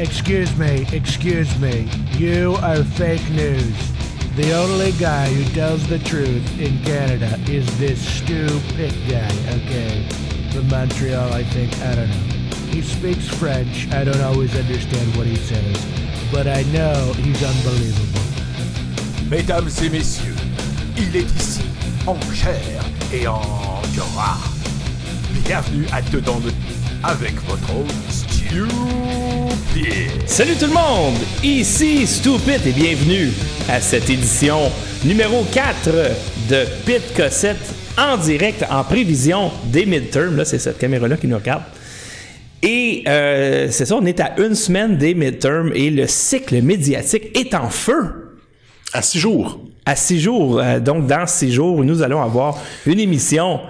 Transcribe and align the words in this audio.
Excuse 0.00 0.56
me, 0.56 0.86
excuse 0.92 1.58
me. 1.58 1.88
You 2.12 2.56
are 2.62 2.84
fake 2.84 3.28
news. 3.30 3.76
The 4.36 4.52
only 4.52 4.92
guy 4.92 5.26
who 5.26 5.42
tells 5.52 5.88
the 5.88 5.98
truth 5.98 6.60
in 6.60 6.80
Canada 6.84 7.36
is 7.48 7.66
this 7.80 7.98
stupid 8.00 8.94
guy, 9.10 9.28
okay? 9.58 10.06
From 10.52 10.68
Montreal, 10.68 11.32
I 11.32 11.42
think. 11.42 11.76
I 11.80 11.96
don't 11.96 12.08
know. 12.08 12.36
He 12.70 12.80
speaks 12.80 13.26
French. 13.26 13.88
I 13.90 14.04
don't 14.04 14.20
always 14.20 14.54
understand 14.54 15.16
what 15.16 15.26
he 15.26 15.34
says, 15.34 15.84
but 16.30 16.46
I 16.46 16.62
know 16.70 17.12
he's 17.14 17.42
unbelievable. 17.42 18.22
Mesdames 19.28 19.82
et 19.82 19.88
messieurs, 19.90 20.36
il 20.96 21.16
est 21.16 21.26
ici, 21.34 21.64
en 22.06 22.20
chair 22.32 22.84
et 23.12 23.26
en 23.26 23.42
gras. 23.96 24.38
Bienvenue 25.44 25.86
à 25.90 26.02
Dedans 26.02 26.38
de 26.38 26.52
avec 27.02 27.34
votre 27.48 27.72
Stupid. 28.08 28.37
Salut 30.26 30.54
tout 30.58 30.66
le 30.66 30.72
monde, 30.72 31.16
ici 31.42 32.06
Stupid 32.06 32.66
et 32.66 32.72
bienvenue 32.72 33.28
à 33.68 33.78
cette 33.78 34.08
édition 34.08 34.70
numéro 35.04 35.44
4 35.52 35.90
de 36.48 36.64
Pit 36.86 37.02
Cossette 37.14 37.74
en 37.98 38.16
direct 38.16 38.64
en 38.70 38.84
prévision 38.84 39.50
des 39.66 39.84
midterms. 39.84 40.36
Là, 40.36 40.46
c'est 40.46 40.58
cette 40.58 40.78
caméra-là 40.78 41.18
qui 41.18 41.26
nous 41.26 41.36
regarde. 41.36 41.62
Et 42.62 43.04
euh, 43.06 43.68
c'est 43.70 43.84
ça, 43.84 43.96
on 43.96 44.06
est 44.06 44.18
à 44.20 44.40
une 44.40 44.54
semaine 44.54 44.96
des 44.96 45.14
midterms 45.14 45.72
et 45.74 45.90
le 45.90 46.06
cycle 46.06 46.62
médiatique 46.62 47.36
est 47.36 47.54
en 47.54 47.68
feu. 47.68 48.38
À 48.94 49.02
six 49.02 49.18
jours. 49.18 49.60
À 49.84 49.94
six 49.94 50.20
jours. 50.20 50.58
Euh, 50.58 50.80
donc, 50.80 51.06
dans 51.06 51.26
six 51.26 51.52
jours, 51.52 51.84
nous 51.84 52.00
allons 52.00 52.22
avoir 52.22 52.58
une 52.86 52.98
émission 52.98 53.60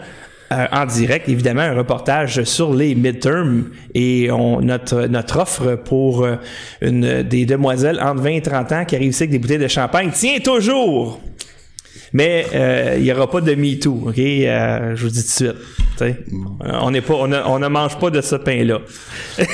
euh, 0.51 0.67
en 0.73 0.87
direct, 0.87 1.29
évidemment, 1.29 1.61
un 1.61 1.75
reportage 1.75 2.43
sur 2.45 2.73
les 2.73 2.95
midterms 2.95 3.71
et 3.95 4.31
on, 4.31 4.61
notre, 4.63 5.07
notre 5.07 5.41
offre 5.41 5.75
pour 5.75 6.25
euh, 6.25 6.37
une 6.81 7.23
des 7.23 7.45
demoiselles 7.45 8.01
entre 8.01 8.23
20 8.23 8.31
et 8.31 8.43
30 8.43 8.73
ans 8.73 8.85
qui 8.87 8.97
arrive 8.97 9.11
ici 9.11 9.25
avec 9.25 9.31
des 9.31 9.39
bouteilles 9.39 9.59
de 9.59 9.69
champagne 9.69 10.11
tient 10.11 10.39
toujours. 10.39 11.21
Mais 12.15 12.47
euh, 12.55 12.95
il 12.97 13.03
n'y 13.03 13.13
aura 13.13 13.31
pas 13.31 13.43
de 13.43 13.55
MeToo, 13.55 14.05
OK? 14.09 14.17
je 14.17 15.03
vous 15.03 15.11
dis 15.11 15.21
tout 15.21 15.45
de 15.45 15.51
suite. 15.51 15.57
T'sais. 15.97 16.17
On 16.81 16.91
n'est 16.91 17.03
pas, 17.03 17.15
on, 17.15 17.31
on 17.33 17.59
ne 17.59 17.69
mange 17.69 17.99
pas 17.99 18.09
de 18.09 18.23
ce 18.23 18.37
pain-là. 18.37 18.79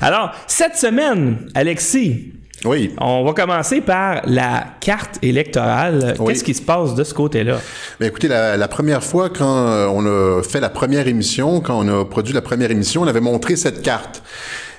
Alors, 0.00 0.32
cette 0.46 0.76
semaine, 0.76 1.50
Alexis, 1.54 2.32
oui. 2.64 2.94
On 2.98 3.24
va 3.24 3.32
commencer 3.32 3.80
par 3.80 4.22
la 4.24 4.66
carte 4.80 5.18
électorale. 5.22 6.14
Qu'est-ce 6.26 6.44
qui 6.44 6.54
se 6.54 6.62
passe 6.62 6.94
de 6.94 7.04
ce 7.04 7.14
côté-là? 7.14 7.58
Bien, 8.00 8.08
écoutez, 8.08 8.28
la, 8.28 8.56
la, 8.56 8.68
première 8.68 9.04
fois, 9.04 9.28
quand 9.28 9.68
euh, 9.68 9.86
on 9.86 10.06
a 10.06 10.42
fait 10.42 10.60
la 10.60 10.70
première 10.70 11.06
émission, 11.06 11.60
quand 11.60 11.78
on 11.78 12.00
a 12.00 12.04
produit 12.04 12.34
la 12.34 12.42
première 12.42 12.70
émission, 12.70 13.02
on 13.02 13.06
avait 13.06 13.20
montré 13.20 13.56
cette 13.56 13.82
carte. 13.82 14.22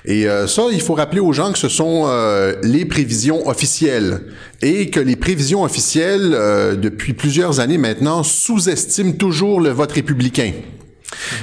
Et 0.04 0.26
euh, 0.26 0.46
ça, 0.46 0.62
il 0.72 0.80
faut 0.80 0.94
rappeler 0.94 1.20
aux 1.20 1.32
gens 1.32 1.52
que 1.52 1.58
ce 1.58 1.68
sont 1.68 2.04
euh, 2.06 2.54
les 2.62 2.84
prévisions 2.84 3.46
officielles 3.46 4.22
et 4.62 4.90
que 4.90 5.00
les 5.00 5.16
prévisions 5.16 5.62
officielles, 5.64 6.32
euh, 6.34 6.76
depuis 6.76 7.12
plusieurs 7.12 7.60
années 7.60 7.78
maintenant, 7.78 8.22
sous-estiment 8.22 9.12
toujours 9.12 9.60
le 9.60 9.68
vote 9.70 9.92
républicain. 9.92 10.52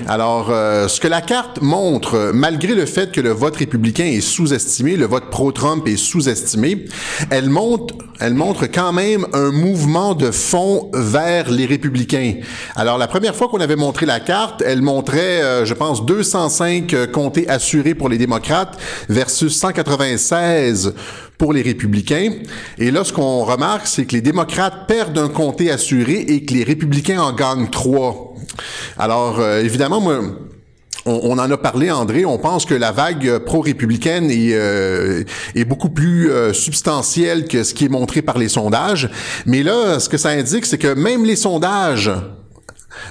Alors, 0.08 0.47
euh, 0.50 0.88
ce 0.88 1.00
que 1.00 1.08
la 1.08 1.22
carte 1.22 1.61
montre, 1.61 2.31
malgré 2.33 2.73
le 2.75 2.86
fait 2.86 3.11
que 3.11 3.22
le 3.22 3.31
vote 3.31 3.55
républicain 3.55 4.05
est 4.05 4.22
sous-estimé, 4.22 4.95
le 4.95 5.05
vote 5.05 5.30
pro-Trump 5.30 5.88
est 5.88 5.97
sous-estimé, 5.97 6.86
elle 7.30 7.50
montre, 7.50 7.95
elle 8.19 8.33
montre 8.33 8.67
quand 8.67 8.94
même 8.94 9.25
un 9.33 9.52
mouvement 9.52 10.14
de 10.16 10.31
fond 10.31 10.89
vers 10.94 11.50
les 11.50 11.66
républicains. 11.66 12.36
Alors, 12.75 12.97
la 12.97 13.08
première 13.08 13.36
fois 13.36 13.47
qu'on 13.47 13.61
avait 13.61 13.75
montré 13.75 14.05
la 14.05 14.19
carte, 14.19 14.64
elle 14.66 14.81
montrait, 14.81 15.42
euh, 15.42 15.66
je 15.66 15.73
pense, 15.73 16.05
205 16.05 16.94
euh, 16.94 17.08
comtés 17.08 17.49
assurés 17.49 17.95
pour 17.95 18.09
les 18.09 18.17
démocrates 18.17 18.77
versus 19.09 19.58
196 19.58 20.94
pour 21.38 21.53
les 21.53 21.61
républicains. 21.61 22.31
Et 22.78 22.91
là, 22.91 23.03
ce 23.03 23.14
qu'on 23.14 23.44
remarque, 23.44 23.87
c'est 23.87 24.05
que 24.05 24.14
les 24.14 24.21
démocrates 24.21 24.87
perdent 24.87 25.17
un 25.17 25.30
comté 25.30 25.71
assuré 25.71 26.20
et 26.27 26.45
que 26.45 26.54
les 26.54 26.64
républicains 26.64 27.21
en 27.21 27.33
gagnent 27.33 27.70
trois. 27.70 28.36
Alors, 28.98 29.39
euh, 29.39 29.61
évidemment, 29.61 30.02
moi, 30.02 30.21
on, 31.05 31.37
en 31.37 31.52
a 31.52 31.58
parlé, 31.58 31.92
André. 31.92 32.26
On 32.26 32.39
pense 32.39 32.65
que 32.65 32.73
la 32.73 32.92
vague 32.92 33.39
pro-républicaine 33.39 34.32
est, 34.32 34.54
euh, 34.54 35.23
est 35.54 35.65
beaucoup 35.65 35.89
plus 35.89 36.32
euh, 36.32 36.52
substantielle 36.52 37.48
que 37.48 37.64
ce 37.64 37.73
qui 37.76 37.86
est 37.86 37.89
montré 37.89 38.21
par 38.23 38.38
les 38.38 38.49
sondages. 38.49 39.09
Mais 39.45 39.61
là, 39.61 39.99
ce 39.99 40.09
que 40.09 40.17
ça 40.17 40.30
indique, 40.30 40.65
c'est 40.65 40.80
que 40.80 40.93
même 40.95 41.23
les 41.23 41.36
sondages 41.36 42.11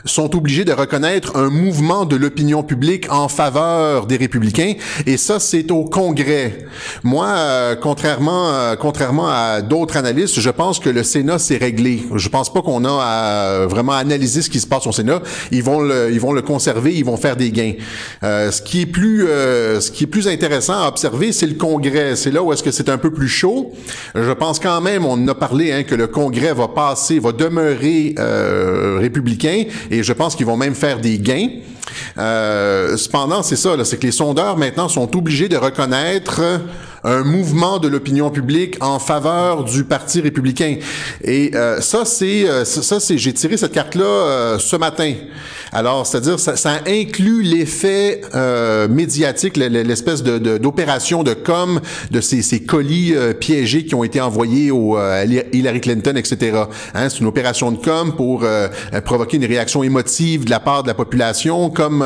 sont 0.05 0.37
obligés 0.37 0.65
de 0.65 0.72
reconnaître 0.72 1.37
un 1.37 1.50
mouvement 1.50 2.05
de 2.05 2.17
l'opinion 2.17 2.62
publique 2.62 3.11
en 3.11 3.28
faveur 3.28 4.06
des 4.06 4.17
républicains 4.17 4.75
et 5.06 5.17
ça 5.17 5.39
c'est 5.41 5.71
au 5.71 5.84
Congrès. 5.84 6.67
Moi 7.03 7.27
euh, 7.27 7.77
contrairement 7.77 8.50
euh, 8.50 8.77
contrairement 8.77 9.28
à 9.28 9.62
d'autres 9.62 9.97
analystes, 9.97 10.41
je 10.41 10.50
pense 10.50 10.78
que 10.78 10.91
le 10.91 11.03
Sénat 11.03 11.39
s'est 11.39 11.56
réglé. 11.56 12.03
Je 12.15 12.28
pense 12.28 12.53
pas 12.53 12.62
qu'on 12.62 12.84
a 12.84 13.03
à 13.03 13.67
vraiment 13.67 13.93
analyser 13.93 14.43
ce 14.43 14.50
qui 14.50 14.61
se 14.61 14.67
passe 14.67 14.87
au 14.87 14.93
Sénat, 14.93 15.22
ils 15.50 15.62
vont 15.62 15.81
le 15.81 16.11
ils 16.12 16.21
vont 16.21 16.33
le 16.33 16.43
conserver, 16.43 16.95
ils 16.95 17.05
vont 17.05 17.16
faire 17.16 17.37
des 17.37 17.51
gains. 17.51 17.75
Euh, 18.22 18.51
ce 18.51 18.62
qui 18.62 18.83
est 18.83 18.87
plus 18.87 19.25
ce 19.25 19.91
qui 19.91 20.05
est 20.05 20.09
plus 20.09 20.28
intéressant 20.28 20.83
à 20.83 20.89
observer, 20.89 21.33
c'est 21.33 21.47
le 21.47 21.55
Congrès, 21.55 22.16
c'est 22.16 22.31
là 22.31 22.43
où 22.43 22.53
est-ce 22.53 22.62
que 22.62 22.71
c'est 22.71 22.89
un 22.89 22.99
peu 22.99 23.11
plus 23.11 23.28
chaud. 23.28 23.72
Je 24.15 24.33
pense 24.33 24.59
quand 24.59 24.81
même 24.81 25.05
on 25.05 25.27
a 25.28 25.34
parlé 25.34 25.72
hein, 25.72 25.83
que 25.83 25.95
le 25.95 26.06
Congrès 26.06 26.53
va 26.53 26.69
passer 26.69 27.19
va 27.19 27.33
demeurer 27.33 28.15
républicain 28.99 29.65
et 29.90 30.02
je 30.02 30.12
pense 30.12 30.36
qu'ils 30.36 30.46
vont 30.46 30.56
même 30.56 30.74
faire 30.74 31.00
des 31.00 31.18
gains. 31.18 31.48
Euh, 32.18 32.96
cependant, 32.96 33.42
c'est 33.42 33.56
ça, 33.56 33.72
c'est 33.84 33.98
que 33.98 34.06
les 34.06 34.12
sondeurs 34.12 34.56
maintenant 34.56 34.88
sont 34.88 35.16
obligés 35.16 35.48
de 35.48 35.56
reconnaître 35.56 36.40
un 37.04 37.22
mouvement 37.22 37.78
de 37.78 37.88
l'opinion 37.88 38.31
publique 38.31 38.76
en 38.81 38.98
faveur 38.98 39.65
du 39.65 39.84
Parti 39.84 40.20
républicain. 40.20 40.76
Et 41.22 41.50
euh, 41.54 41.81
ça, 41.81 42.04
c'est 42.04 42.48
euh, 42.48 42.65
ça, 42.65 42.98
c'est 42.98 43.19
j'ai 43.19 43.32
tiré 43.34 43.56
cette 43.56 43.72
carte-là 43.72 44.04
euh, 44.04 44.59
ce 44.59 44.76
matin. 44.76 45.12
Alors, 45.72 46.06
c'est-à-dire, 46.06 46.38
ça, 46.38 46.56
ça 46.56 46.78
inclut 46.87 47.42
l'effet 47.42 48.20
euh, 48.34 48.87
médiatique, 48.88 49.56
l'espèce 49.56 50.22
de, 50.22 50.38
d'opération 50.59 51.25
de, 51.25 51.34
com 51.34 51.81
de 52.10 52.20
ces, 52.20 52.42
ces 52.42 52.62
colis 52.62 53.12
euh, 53.15 53.34
piégés 53.34 53.84
qui 53.84 53.94
ont 53.94 54.04
été 54.04 54.21
envoyés 54.21 54.71
au 54.71 54.97
à 54.97 55.25
Hillary 55.25 55.81
Clinton, 55.81 56.15
etc. 56.16 56.62
Hein, 56.94 57.09
c'est 57.09 57.19
une 57.19 57.26
opération 57.26 57.72
de 57.72 57.78
com 57.78 58.15
pour 58.16 58.47
provoquer 59.04 59.36
une 59.36 59.44
réaction 59.44 59.82
émotive 59.82 60.44
de 60.44 60.50
la 60.50 60.60
part 60.60 60.84
de 60.84 60.88
la 60.88 60.94
population, 60.94 61.71
comme 61.71 62.04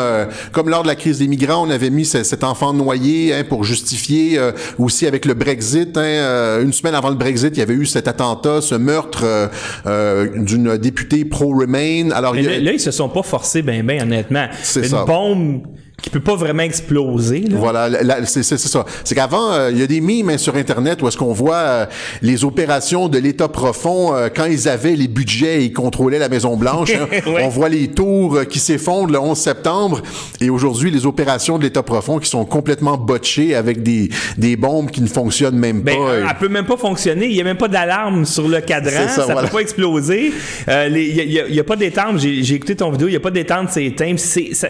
comme 0.52 0.70
lors 0.70 0.82
de 0.82 0.88
la 0.88 0.96
crise 0.96 1.18
des 1.18 1.28
migrants, 1.28 1.66
on 1.66 1.70
avait 1.70 1.90
mis 1.90 2.06
cet 2.06 2.44
enfant 2.44 2.72
noyé 2.72 3.34
hein, 3.34 3.44
pour 3.46 3.64
justifier 3.64 4.40
aussi 4.88 5.06
avec 5.06 5.26
le 5.26 5.34
Brexit. 5.34 5.98
Hein, 5.98 6.02
euh, 6.02 6.62
une 6.62 6.72
semaine 6.72 6.94
avant 6.94 7.10
le 7.10 7.14
Brexit, 7.14 7.54
il 7.54 7.58
y 7.58 7.62
avait 7.62 7.74
eu 7.74 7.84
cet 7.84 8.08
attentat, 8.08 8.62
ce 8.62 8.74
meurtre 8.74 9.20
euh, 9.24 9.46
euh, 9.86 10.26
d'une 10.42 10.78
députée 10.78 11.26
pro-Remain. 11.26 12.10
Alors, 12.12 12.34
là, 12.34 12.72
ils 12.72 12.80
se 12.80 12.90
sont 12.90 13.10
pas 13.10 13.22
forcés, 13.22 13.60
ben, 13.60 13.84
ben, 13.84 14.02
honnêtement. 14.02 14.46
C'est 14.62 14.90
Une 14.90 15.04
bombe 15.04 15.62
qui 16.00 16.10
peut 16.10 16.20
pas 16.20 16.36
vraiment 16.36 16.62
exploser. 16.62 17.40
Là. 17.40 17.56
Voilà, 17.58 17.90
c'est 18.24 18.44
ça. 18.44 18.84
C'est 19.02 19.14
qu'avant, 19.16 19.52
euh, 19.52 19.70
il 19.72 19.78
y 19.78 19.82
a 19.82 19.86
des 19.88 20.00
mimes 20.00 20.30
hein, 20.30 20.38
sur 20.38 20.54
Internet 20.54 21.02
où 21.02 21.08
est-ce 21.08 21.16
qu'on 21.16 21.32
voit 21.32 21.56
euh, 21.56 21.86
les 22.22 22.44
opérations 22.44 23.08
de 23.08 23.18
l'État 23.18 23.48
profond 23.48 24.14
euh, 24.14 24.28
quand 24.34 24.44
ils 24.44 24.68
avaient 24.68 24.94
les 24.94 25.08
budgets 25.08 25.62
et 25.62 25.64
ils 25.64 25.72
contrôlaient 25.72 26.20
la 26.20 26.28
Maison 26.28 26.56
Blanche. 26.56 26.92
Hein. 26.92 27.08
On 27.42 27.48
voit 27.48 27.68
les 27.68 27.88
tours 27.88 28.46
qui 28.48 28.60
s'effondrent 28.60 29.10
le 29.10 29.18
11 29.18 29.36
septembre 29.36 30.02
et 30.40 30.50
aujourd'hui 30.50 30.92
les 30.92 31.04
opérations 31.04 31.58
de 31.58 31.64
l'État 31.64 31.82
profond 31.82 32.20
qui 32.20 32.30
sont 32.30 32.44
complètement 32.44 32.96
botchées 32.96 33.56
avec 33.56 33.82
des, 33.82 34.08
des 34.36 34.54
bombes 34.54 34.92
qui 34.92 35.02
ne 35.02 35.08
fonctionnent 35.08 35.58
même 35.58 35.80
ben, 35.82 35.96
pas. 35.96 36.30
Elle 36.30 36.38
peut 36.38 36.48
même 36.48 36.66
pas 36.66 36.76
fonctionner. 36.76 37.26
Il 37.26 37.34
y 37.34 37.40
a 37.40 37.44
même 37.44 37.56
pas 37.56 37.68
d'alarme 37.68 38.24
sur 38.24 38.46
le 38.46 38.60
cadran. 38.60 39.08
Ça, 39.08 39.26
ça 39.26 39.34
peut 39.34 39.48
pas 39.48 39.60
exploser. 39.60 40.32
Il 40.68 40.96
y, 40.96 41.40
a, 41.40 41.48
y, 41.48 41.60
a, 41.60 41.64
pas 41.64 41.76
d'étente. 41.76 42.18
J'ai 42.18 42.54
écouté 42.54 42.76
ton 42.76 42.92
vidéo. 42.92 43.08
Il 43.08 43.14
y 43.14 43.16
a 43.16 43.20
pas 43.20 43.32
d'étente. 43.32 43.70
C'est 43.70 43.94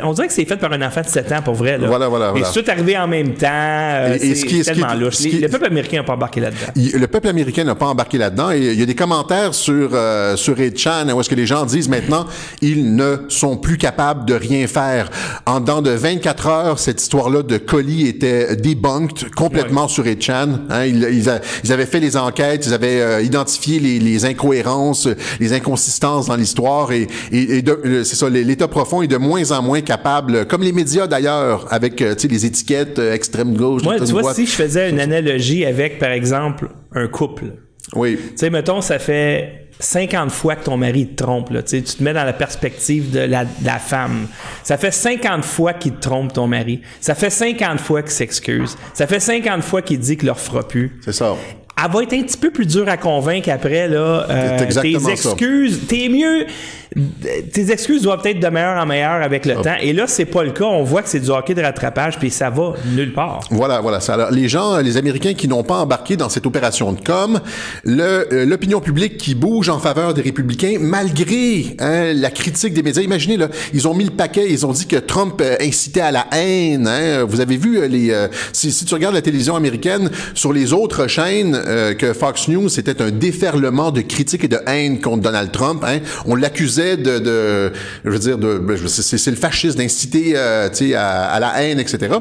On 0.03 0.13
dirait 0.15 0.29
que 0.29 0.33
c'est 0.33 0.47
fait 0.47 0.57
par 0.57 0.73
un 0.73 0.81
enfant 0.81 1.03
de 1.03 1.18
ans 1.33 1.43
pour 1.43 1.55
vrai. 1.55 1.79
Là. 1.79 1.87
Voilà, 1.87 2.09
voilà, 2.09 2.31
voilà. 2.31 2.47
Et 2.47 2.51
c'est 2.51 2.63
tout 2.63 2.71
arrivé 2.71 2.97
en 2.97 3.07
même 3.07 3.35
temps. 3.35 3.47
Euh, 3.51 4.17
c'est 4.21 4.63
tellement 4.63 4.95
louche. 4.95 5.21
Le 5.21 5.49
peuple 5.49 5.67
américain 5.67 5.99
n'a 5.99 6.05
pas 6.05 6.15
embarqué 6.15 6.41
là-dedans. 6.41 6.73
Le 6.77 7.07
peuple 7.07 7.29
américain 7.29 7.65
n'a 7.65 7.75
pas 7.75 7.87
embarqué 7.87 8.19
là-dedans. 8.19 8.51
Et 8.51 8.59
il 8.59 8.79
y 8.79 8.83
a 8.83 8.87
des 8.87 8.95
commentaires 8.95 9.55
sur, 9.55 9.91
euh, 9.93 10.37
sur 10.37 10.57
8chan 10.57 11.13
où 11.13 11.21
est-ce 11.21 11.29
que 11.29 11.35
les 11.35 11.47
gens 11.47 11.65
disent 11.65 11.89
maintenant, 11.89 12.27
ils 12.61 12.95
ne 12.95 13.17
sont 13.29 13.57
plus 13.57 13.79
capables 13.79 14.25
de 14.25 14.35
rien 14.35 14.67
faire. 14.67 15.11
En 15.47 15.61
dedans 15.61 15.83
de 15.83 15.91
24 15.91 16.47
heures, 16.47 16.79
cette 16.79 17.01
histoire-là 17.01 17.43
de 17.43 17.59
colis 17.59 18.07
était 18.07 18.57
debunked 18.57 19.35
complètement 19.35 19.89
sur 19.89 20.05
8chan. 20.05 20.61
Hein, 20.71 20.85
ils, 20.87 21.31
ils, 21.65 21.73
avaient 21.73 21.87
fait 21.87 22.01
les 22.01 22.17
enquêtes, 22.17 22.67
ils 22.67 22.75
avaient 22.75 23.01
euh, 23.01 23.23
identifié 23.23 23.81
les, 23.81 23.99
les, 23.99 24.25
incohérences, 24.25 25.09
les 25.41 25.53
inconsistances 25.53 26.27
dans 26.27 26.37
l'histoire 26.37 26.93
et, 26.93 27.07
et, 27.33 27.59
et 27.59 27.65
c'est 28.05 28.17
ça, 28.17 28.29
l'État 28.29 28.69
profond 28.69 29.03
est 29.03 29.07
de 29.07 29.17
moins 29.17 29.51
en 29.51 29.63
moins 29.63 29.81
capable, 29.81 30.47
comme 30.47 30.63
les 30.63 30.73
médias 30.73 31.07
d'ailleurs, 31.09 31.67
avec 31.73 32.01
euh, 32.03 32.15
les 32.29 32.47
étiquettes 32.47 32.99
euh, 32.99 33.13
extrême 33.15 33.57
gauche. 33.57 33.83
Moi, 33.83 33.99
tu 33.99 34.13
vois, 34.13 34.35
si 34.35 34.47
je 34.47 34.53
faisais 34.53 34.91
une 34.91 35.01
analogie 35.09 35.65
avec, 35.65 35.99
par 35.99 36.11
exemple, 36.11 36.69
un 36.93 37.09
couple. 37.09 37.55
Oui. 37.95 38.17
Tu 38.17 38.33
sais, 38.37 38.51
mettons, 38.51 38.81
ça 38.81 38.99
fait 38.99 39.69
50 39.81 40.31
fois 40.31 40.57
que 40.57 40.65
ton 40.65 40.77
mari 40.77 41.09
te 41.09 41.23
trompe. 41.23 41.51
Là. 41.51 41.63
Tu 41.63 41.83
te 41.83 42.03
mets 42.03 42.13
dans 42.13 42.25
la 42.25 42.33
perspective 42.33 43.11
de 43.11 43.21
la, 43.21 43.45
de 43.45 43.65
la 43.65 43.79
femme. 43.79 44.27
Ça 44.63 44.77
fait 44.77 44.91
50 44.91 45.45
fois 45.45 45.73
qu'il 45.73 45.95
te 45.95 46.01
trompe, 46.01 46.33
ton 46.33 46.47
mari. 46.47 46.83
Ça 47.01 47.15
fait 47.15 47.31
50 47.31 47.81
fois 47.81 48.03
qu'il 48.03 48.11
s'excuse. 48.11 48.77
Ça 48.95 49.07
fait 49.07 49.21
50 49.21 49.63
fois 49.63 49.83
qu'il 49.83 49.99
dit 49.99 50.17
qu'il 50.17 50.27
le 50.27 50.33
refera 50.33 50.67
plus. 50.67 50.99
C'est 51.03 51.13
ça. 51.13 51.35
Elle 51.85 51.93
va 51.93 52.03
être 52.03 52.13
un 52.15 52.23
petit 52.23 52.37
peu 52.37 52.51
plus 52.51 52.67
dure 52.67 52.89
à 52.89 52.97
convaincre 52.97 53.51
après, 53.51 53.89
là. 53.89 54.27
Euh, 54.29 54.59
exactement 54.59 55.07
tes 55.07 55.13
excuses, 55.13 55.81
t'es 55.89 56.09
mieux. 56.09 56.47
Tes 57.53 57.71
excuses 57.71 58.03
doivent 58.03 58.23
être 58.25 58.41
de 58.41 58.49
meilleur 58.49 58.83
en 58.83 58.87
meilleur 58.87 59.23
avec 59.23 59.45
le 59.45 59.57
temps. 59.57 59.77
Et 59.81 59.93
là, 59.93 60.07
c'est 60.07 60.25
pas 60.25 60.43
le 60.43 60.51
cas. 60.51 60.65
On 60.65 60.83
voit 60.83 61.03
que 61.03 61.09
c'est 61.09 61.21
du 61.21 61.29
hockey 61.29 61.55
de 61.55 61.61
rattrapage, 61.63 62.19
puis 62.19 62.31
ça 62.31 62.51
va 62.51 62.73
nulle 62.97 63.13
part. 63.13 63.41
Voilà, 63.51 63.81
voilà. 63.81 64.01
Ça, 64.01 64.15
alors, 64.15 64.31
les 64.31 64.49
gens, 64.49 64.79
les 64.79 64.97
Américains 64.97 65.35
qui 65.35 65.47
n'ont 65.47 65.63
pas 65.63 65.77
embarqué 65.77 66.17
dans 66.17 66.31
cette 66.31 66.47
opération 66.47 66.93
de 66.93 67.01
com, 67.01 67.41
euh, 67.87 68.47
l'opinion 68.47 68.81
publique 68.81 69.19
qui 69.19 69.35
bouge 69.35 69.69
en 69.69 69.79
faveur 69.79 70.15
des 70.15 70.23
républicains, 70.23 70.79
malgré 70.81 71.77
hein, 71.79 72.15
la 72.15 72.31
critique 72.31 72.73
des 72.73 72.83
médias. 72.83 73.03
Imaginez, 73.03 73.37
là, 73.37 73.49
ils 73.75 73.87
ont 73.87 73.95
mis 73.95 74.05
le 74.05 74.11
paquet, 74.11 74.47
ils 74.51 74.67
ont 74.67 74.73
dit 74.73 74.87
que 74.87 74.97
Trump 74.97 75.41
euh, 75.41 75.57
incitait 75.61 76.01
à 76.01 76.11
la 76.11 76.27
haine. 76.33 76.89
Hein. 76.89 77.25
Vous 77.29 77.41
avez 77.41 77.59
vu 77.59 77.87
les... 77.87 78.17
si, 78.53 78.73
si 78.73 78.85
tu 78.87 78.95
regardes 78.95 79.15
la 79.15 79.23
télévision 79.23 79.55
américaine, 79.55 80.11
sur 80.35 80.53
les 80.53 80.73
autres 80.73 81.07
chaînes 81.07 81.61
euh, 81.69 81.95
que 81.95 82.13
Fox 82.13 82.49
News, 82.49 82.69
c'était 82.69 83.03
un 83.03 83.11
déferlement 83.11 83.91
de 83.91 84.01
critiques 84.01 84.45
et 84.45 84.49
de 84.49 84.59
haine 84.67 85.01
contre 85.01 85.23
Donald 85.23 85.53
Trump. 85.53 85.85
Hein. 85.87 85.99
On 86.27 86.35
l'accusait 86.35 86.97
de, 86.97 87.19
de, 87.19 87.73
je 88.05 88.11
veux 88.11 88.19
dire, 88.19 88.39
de, 88.39 88.59
ben, 88.59 88.77
c'est, 88.87 89.31
le 89.31 89.37
fascisme 89.37 89.79
d'inciter, 89.79 90.33
euh, 90.37 90.69
à, 90.97 91.35
à 91.35 91.41
la 91.41 91.63
haine, 91.63 91.79
etc. 91.79 92.17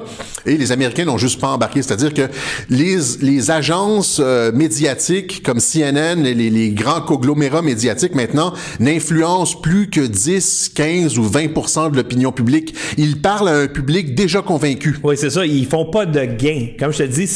Et 0.46 0.58
les 0.58 0.72
Américains 0.72 1.06
n'ont 1.06 1.18
juste 1.18 1.40
pas 1.40 1.48
embarqué. 1.48 1.82
C'est-à-dire 1.82 2.14
que 2.14 2.24
les, 2.70 2.98
les 3.22 3.52
agences 3.52 4.20
euh, 4.24 4.52
médiatiques 4.52 5.44
comme 5.44 5.60
CNN, 5.60 6.22
les, 6.22 6.34
les, 6.34 6.70
grands 6.72 7.02
conglomérats 7.02 7.62
médiatiques 7.62 8.16
maintenant 8.16 8.54
n'influencent 8.80 9.62
plus 9.62 9.90
que 9.90 10.02
10, 10.02 10.72
15 10.76 11.18
ou 11.18 11.24
20 11.24 11.90
de 11.92 11.96
l'opinion 11.96 12.32
publique. 12.32 12.76
Ils 12.98 13.22
parlent 13.22 13.50
à 13.50 13.58
un 13.58 13.68
public 13.68 14.16
déjà 14.16 14.42
convaincu. 14.42 14.98
Oui, 15.04 15.16
c'est 15.18 15.30
ça. 15.30 15.46
Ils 15.46 15.66
font 15.66 15.86
pas 15.86 16.06
de 16.06 16.26
gain. 16.26 16.68
Comme 16.80 16.92
je 16.92 17.00
te 17.00 17.04
dis, 17.04 17.28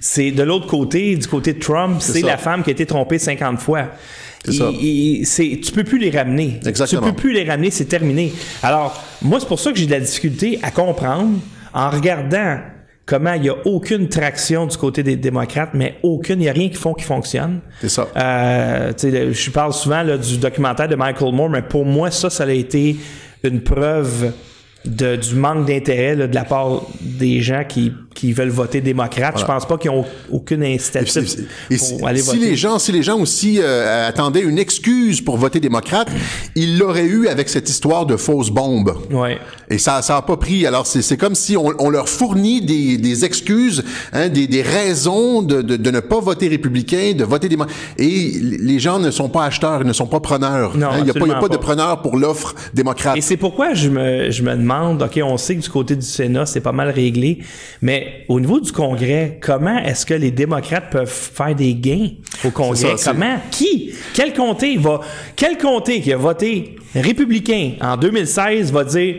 c'est 0.00 0.30
de 0.30 0.42
l'autre 0.42 0.66
côté, 0.66 1.16
du 1.16 1.26
côté 1.26 1.49
de 1.54 1.58
Trump, 1.58 1.96
c'est 2.00 2.22
la 2.22 2.36
femme 2.36 2.62
qui 2.62 2.70
a 2.70 2.72
été 2.72 2.86
trompée 2.86 3.18
50 3.18 3.58
fois. 3.60 3.86
C'est 4.44 4.52
ça. 4.52 4.70
Il- 4.72 5.20
il- 5.20 5.26
c'est, 5.26 5.60
tu 5.62 5.70
peux 5.72 5.84
plus 5.84 5.98
les 5.98 6.10
ramener. 6.10 6.60
Exactement. 6.66 7.02
Tu 7.02 7.08
peux 7.10 7.16
plus 7.16 7.32
les 7.34 7.44
ramener, 7.44 7.70
c'est 7.70 7.84
terminé. 7.84 8.32
Alors, 8.62 9.02
moi, 9.22 9.38
c'est 9.38 9.46
pour 9.48 9.60
ça 9.60 9.70
que 9.72 9.78
j'ai 9.78 9.86
de 9.86 9.90
la 9.90 10.00
difficulté 10.00 10.58
à 10.62 10.70
comprendre 10.70 11.38
en 11.74 11.90
regardant 11.90 12.58
comment 13.04 13.32
il 13.34 13.42
n'y 13.42 13.48
a 13.50 13.56
aucune 13.66 14.08
traction 14.08 14.66
du 14.66 14.76
côté 14.76 15.02
des 15.02 15.16
démocrates, 15.16 15.70
mais 15.74 15.96
aucune, 16.02 16.36
il 16.40 16.44
n'y 16.44 16.48
a 16.48 16.52
rien 16.52 16.68
qui 16.68 16.76
font 16.76 16.94
qui 16.94 17.04
fonctionne. 17.04 17.60
C'est 17.80 17.88
ça. 17.90 18.08
Euh, 18.16 18.92
tu 18.92 18.94
sais, 18.98 19.10
le- 19.10 19.32
je 19.32 19.50
parle 19.50 19.72
souvent 19.74 20.02
là, 20.02 20.16
du 20.16 20.38
documentaire 20.38 20.88
de 20.88 20.94
Michael 20.96 21.34
Moore, 21.34 21.50
mais 21.50 21.62
pour 21.62 21.84
moi, 21.84 22.10
ça, 22.10 22.30
ça 22.30 22.44
a 22.44 22.50
été 22.50 22.96
une 23.42 23.60
preuve 23.62 24.32
de, 24.86 25.16
du 25.16 25.34
manque 25.34 25.66
d'intérêt 25.66 26.16
de 26.16 26.34
la 26.34 26.44
part 26.44 26.86
des 27.00 27.42
gens 27.42 27.64
qui, 27.68 27.92
qui 28.14 28.32
veulent 28.32 28.50
voter 28.50 28.80
démocrate. 28.80 29.38
Je 29.38 29.44
pense 29.44 29.66
pas 29.66 29.78
qu'ils 29.78 29.90
ont 29.90 30.04
aucune 30.30 30.62
incitative 30.62 31.46
pour 31.68 31.78
si, 31.78 32.04
aller 32.04 32.20
si 32.20 32.26
voter. 32.26 32.38
les 32.38 32.56
gens, 32.56 32.78
si 32.78 32.92
les 32.92 33.02
gens 33.02 33.18
aussi 33.18 33.58
euh, 33.60 34.08
attendaient 34.08 34.42
une 34.42 34.58
excuse 34.58 35.20
pour 35.20 35.36
voter 35.38 35.60
démocrate, 35.60 36.08
ils 36.54 36.78
l'auraient 36.78 37.06
eu 37.06 37.28
avec 37.28 37.48
cette 37.48 37.68
histoire 37.70 38.06
de 38.06 38.16
fausse 38.16 38.50
bombe. 38.50 38.94
Ouais. 39.10 39.38
Et 39.70 39.78
ça, 39.78 40.02
ça 40.02 40.16
a 40.18 40.22
pas 40.22 40.36
pris. 40.36 40.66
Alors 40.66 40.86
c'est, 40.86 41.16
comme 41.16 41.34
si 41.34 41.56
on, 41.56 41.72
on 41.78 41.88
leur 41.88 42.08
fournit 42.08 42.60
des, 42.60 42.98
des 42.98 43.24
excuses, 43.24 43.84
hein, 44.12 44.28
des, 44.28 44.46
des 44.46 44.62
raisons 44.62 45.40
de, 45.42 45.62
de, 45.62 45.76
de 45.76 45.90
ne 45.90 46.00
pas 46.00 46.20
voter 46.20 46.48
républicain, 46.48 47.14
de 47.16 47.24
voter 47.24 47.48
démocrate. 47.48 47.76
Et 47.96 48.32
les 48.40 48.78
gens 48.78 48.98
ne 48.98 49.10
sont 49.10 49.28
pas 49.28 49.44
acheteurs, 49.46 49.80
ils 49.80 49.86
ne 49.86 49.92
sont 49.92 50.06
pas 50.06 50.20
preneurs. 50.20 50.76
Non, 50.76 50.90
Hein, 50.90 50.96
il 50.98 51.04
n'y 51.04 51.10
a 51.10 51.14
pas, 51.14 51.26
y 51.26 51.30
a 51.30 51.38
pas 51.40 51.48
de 51.48 51.56
preneurs 51.56 52.02
pour 52.02 52.16
l'offre 52.16 52.54
démocrate. 52.74 53.16
Et 53.16 53.20
c'est 53.20 53.36
pourquoi 53.36 53.74
je 53.74 53.88
me, 53.88 54.30
je 54.30 54.42
me 54.42 54.54
demande, 54.54 55.02
OK, 55.02 55.20
on 55.22 55.36
sait 55.36 55.56
que 55.56 55.60
du 55.62 55.68
côté 55.68 55.96
du 55.96 56.02
Sénat, 56.02 56.46
c'est 56.46 56.60
pas 56.60 56.72
mal 56.72 56.90
réglé, 56.90 57.38
mais 57.80 58.09
au 58.28 58.40
niveau 58.40 58.60
du 58.60 58.72
Congrès, 58.72 59.38
comment 59.40 59.78
est-ce 59.78 60.06
que 60.06 60.14
les 60.14 60.30
démocrates 60.30 60.90
peuvent 60.90 61.08
faire 61.08 61.54
des 61.54 61.74
gains 61.74 62.10
au 62.44 62.50
Congrès? 62.50 62.96
Ça, 62.96 63.12
comment? 63.12 63.36
Qui? 63.50 63.92
Quel 64.14 64.32
comté 64.32 64.76
va, 64.76 65.00
quel 65.36 65.58
comté 65.58 66.00
qui 66.00 66.12
a 66.12 66.16
voté 66.16 66.76
républicain 66.94 67.72
en 67.80 67.96
2016 67.96 68.72
va 68.72 68.84
dire, 68.84 69.16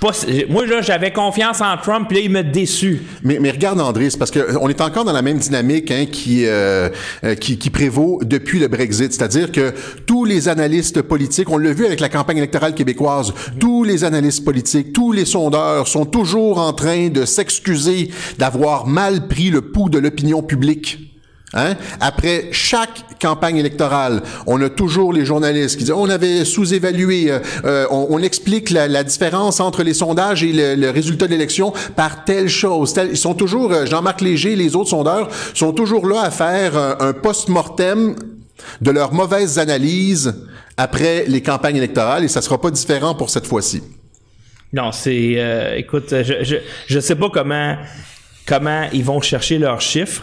pas, 0.00 0.12
moi, 0.48 0.64
là, 0.64 0.80
j'avais 0.80 1.12
confiance 1.12 1.60
en 1.60 1.76
Trump, 1.76 2.06
puis 2.08 2.18
là, 2.18 2.24
il 2.24 2.30
m'a 2.30 2.42
déçu. 2.42 3.02
Mais, 3.22 3.38
mais 3.40 3.50
regarde 3.50 3.80
André, 3.80 4.10
c'est 4.10 4.18
parce 4.18 4.30
que 4.30 4.56
on 4.60 4.68
est 4.68 4.80
encore 4.80 5.04
dans 5.04 5.12
la 5.12 5.22
même 5.22 5.38
dynamique 5.38 5.90
hein, 5.90 6.06
qui, 6.10 6.46
euh, 6.46 6.88
euh, 7.24 7.34
qui 7.34 7.58
qui 7.58 7.70
prévaut 7.70 8.20
depuis 8.22 8.60
le 8.60 8.68
Brexit, 8.68 9.12
c'est-à-dire 9.12 9.50
que 9.50 9.72
tous 10.06 10.24
les 10.24 10.48
analystes 10.48 11.02
politiques, 11.02 11.50
on 11.50 11.58
l'a 11.58 11.72
vu 11.72 11.84
avec 11.84 12.00
la 12.00 12.08
campagne 12.08 12.38
électorale 12.38 12.74
québécoise, 12.74 13.34
tous 13.58 13.84
les 13.84 14.04
analystes 14.04 14.44
politiques, 14.44 14.92
tous 14.92 15.12
les 15.12 15.24
sondeurs 15.24 15.88
sont 15.88 16.04
toujours 16.04 16.58
en 16.58 16.72
train 16.72 17.08
de 17.08 17.24
s'excuser 17.24 18.10
d'avoir 18.38 18.86
mal 18.86 19.26
pris 19.26 19.50
le 19.50 19.62
pouls 19.62 19.88
de 19.88 19.98
l'opinion 19.98 20.42
publique. 20.42 21.11
Hein? 21.54 21.74
Après 22.00 22.48
chaque 22.50 23.04
campagne 23.20 23.58
électorale, 23.58 24.22
on 24.46 24.60
a 24.62 24.70
toujours 24.70 25.12
les 25.12 25.26
journalistes 25.26 25.76
qui 25.76 25.84
disent 25.84 25.92
on 25.92 26.08
avait 26.08 26.46
sous-évalué, 26.46 27.30
euh, 27.30 27.40
euh, 27.64 27.86
on, 27.90 28.06
on 28.08 28.18
explique 28.20 28.70
la, 28.70 28.88
la 28.88 29.04
différence 29.04 29.60
entre 29.60 29.82
les 29.82 29.92
sondages 29.92 30.42
et 30.42 30.52
le, 30.52 30.74
le 30.76 30.90
résultat 30.90 31.26
de 31.26 31.32
l'élection 31.32 31.72
par 31.94 32.24
telle 32.24 32.48
chose. 32.48 32.94
Ils 33.10 33.18
sont 33.18 33.34
toujours, 33.34 33.72
euh, 33.72 33.84
Jean-Marc 33.84 34.22
Léger, 34.22 34.56
les 34.56 34.74
autres 34.76 34.90
sondeurs, 34.90 35.28
sont 35.52 35.72
toujours 35.72 36.06
là 36.06 36.22
à 36.22 36.30
faire 36.30 36.76
euh, 36.76 36.94
un 37.00 37.12
post-mortem 37.12 38.16
de 38.80 38.90
leurs 38.90 39.12
mauvaises 39.12 39.58
analyses 39.58 40.34
après 40.78 41.26
les 41.28 41.42
campagnes 41.42 41.76
électorales 41.76 42.24
et 42.24 42.28
ça 42.28 42.40
sera 42.40 42.58
pas 42.58 42.70
différent 42.70 43.14
pour 43.14 43.28
cette 43.28 43.46
fois-ci. 43.46 43.82
Non, 44.72 44.90
c'est, 44.90 45.74
écoute, 45.76 46.08
je, 46.10 46.42
je, 46.42 46.56
je 46.86 46.98
sais 47.00 47.14
pas 47.14 47.28
comment, 47.28 47.76
comment 48.46 48.86
ils 48.94 49.04
vont 49.04 49.20
chercher 49.20 49.58
leurs 49.58 49.82
chiffres, 49.82 50.22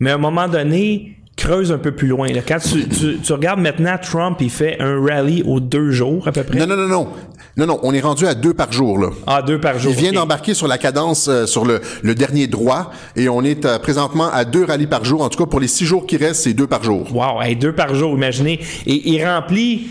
mais 0.00 0.10
à 0.10 0.14
un 0.14 0.18
moment 0.18 0.48
donné, 0.48 1.16
creuse 1.36 1.70
un 1.70 1.78
peu 1.78 1.92
plus 1.92 2.08
loin. 2.08 2.28
là. 2.32 2.40
Quand 2.46 2.58
tu, 2.58 2.88
tu, 2.88 3.18
tu 3.18 3.32
regardes 3.32 3.60
maintenant, 3.60 3.96
Trump, 4.02 4.38
il 4.40 4.50
fait 4.50 4.76
un 4.80 5.00
rallye 5.00 5.42
aux 5.46 5.60
deux 5.60 5.90
jours 5.92 6.26
à 6.26 6.32
peu 6.32 6.42
près. 6.42 6.58
Non, 6.58 6.66
non, 6.66 6.76
non, 6.76 6.88
non. 6.88 7.08
Non, 7.56 7.66
non, 7.66 7.80
on 7.82 7.92
est 7.92 8.00
rendu 8.00 8.24
à 8.26 8.34
deux 8.34 8.54
par 8.54 8.70
jour, 8.70 8.98
là. 8.98 9.10
Ah, 9.26 9.42
deux 9.42 9.58
par 9.60 9.78
jour. 9.80 9.92
Il 9.92 9.98
vient 9.98 10.12
d'embarquer 10.12 10.54
sur 10.54 10.68
la 10.68 10.78
cadence, 10.78 11.26
euh, 11.28 11.44
sur 11.46 11.64
le, 11.64 11.80
le 12.02 12.14
dernier 12.14 12.46
droit, 12.46 12.92
et 13.16 13.28
on 13.28 13.42
est 13.42 13.64
euh, 13.64 13.80
présentement 13.80 14.28
à 14.32 14.44
deux 14.44 14.64
rallyes 14.64 14.86
par 14.86 15.04
jour. 15.04 15.22
En 15.22 15.28
tout 15.28 15.38
cas, 15.44 15.50
pour 15.50 15.58
les 15.58 15.66
six 15.66 15.84
jours 15.84 16.06
qui 16.06 16.16
restent, 16.16 16.42
c'est 16.44 16.52
deux 16.54 16.68
par 16.68 16.84
jour. 16.84 17.12
Wow, 17.12 17.42
hey, 17.42 17.56
deux 17.56 17.72
par 17.74 17.94
jour, 17.96 18.14
imaginez. 18.14 18.60
Et 18.86 19.10
il 19.10 19.24
remplit 19.24 19.88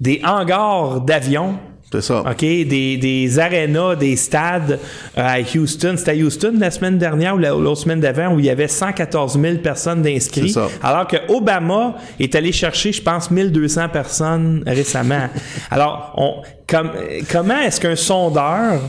des 0.00 0.22
hangars 0.24 1.02
d'avions. 1.02 1.58
C'est 1.92 2.02
ça. 2.02 2.20
OK, 2.20 2.38
des, 2.40 2.96
des 2.98 3.38
arénas, 3.40 3.96
des 3.96 4.14
stades 4.16 4.78
euh, 5.18 5.22
à 5.22 5.40
Houston. 5.40 5.94
C'était 5.96 6.12
à 6.12 6.14
Houston 6.14 6.54
la 6.58 6.70
semaine 6.70 6.98
dernière 6.98 7.34
ou 7.34 7.38
la- 7.38 7.50
l'autre 7.50 7.80
semaine 7.82 7.98
d'avant 8.00 8.34
où 8.34 8.38
il 8.38 8.44
y 8.46 8.50
avait 8.50 8.68
114 8.68 9.40
000 9.40 9.56
personnes 9.58 10.02
d'inscrits. 10.02 10.50
C'est 10.50 10.60
ça. 10.60 10.68
Alors 10.82 11.08
que 11.08 11.16
Obama 11.28 11.96
est 12.20 12.34
allé 12.36 12.52
chercher, 12.52 12.92
je 12.92 13.02
pense, 13.02 13.30
1200 13.30 13.88
personnes 13.88 14.62
récemment. 14.66 15.28
Alors, 15.70 16.14
on, 16.16 16.42
comme, 16.68 16.92
comment 17.30 17.58
est-ce 17.60 17.80
qu'un 17.80 17.96
sondeur 17.96 18.80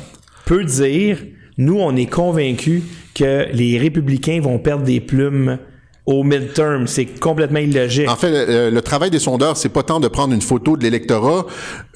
peut 0.46 0.64
dire, 0.64 1.18
nous, 1.58 1.80
on 1.80 1.96
est 1.96 2.06
convaincus 2.06 2.84
que 3.16 3.48
les 3.52 3.78
républicains 3.80 4.40
vont 4.42 4.60
perdre 4.60 4.84
des 4.84 5.00
plumes 5.02 5.58
au 6.06 6.24
midterm? 6.24 6.88
C'est 6.88 7.06
complètement 7.06 7.60
illogique. 7.60 8.10
En 8.10 8.16
fait, 8.16 8.70
le, 8.72 8.80
travail 8.82 9.12
des 9.12 9.20
sondeurs, 9.20 9.58
c'est 9.58 9.70
pas 9.70 9.84
tant 9.84 10.00
de 10.00 10.08
prendre 10.08 10.34
une 10.34 10.42
photo 10.42 10.78
de 10.78 10.84
l'électorat, 10.84 11.46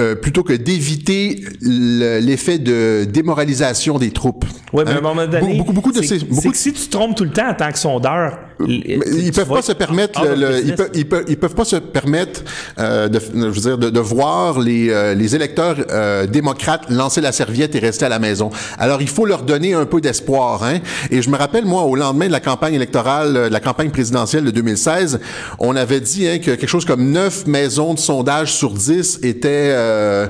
euh, 0.02 0.16
plutôt 0.16 0.44
que 0.44 0.54
d'éviter 0.54 1.44
le- 1.62 2.20
l'effet 2.20 2.60
de 2.60 3.06
démoralisation 3.06 3.98
des 3.98 4.12
troupes. 4.12 4.46
Oui, 4.76 4.84
mais 4.86 4.92
à 4.92 4.96
Hein? 4.96 4.98
un 4.98 5.02
moment 5.02 5.26
donné, 5.28 5.58
Beaucoup, 5.58 5.74
beaucoup 5.74 5.92
de 5.92 6.02
c'est- 6.02 6.20
ces... 6.20 6.26
beaucoup 6.26 6.52
que 6.52 6.58
si 6.58 6.74
tu 6.74 6.82
te 6.88 6.92
trompes 6.92 7.16
tout 7.16 7.24
le 7.24 7.32
temps 7.32 7.50
en 7.50 7.54
tant 7.54 7.72
que 7.72 7.80
sondeur, 7.80 8.38
Mais 8.60 8.68
ils 8.78 9.32
peuvent 9.32 9.48
pas 9.48 9.62
se 9.62 9.72
permettre 9.74 10.24
le, 10.26 10.60
ils, 10.64 10.76
peuvent, 10.76 10.90
ils, 10.94 11.08
peuvent, 11.08 11.26
ils 11.28 11.38
peuvent 11.38 11.56
pas 11.56 11.66
se 11.66 11.76
permettre 11.76 12.42
euh, 12.80 13.08
de, 13.10 13.20
je 13.20 13.38
veux 13.48 13.52
dire, 13.54 13.78
de, 13.78 13.90
de 13.90 14.00
voir 14.00 14.60
les, 14.60 14.90
euh, 14.90 15.14
les 15.14 15.36
électeurs 15.36 15.76
euh, 15.92 16.26
démocrates 16.26 16.90
lancer 16.90 17.20
la 17.22 17.32
serviette 17.32 17.76
et 17.76 17.80
rester 17.80 18.06
à 18.06 18.10
la 18.10 18.20
maison. 18.20 18.50
Alors 18.78 19.02
il 19.02 19.10
faut 19.10 19.26
leur 19.26 19.44
donner 19.44 19.74
un 19.74 19.86
peu 19.86 20.00
d'espoir. 20.02 20.64
Hein? 20.64 20.80
Et 21.12 21.22
je 21.22 21.30
me 21.30 21.38
rappelle 21.38 21.66
moi 21.66 21.84
au 21.84 21.96
lendemain 21.96 22.28
de 22.28 22.32
la 22.32 22.40
campagne 22.40 22.74
électorale, 22.76 23.36
euh, 23.36 23.48
de 23.50 23.54
la 23.54 23.60
campagne 23.60 23.90
présidentielle 23.92 24.46
de 24.46 24.52
2016, 24.52 25.20
on 25.60 25.76
avait 25.76 26.00
dit 26.02 26.28
hein, 26.28 26.40
que 26.40 26.52
quelque 26.52 26.68
chose 26.68 26.86
comme 26.86 27.12
neuf 27.12 27.46
maisons 27.48 27.94
de 27.94 28.00
sondage 28.00 28.54
sur 28.54 28.72
10 28.72 29.20
étaient 29.24 29.50
euh, 29.74 30.28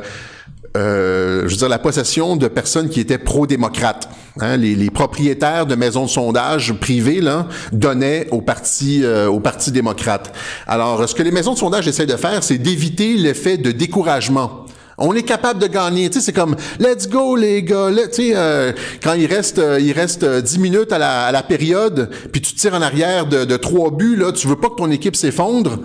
euh, 0.78 1.44
je 1.46 1.52
veux 1.52 1.58
dire, 1.58 1.70
la 1.70 1.80
possession 1.80 2.36
de 2.36 2.48
personnes 2.48 2.90
qui 2.90 3.00
étaient 3.00 3.18
pro-démocrates. 3.18 4.10
Hein, 4.42 4.58
les, 4.58 4.90
propriétaires 4.90 5.66
de 5.66 5.76
maisons 5.76 6.06
de 6.06 6.10
sondage 6.10 6.74
privées 6.74 7.22
là, 7.22 7.48
donnaient 7.72 8.28
au 8.32 8.42
parti, 8.42 9.02
euh, 9.04 9.28
au 9.28 9.40
parti 9.40 9.72
démocrate. 9.72 10.36
Alors, 10.68 11.08
ce 11.08 11.16
que 11.16 11.24
les 11.24 11.32
maisons 11.32 11.54
de 11.54 11.58
sondage 11.58 11.88
essaient 11.88 12.06
de 12.06 12.18
faire, 12.18 12.44
c'est 12.44 12.58
d'éviter 12.58 13.14
l'effet 13.16 13.58
de 13.58 13.72
découragement 13.72 14.66
On 14.98 15.14
est 15.14 15.24
capable 15.24 15.62
de 15.62 15.68
gagner. 15.68 16.10
Tu 16.10 16.16
sais, 16.16 16.26
c'est 16.26 16.34
comme 16.34 16.58
let's 16.80 17.08
go 17.08 17.38
les 17.38 17.64
gars. 17.64 17.90
Tu 17.94 18.12
sais, 18.12 18.32
euh, 18.36 18.74
quand 19.02 19.14
il 19.14 19.26
reste, 19.26 19.60
euh, 19.60 19.80
il 19.80 19.94
reste 19.94 20.24
euh, 20.24 20.42
10 20.42 20.60
minutes 20.60 20.92
à 20.92 20.98
la, 20.98 21.28
à 21.28 21.32
la 21.32 21.44
période, 21.44 22.10
puis 22.34 22.42
tu 22.42 22.56
tires 22.56 22.74
en 22.74 22.82
arrière 22.82 23.28
de, 23.28 23.46
de 23.46 23.58
trois 23.58 23.90
buts, 23.90 24.18
là, 24.18 24.34
tu 24.34 24.48
veux 24.48 24.58
pas 24.58 24.70
que 24.70 24.76
ton 24.76 24.92
équipe 24.92 25.16
s'effondre. 25.16 25.80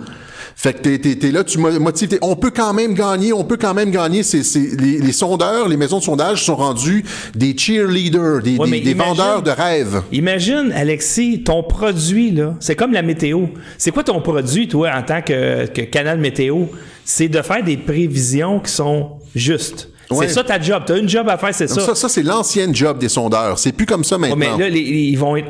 Fait 0.61 0.73
que 0.73 0.95
t'es, 0.95 1.31
là, 1.31 1.43
tu 1.43 1.57
mo- 1.57 1.79
motives. 1.79 2.07
t'es- 2.09 2.19
on 2.21 2.35
peut 2.35 2.51
quand 2.55 2.71
même 2.71 2.93
gagner, 2.93 3.33
on 3.33 3.43
peut 3.43 3.57
quand 3.57 3.73
même 3.73 3.89
gagner. 3.89 4.21
C'est, 4.21 4.43
c'est, 4.43 4.59
les, 4.79 4.99
les 4.99 5.11
sondeurs, 5.11 5.67
les 5.67 5.75
maisons 5.75 5.97
de 5.97 6.03
sondage 6.03 6.43
sont 6.45 6.55
rendus 6.55 7.03
des 7.33 7.57
cheerleaders, 7.57 8.43
des, 8.43 8.57
Ouais, 8.57 8.65
des, 8.65 8.71
mais 8.71 8.79
des 8.81 8.91
imagine- 8.91 9.15
vendeurs 9.15 9.41
de 9.41 9.49
rêves. 9.49 10.03
Imagine, 10.11 10.71
Alexis, 10.75 11.41
ton 11.43 11.63
produit, 11.63 12.29
là, 12.29 12.53
c'est 12.59 12.75
comme 12.75 12.91
la 12.93 13.01
météo. 13.01 13.45
C'est 13.79 13.89
quoi 13.89 14.03
ton 14.03 14.21
produit, 14.21 14.67
toi, 14.67 14.91
en 14.95 15.01
tant 15.01 15.23
que, 15.23 15.65
que 15.65 15.81
canal 15.81 16.19
météo? 16.19 16.65
C'est 17.05 17.27
de 17.27 17.41
faire 17.41 17.63
des 17.63 17.77
prévisions 17.77 18.59
qui 18.59 18.71
sont 18.71 19.13
justes. 19.35 19.89
Ouais. 20.11 20.27
C'est 20.27 20.33
ça 20.35 20.43
ta 20.43 20.61
job. 20.61 20.83
Tu 20.85 20.91
as 20.93 20.97
une 20.97 21.09
job 21.09 21.27
à 21.27 21.37
faire, 21.39 21.55
c'est 21.55 21.67
ça. 21.67 21.81
Ça, 21.81 21.95
ça, 21.95 22.07
c'est 22.07 22.21
l'ancienne 22.21 22.75
job 22.75 22.99
des 22.99 23.09
sondeurs. 23.09 23.57
C'est 23.57 23.71
plus 23.71 23.87
comme 23.87 24.03
ça 24.03 24.17
Ouais, 24.17 24.29
maintenant. 24.29 24.57
mais 24.57 24.63
là, 24.65 24.69
les- 24.69 24.79
ils 24.81 25.15
vont 25.17 25.35
être 25.37 25.47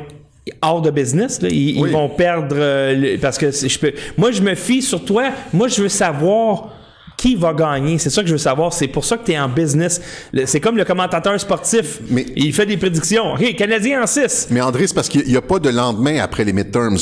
hors 0.62 0.82
de 0.82 0.90
business. 0.92 1.42
Là. 1.42 1.50
Ils, 1.50 1.80
vont 1.92 2.10
perdre. 2.10 2.56
euh, 2.58 2.94
le- 2.96 3.18
parce 3.18 3.38
que 3.38 3.52
je 3.52 3.80
peux. 3.80 3.94
Moi, 4.18 4.32
je 4.32 4.42
me 4.42 4.56
fie 4.56 4.82
sur 4.82 5.04
toi. 5.06 5.26
Moi, 5.54 5.68
je 5.68 5.82
veux 5.84 5.90
savoir 5.90 6.70
qui 7.18 7.36
va 7.36 7.54
gagner. 7.54 8.00
C'est 8.00 8.10
ça 8.10 8.22
que 8.22 8.28
je 8.28 8.34
veux 8.34 8.38
savoir. 8.40 8.74
C'est 8.74 8.88
pour 8.88 9.06
ça 9.06 9.18
que 9.18 9.24
tu 9.26 9.32
es 9.34 9.40
en 9.40 9.48
business. 9.48 10.02
C'est 10.46 10.60
comme 10.60 10.78
le 10.78 10.86
commentateur 10.86 11.40
sportif. 11.40 12.00
Mais- 12.10 12.26
il 12.36 12.52
fait 12.54 12.66
des 12.66 12.78
prédictions. 12.78 13.34
OK, 13.34 13.56
Canadien 13.56 14.02
en 14.04 14.08
6. 14.08 14.48
Mais 14.50 14.62
André, 14.62 14.88
c'est 14.88 14.96
parce 14.96 15.10
qu'il 15.10 15.26
n'y 15.28 15.36
a 15.36 15.42
pas 15.42 15.60
de 15.60 15.70
lendemain 15.70 16.18
après 16.22 16.44
les 16.44 16.54
midterms. 16.54 16.98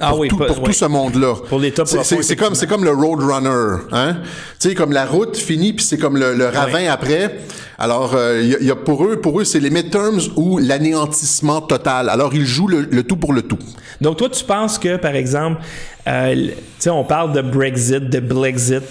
Ah 0.00 0.10
pour 0.10 0.20
oui, 0.20 0.28
tout, 0.28 0.36
pas- 0.38 0.46
pour 0.46 0.58
oui. 0.58 0.64
tout 0.64 0.72
ce 0.72 0.84
monde-là. 0.86 1.34
Pour 1.48 1.58
les 1.58 1.72
top 1.72 1.86
C'est- 1.86 2.36
comme 2.36 2.54
c'est 2.54 2.66
comme 2.66 2.84
le 2.84 2.90
roadrunner, 2.92 3.82
hein. 3.92 4.16
Tu 4.58 4.68
sais 4.70 4.74
comme 4.74 4.92
la 4.92 5.04
route 5.04 5.36
finit 5.36 5.72
puis 5.74 5.84
c'est 5.84 5.98
comme 5.98 6.16
le, 6.16 6.34
le 6.34 6.46
ravin 6.48 6.90
après. 6.90 7.40
Alors 7.78 8.14
euh, 8.14 8.40
il 8.42 8.48
y, 8.50 8.56
il 8.60 8.66
y 8.66 8.70
a 8.70 8.76
pour 8.76 9.04
eux 9.04 9.20
pour 9.20 9.40
eux 9.40 9.44
c'est 9.44 9.60
les 9.60 9.70
midterms 9.70 10.20
ou 10.36 10.58
l'anéantissement 10.58 11.60
total. 11.60 12.08
Alors 12.08 12.34
ils 12.34 12.46
jouent 12.46 12.68
le, 12.68 12.82
le 12.90 13.02
tout 13.02 13.16
pour 13.16 13.32
le 13.32 13.42
tout. 13.42 13.58
Donc, 14.00 14.16
toi, 14.16 14.30
tu 14.30 14.42
penses 14.44 14.78
que, 14.78 14.96
par 14.96 15.14
exemple, 15.14 15.60
euh, 16.08 16.34
tu 16.34 16.52
sais, 16.78 16.88
on 16.88 17.04
parle 17.04 17.34
de 17.34 17.42
Brexit, 17.42 18.08
de 18.08 18.18
Blexit. 18.20 18.82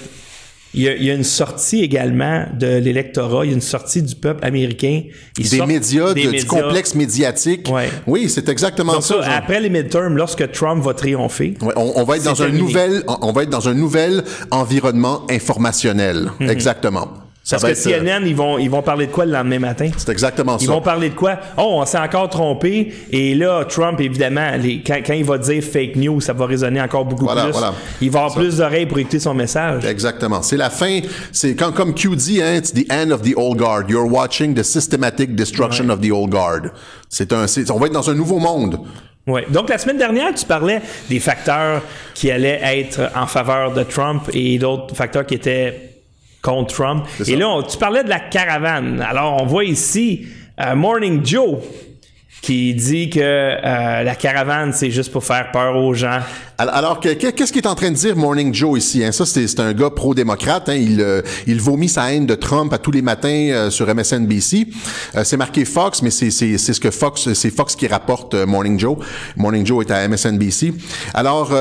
Il 0.76 0.82
y, 0.82 0.88
a, 0.88 0.96
il 0.96 1.04
y 1.04 1.10
a 1.10 1.16
une 1.16 1.24
sortie 1.24 1.82
également 1.82 2.46
de 2.58 2.78
l'électorat, 2.78 3.44
il 3.44 3.50
y 3.50 3.52
a 3.52 3.56
une 3.56 3.62
sortie 3.62 4.04
du 4.04 4.14
peuple 4.16 4.46
américain. 4.46 5.02
Ils 5.40 5.50
Des 5.50 5.66
médias, 5.66 6.14
des 6.14 6.22
de- 6.26 6.28
du 6.30 6.36
médias. 6.36 6.48
complexe 6.48 6.94
médiatique. 6.94 7.68
Ouais. 7.72 7.90
Oui, 8.06 8.30
c'est 8.30 8.48
exactement 8.50 8.94
Donc 8.94 9.04
ça. 9.04 9.20
après 9.36 9.60
les 9.60 9.70
midterms, 9.72 10.16
lorsque 10.16 10.52
Trump 10.52 10.84
va 10.84 10.94
triompher, 10.94 11.56
Ouais, 11.62 11.74
on, 11.76 11.94
on 11.96 12.04
va 12.04 12.18
être 12.18 12.24
dans 12.24 12.44
un 12.44 12.50
nouvel, 12.50 13.04
on 13.08 13.18
on 13.22 13.32
va 13.32 13.44
être 13.44 13.50
dans 13.50 13.68
un 13.68 13.74
nouvel 13.74 14.24
environnement 14.52 15.26
informationnel. 15.32 16.30
Exactement. 16.40 17.10
Ça 17.50 17.58
parce 17.68 17.84
que 17.84 17.90
être, 17.90 17.96
euh, 17.96 18.00
CNN, 18.20 18.26
ils 18.28 18.36
vont, 18.36 18.58
ils 18.60 18.70
vont 18.70 18.82
parler 18.82 19.08
de 19.08 19.12
quoi 19.12 19.26
le 19.26 19.32
lendemain 19.32 19.60
matin? 19.60 19.90
c'est 19.98 20.10
exactement 20.10 20.58
Ils 20.60 20.68
ça. 20.68 20.72
vont 20.74 20.82
parler 20.82 21.10
de 21.10 21.16
quoi? 21.16 21.38
Oh, 21.58 21.78
on 21.82 21.86
s'est 21.86 21.98
encore 21.98 22.30
trompé. 22.30 22.94
Et 23.12 23.34
là, 23.36 23.66
Trump, 23.66 24.00
évidemment, 24.02 24.52
les- 24.62 24.82
quand, 24.84 25.00
quand 25.06 25.14
il 25.14 25.24
va 25.24 25.38
dire 25.38 25.64
fake 25.64 25.96
news, 25.96 26.22
ça 26.22 26.34
va 26.34 26.46
résonner 26.46 26.82
encore 26.82 27.06
beaucoup 27.06 27.26
Voilà, 27.26 27.44
plus. 27.46 27.52
voilà. 27.54 27.74
Il 28.02 28.12
va 28.12 28.20
avoir 28.26 28.36
plus 28.36 28.58
d'oreilles 28.58 28.86
pour 28.86 29.00
écouter 29.00 29.20
son 29.20 29.34
message. 29.34 29.84
Exactement. 29.86 30.42
C'est 30.42 30.58
la 30.58 30.70
fin. 30.70 31.00
C'est 31.32 31.56
quand, 31.56 31.72
comme 31.72 31.94
Q 31.94 32.16
dit, 32.16 32.42
hein, 32.42 32.56
it's 32.56 32.74
the 32.74 32.86
end 32.92 33.12
of 33.12 33.22
the 33.24 33.34
old 33.36 33.58
guard. 33.58 33.86
You're 33.90 34.12
watching 34.12 34.54
the 34.54 34.64
systematic 34.64 35.34
destruction 35.36 35.90
of 35.90 36.02
the 36.02 36.12
old 36.12 36.30
guard. 36.30 36.72
C'est 37.10 37.34
un, 37.34 37.48
c'est- 37.48 37.72
on 37.72 37.80
va 37.80 37.88
être 37.88 37.94
dans 37.94 38.10
un 38.10 38.16
nouveau 38.16 38.40
monde. 38.40 38.80
Ouais. 39.28 39.46
Donc, 39.50 39.70
la 39.70 39.78
semaine 39.78 39.98
dernière, 39.98 40.34
tu 40.34 40.46
parlais 40.46 40.82
des 41.10 41.20
facteurs 41.20 41.82
qui 42.14 42.32
allaient 42.32 42.60
être 42.64 43.12
en 43.16 43.28
faveur 43.28 43.74
de 43.74 43.84
Trump 43.84 44.24
et 44.34 44.58
d'autres 44.58 44.96
facteurs 44.96 45.26
qui 45.26 45.36
étaient 45.36 45.99
contre 46.42 46.74
Trump. 46.74 47.06
Et 47.28 47.36
là, 47.36 47.50
on- 47.50 47.64
tu 47.64 47.78
parlais 47.78 48.04
de 48.04 48.10
la 48.10 48.20
caravane. 48.20 49.02
Alors, 49.02 49.42
on 49.42 49.46
voit 49.46 49.66
ici 49.66 50.28
euh, 50.60 50.76
Morning 50.76 51.26
Joe 51.26 51.58
qui 52.42 52.74
dit 52.74 53.10
que 53.10 53.20
euh, 53.20 54.04
la 54.04 54.16
caravane, 54.16 54.72
c'est 54.74 54.92
juste 54.92 55.12
pour 55.12 55.24
faire 55.24 55.52
peur 55.52 55.76
aux 55.76 55.94
gens. 55.94 56.20
Alors, 56.62 56.76
alors 56.76 57.00
que- 57.00 57.14
que- 57.14 57.28
qu'est-ce 57.32 57.54
qu'il 57.54 57.62
est 57.62 57.68
en 57.68 57.74
train 57.76 57.90
de 57.90 57.96
dire 57.96 58.18
Morning 58.18 58.54
Joe 58.54 58.78
ici 58.78 59.02
hein? 59.02 59.14
Ça, 59.14 59.26
c'est 59.26 59.60
un 59.62 59.72
gars 59.72 59.90
pro-démocrate. 59.90 60.68
Hein? 60.68 60.76
Il, 60.76 61.00
euh, 61.00 61.22
il 61.48 61.62
vomit 61.62 61.88
sa 61.88 62.12
haine 62.14 62.26
de 62.26 62.36
Trump 62.36 62.74
à 62.74 62.78
tous 62.78 62.92
les 62.92 63.02
matins 63.02 63.30
euh, 63.30 63.70
sur 63.70 63.88
MSNBC. 63.88 64.68
Euh, 65.16 65.24
c'est 65.24 65.38
marqué 65.38 65.64
Fox, 65.64 66.02
mais 66.02 66.10
c'est 66.10 66.30
ce 66.30 66.80
que 66.82 66.92
Fox, 66.92 67.32
c'est 67.34 67.50
Fox 67.50 67.78
qui 67.78 67.88
rapporte 67.88 68.36
Morning 68.36 68.78
Joe. 68.78 68.98
Morning 69.38 69.66
Joe 69.66 69.86
est 69.86 69.92
à 69.92 70.06
MSNBC. 70.06 70.74
Alors, 71.14 71.54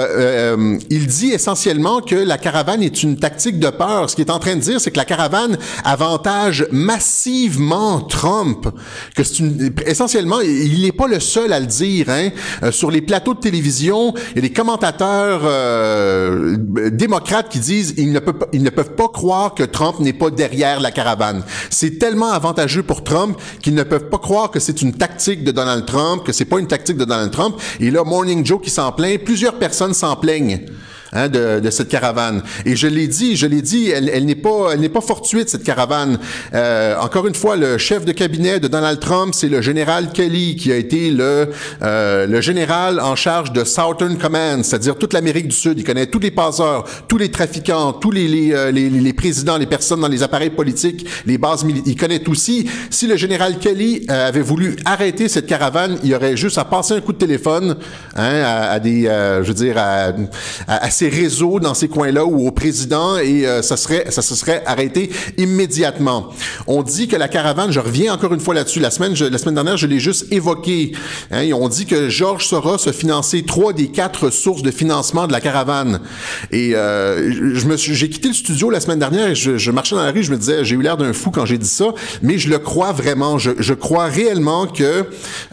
il 0.90 1.06
dit 1.06 1.30
essentiellement 1.30 2.00
que 2.00 2.16
la 2.16 2.36
caravane 2.36 2.82
est 2.82 3.02
une 3.04 3.16
tactique 3.18 3.60
de 3.60 3.70
peur. 3.70 4.10
Ce 4.10 4.16
qu'il 4.16 4.26
est 4.26 4.30
en 4.32 4.40
train 4.40 4.56
de 4.56 4.60
dire, 4.60 4.80
c'est 4.80 4.90
que 4.90 4.96
la 4.98 5.04
caravane 5.04 5.56
avantage 5.84 6.66
massivement 6.72 8.00
Trump. 8.00 8.68
Que 9.14 9.22
c'est 9.22 9.44
essentiellement, 9.86 10.40
il 10.40 10.82
n'est 10.82 10.92
pas 10.92 11.06
le 11.06 11.20
seul 11.20 11.52
à 11.52 11.60
le 11.60 11.66
dire. 11.66 12.06
Hein? 12.08 12.30
Sur 12.72 12.90
les 12.90 13.00
plateaux 13.00 13.34
de 13.34 13.40
télévision, 13.40 14.12
il 14.32 14.36
y 14.36 14.38
a 14.38 14.42
des 14.42 14.50
euh, 15.02 16.56
démocrates 16.90 17.48
qui 17.48 17.58
disent 17.58 17.94
ils 17.96 18.12
ne, 18.12 18.18
peuvent, 18.18 18.48
ils 18.52 18.62
ne 18.62 18.70
peuvent 18.70 18.94
pas 18.94 19.08
croire 19.08 19.54
que 19.54 19.62
Trump 19.62 20.00
n'est 20.00 20.12
pas 20.12 20.30
derrière 20.30 20.80
la 20.80 20.90
caravane. 20.90 21.42
C'est 21.70 21.98
tellement 21.98 22.30
avantageux 22.30 22.82
pour 22.82 23.04
Trump 23.04 23.38
qu'ils 23.62 23.74
ne 23.74 23.82
peuvent 23.82 24.08
pas 24.08 24.18
croire 24.18 24.50
que 24.50 24.60
c'est 24.60 24.82
une 24.82 24.92
tactique 24.92 25.44
de 25.44 25.50
Donald 25.50 25.86
Trump, 25.86 26.24
que 26.24 26.32
c'est 26.32 26.44
pas 26.44 26.58
une 26.58 26.66
tactique 26.66 26.96
de 26.96 27.04
Donald 27.04 27.30
Trump. 27.30 27.56
Et 27.80 27.90
là, 27.90 28.04
Morning 28.04 28.44
Joe 28.44 28.60
qui 28.60 28.70
s'en 28.70 28.92
plaint, 28.92 29.22
plusieurs 29.22 29.54
personnes 29.54 29.94
s'en 29.94 30.16
plaignent. 30.16 30.60
Hein, 31.12 31.28
de, 31.28 31.60
de 31.60 31.70
cette 31.70 31.88
caravane. 31.88 32.42
Et 32.64 32.76
je 32.76 32.86
l'ai 32.86 33.08
dit, 33.08 33.36
je 33.36 33.46
l'ai 33.46 33.62
dit, 33.62 33.90
elle, 33.90 34.08
elle 34.08 34.24
n'est 34.26 34.34
pas, 34.34 34.70
elle 34.72 34.80
n'est 34.80 34.88
pas 34.88 35.00
fortuite 35.00 35.48
cette 35.48 35.64
caravane. 35.64 36.18
Euh, 36.54 36.96
encore 37.00 37.26
une 37.26 37.34
fois, 37.34 37.56
le 37.56 37.78
chef 37.78 38.04
de 38.04 38.12
cabinet 38.12 38.60
de 38.60 38.68
Donald 38.68 39.00
Trump, 39.00 39.34
c'est 39.34 39.48
le 39.48 39.62
général 39.62 40.12
Kelly 40.12 40.56
qui 40.56 40.72
a 40.72 40.76
été 40.76 41.10
le 41.10 41.48
euh, 41.82 42.26
le 42.26 42.40
général 42.40 43.00
en 43.00 43.16
charge 43.16 43.52
de 43.52 43.64
Southern 43.64 44.16
Command, 44.18 44.64
c'est-à-dire 44.64 44.96
toute 44.96 45.12
l'Amérique 45.12 45.48
du 45.48 45.56
Sud. 45.56 45.78
Il 45.78 45.84
connaît 45.84 46.06
tous 46.06 46.18
les 46.18 46.30
passeurs, 46.30 46.84
tous 47.08 47.18
les 47.18 47.30
trafiquants, 47.30 47.92
tous 47.92 48.10
les 48.10 48.28
les, 48.28 48.52
euh, 48.52 48.70
les, 48.70 49.12
présidents, 49.12 49.56
les 49.56 49.66
personnes 49.66 50.00
dans 50.00 50.08
les 50.08 50.22
appareils 50.22 50.50
politiques, 50.50 51.06
les 51.26 51.38
bases 51.38 51.64
militaires. 51.64 51.92
Il 51.92 51.96
connaît 51.96 52.18
tout. 52.18 52.34
Si, 52.34 52.68
si 52.90 53.06
le 53.06 53.16
général 53.16 53.58
Kelly 53.58 54.06
euh, 54.10 54.28
avait 54.28 54.42
voulu 54.42 54.76
arrêter 54.84 55.28
cette 55.28 55.46
caravane, 55.46 55.98
il 56.04 56.14
aurait 56.14 56.36
juste 56.36 56.58
à 56.58 56.64
passer 56.64 56.94
un 56.94 57.00
coup 57.00 57.12
de 57.12 57.18
téléphone 57.18 57.76
hein, 58.14 58.42
à, 58.44 58.70
à 58.72 58.80
des, 58.80 59.06
euh, 59.06 59.42
je 59.42 59.48
veux 59.48 59.54
dire, 59.54 59.78
à, 59.78 60.12
à, 60.66 60.84
à 60.84 60.90
ces 60.98 61.08
réseaux 61.08 61.60
dans 61.60 61.74
ces 61.74 61.86
coins-là 61.86 62.24
ou 62.24 62.48
au 62.48 62.50
président 62.50 63.18
et 63.18 63.46
euh, 63.46 63.62
ça 63.62 63.76
serait, 63.76 64.06
ça 64.08 64.20
se 64.20 64.34
serait 64.34 64.64
arrêté 64.66 65.10
immédiatement. 65.36 66.30
On 66.66 66.82
dit 66.82 67.06
que 67.06 67.14
la 67.14 67.28
caravane, 67.28 67.70
je 67.70 67.78
reviens 67.78 68.12
encore 68.12 68.34
une 68.34 68.40
fois 68.40 68.52
là-dessus. 68.52 68.80
La 68.80 68.90
semaine, 68.90 69.14
la 69.14 69.38
semaine 69.38 69.54
dernière, 69.54 69.76
je 69.76 69.86
l'ai 69.86 70.00
juste 70.00 70.26
évoqué. 70.32 70.90
Hein, 71.30 71.52
on 71.52 71.68
dit 71.68 71.86
que 71.86 72.08
Georges 72.08 72.46
Soros 72.46 72.88
a 72.88 72.92
financé 72.92 73.44
trois 73.44 73.72
des 73.72 73.88
quatre 73.88 74.30
sources 74.30 74.62
de 74.62 74.72
financement 74.72 75.28
de 75.28 75.32
la 75.32 75.40
caravane. 75.40 76.00
Et 76.50 76.74
euh, 76.74 77.54
je 77.54 77.66
me 77.66 77.76
j'ai 77.76 78.08
quitté 78.08 78.26
le 78.26 78.34
studio 78.34 78.68
la 78.68 78.80
semaine 78.80 78.98
dernière 78.98 79.28
et 79.28 79.34
je, 79.36 79.70
marchais 79.70 79.94
dans 79.94 80.02
la 80.02 80.10
rue, 80.10 80.24
je 80.24 80.32
me 80.32 80.36
disais, 80.36 80.64
j'ai 80.64 80.74
eu 80.74 80.82
l'air 80.82 80.96
d'un 80.96 81.12
fou 81.12 81.30
quand 81.30 81.46
j'ai 81.46 81.58
dit 81.58 81.68
ça, 81.68 81.94
mais 82.22 82.38
je 82.38 82.50
le 82.50 82.58
crois 82.58 82.90
vraiment. 82.90 83.38
Je, 83.38 83.72
crois 83.74 84.06
réellement 84.06 84.66
que 84.66 85.04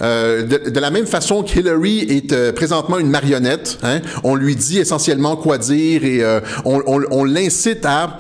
euh, 0.02 0.42
de, 0.42 0.80
la 0.80 0.90
même 0.90 1.06
façon 1.06 1.44
qu'Hillary 1.44 2.00
est 2.00 2.52
présentement 2.54 2.98
une 2.98 3.12
marionnette, 3.12 3.78
hein, 3.84 4.00
on 4.24 4.34
lui 4.34 4.56
dit 4.56 4.80
essentiellement 4.80 5.35
quoi 5.36 5.58
dire 5.58 6.04
et 6.06 6.24
euh, 6.24 6.40
on, 6.66 6.82
on, 6.88 7.02
on 7.12 7.24
l'incite 7.24 7.86
à 7.86 8.20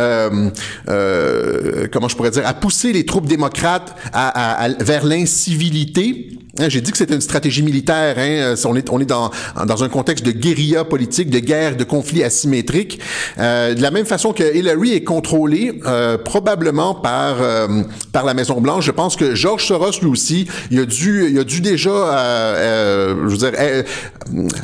euh, 0.00 0.50
euh, 0.88 1.86
comment 1.92 2.08
je 2.08 2.16
pourrais 2.16 2.30
dire, 2.32 2.46
à 2.46 2.54
pousser 2.54 2.92
les 2.92 3.06
troupes 3.06 3.26
démocrates 3.26 3.94
à, 4.12 4.28
à- 4.28 4.64
à- 4.64 4.82
vers 4.82 5.04
l'incivilité. 5.04 6.30
Hein, 6.58 6.68
J'ai 6.68 6.80
dit 6.80 6.90
que 6.90 6.98
c'était 6.98 7.14
une 7.14 7.20
stratégie 7.20 7.62
militaire. 7.62 8.16
Hein, 8.18 8.54
on 8.64 8.76
est, 8.76 8.90
on 8.90 9.00
est 9.00 9.06
dans, 9.06 9.30
dans 9.66 9.84
un 9.84 9.88
contexte 9.88 10.24
de 10.24 10.30
guérilla 10.30 10.84
politique, 10.84 11.30
de 11.30 11.38
guerre, 11.40 11.76
de 11.76 11.84
conflit 11.84 12.22
asymétrique. 12.22 13.00
Euh, 13.38 13.74
de 13.74 13.82
la 13.82 13.90
même 13.90 14.06
façon 14.06 14.32
que 14.32 14.54
Hillary 14.56 14.94
est 14.94 15.04
contrôlée 15.04 15.80
euh, 15.86 16.18
probablement 16.18 16.94
par 16.94 17.36
euh, 17.40 17.82
par 18.12 18.24
la 18.24 18.34
Maison 18.34 18.60
Blanche. 18.60 18.84
Je 18.84 18.92
pense 18.92 19.16
que 19.16 19.34
George 19.34 19.66
Soros 19.66 20.00
lui 20.00 20.08
aussi, 20.08 20.46
il 20.70 20.78
a 20.80 20.86
dû, 20.86 21.28
il 21.30 21.38
a 21.38 21.44
dû 21.44 21.60
déjà, 21.60 21.90
euh, 21.90 22.54
euh, 22.56 23.14
je 23.24 23.30
veux 23.30 23.36
dire, 23.38 23.52
euh, 23.58 23.82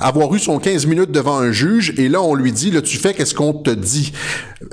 avoir 0.01 0.33
eu 0.35 0.39
son 0.39 0.59
15 0.59 0.87
minutes 0.87 1.11
devant 1.11 1.39
un 1.39 1.53
juge. 1.53 1.95
Et 1.99 2.09
là, 2.09 2.23
on 2.23 2.35
lui 2.35 2.53
dit, 2.53 2.71
là, 2.71 2.81
tu 2.83 2.97
fais 2.97 3.15
qu'est-ce 3.15 3.35
qu'on 3.35 3.53
te 3.53 3.71
dit? 3.71 4.13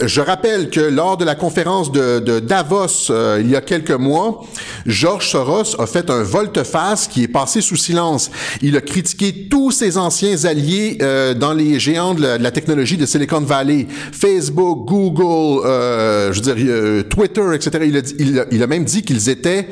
Je 0.01 0.19
rappelle 0.19 0.69
que 0.69 0.81
lors 0.81 1.15
de 1.17 1.23
la 1.23 1.35
conférence 1.35 1.91
de, 1.91 2.19
de 2.19 2.39
Davos 2.39 3.09
euh, 3.09 3.37
il 3.39 3.49
y 3.49 3.55
a 3.55 3.61
quelques 3.61 3.91
mois, 3.91 4.43
George 4.85 5.29
Soros 5.29 5.79
a 5.79 5.87
fait 5.87 6.09
un 6.09 6.23
volte-face 6.23 7.06
qui 7.07 7.23
est 7.23 7.27
passé 7.27 7.61
sous 7.61 7.75
silence. 7.75 8.31
Il 8.61 8.75
a 8.77 8.81
critiqué 8.81 9.47
tous 9.49 9.71
ses 9.71 9.97
anciens 9.97 10.45
alliés 10.45 10.97
euh, 11.01 11.33
dans 11.33 11.53
les 11.53 11.79
géants 11.79 12.13
de 12.13 12.21
la, 12.21 12.51
technologie 12.51 12.97
de 12.97 13.05
Silicon 13.05 13.41
Valley, 13.41 13.87
Facebook, 14.11 14.87
Google, 14.87 15.65
euh, 15.65 16.33
je 16.33 16.41
veux 16.41 16.55
dire, 16.55 16.65
euh, 16.69 17.03
Twitter, 17.03 17.53
etc. 17.53 18.05
Il 18.51 18.63
a, 18.63 18.67
même 18.67 18.83
dit 18.83 19.03
qu'ils 19.03 19.29
étaient 19.29 19.67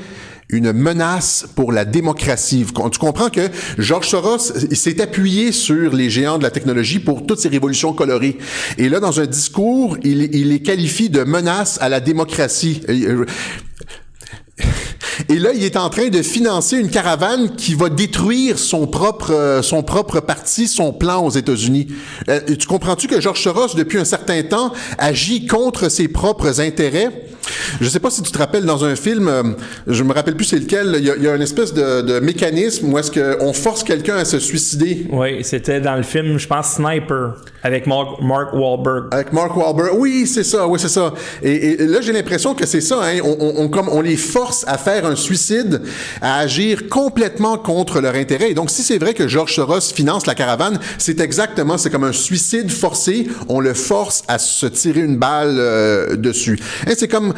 une 0.49 0.73
menace 0.73 1.47
pour 1.55 1.71
la 1.71 1.85
démocratie. 1.85 2.65
Tu 2.91 2.99
comprends 2.99 3.29
que 3.29 3.49
George 3.79 4.07
Soros 4.07 4.37
s'est 4.37 5.01
appuyé 5.01 5.51
sur 5.51 5.93
les 5.93 6.09
géants 6.11 6.37
de 6.37 6.43
la 6.43 6.51
technologie 6.51 6.99
pour 6.99 7.25
toutes 7.25 7.39
ces 7.39 7.49
révolutions 7.49 7.93
colorées. 7.93 8.37
Et 8.77 8.87
là, 8.87 8.99
dans 8.99 9.19
un 9.19 9.25
discours, 9.25 9.97
il, 10.03 10.29
il 10.35 10.49
les 10.49 10.61
qualifie 10.61 11.09
de 11.09 11.23
menace 11.23 11.79
à 11.81 11.89
la 11.89 11.99
démocratie. 11.99 12.81
Et 15.27 15.39
là, 15.39 15.51
il 15.53 15.63
est 15.63 15.77
en 15.77 15.89
train 15.89 16.09
de 16.09 16.21
financer 16.21 16.77
une 16.77 16.89
caravane 16.89 17.55
qui 17.55 17.73
va 17.73 17.89
détruire 17.89 18.59
son 18.59 18.85
propre, 18.85 19.33
euh, 19.33 19.61
son 19.61 19.81
propre 19.81 20.19
parti, 20.19 20.67
son 20.67 20.93
plan 20.93 21.25
aux 21.25 21.31
États-Unis. 21.31 21.87
Euh, 22.29 22.39
tu 22.59 22.67
comprends-tu 22.67 23.07
que 23.07 23.19
George 23.19 23.41
Soros, 23.41 23.75
depuis 23.75 23.97
un 23.97 24.05
certain 24.05 24.43
temps, 24.43 24.71
agit 24.97 25.47
contre 25.47 25.89
ses 25.89 26.07
propres 26.07 26.61
intérêts? 26.61 27.09
Je 27.81 27.89
sais 27.89 27.99
pas 27.99 28.11
si 28.11 28.21
tu 28.21 28.31
te 28.31 28.37
rappelles 28.37 28.65
dans 28.65 28.85
un 28.85 28.95
film, 28.95 29.27
euh, 29.27 29.43
je 29.87 30.03
me 30.03 30.13
rappelle 30.13 30.35
plus 30.35 30.45
c'est 30.45 30.59
lequel, 30.59 30.95
il 30.99 31.05
y, 31.05 31.27
a, 31.27 31.35
une 31.35 31.41
espèce 31.41 31.73
de, 31.73 32.19
mécanisme 32.19 32.91
où 32.91 32.97
est-ce 32.97 33.11
qu'on 33.11 33.53
force 33.53 33.83
quelqu'un 33.83 34.17
à 34.17 34.25
se 34.25 34.39
suicider. 34.39 35.07
Oui, 35.11 35.43
c'était 35.43 35.81
dans 35.81 35.95
le 35.95 36.03
film, 36.03 36.37
je 36.37 36.47
pense, 36.47 36.75
Sniper, 36.75 37.35
avec 37.65 37.87
Mark, 37.87 38.19
Wahlberg. 38.53 39.07
Avec 39.09 39.33
Mark 39.33 39.57
Wahlberg, 39.57 39.97
oui, 39.97 40.27
c'est 40.27 40.43
ça, 40.43 40.67
oui, 40.67 40.79
c'est 40.79 40.87
ça. 40.87 41.15
Et, 41.41 41.77
là, 41.77 41.99
j'ai 41.99 42.13
l'impression 42.13 42.53
que 42.53 42.67
c'est 42.67 42.79
ça, 42.79 42.99
hein, 43.03 43.19
on, 43.23 43.67
comme, 43.69 43.89
on 43.89 44.01
les 44.01 44.17
force 44.17 44.63
à 44.67 44.77
faire 44.77 45.07
un 45.07 45.15
suicide, 45.15 45.81
à 46.21 46.37
agir 46.37 46.87
complètement 46.89 47.57
contre 47.57 48.01
leur 48.01 48.13
intérêt. 48.13 48.51
Et 48.51 48.53
donc, 48.53 48.69
si 48.69 48.83
c'est 48.83 48.99
vrai 48.99 49.15
que 49.15 49.27
George 49.27 49.55
Soros 49.55 49.81
finance 49.81 50.27
la 50.27 50.35
caravane, 50.35 50.79
c'est 50.99 51.19
exactement, 51.19 51.79
c'est 51.79 51.89
comme 51.89 52.03
un 52.03 52.13
suicide 52.13 52.69
forcé, 52.69 53.27
on 53.49 53.59
le 53.59 53.73
force 53.73 54.21
à 54.27 54.37
se 54.37 54.67
tirer 54.67 55.01
une 55.01 55.17
balle 55.17 55.55
euh, 55.57 56.15
dessus. 56.15 56.59
C'est 56.95 57.07
comme 57.07 57.33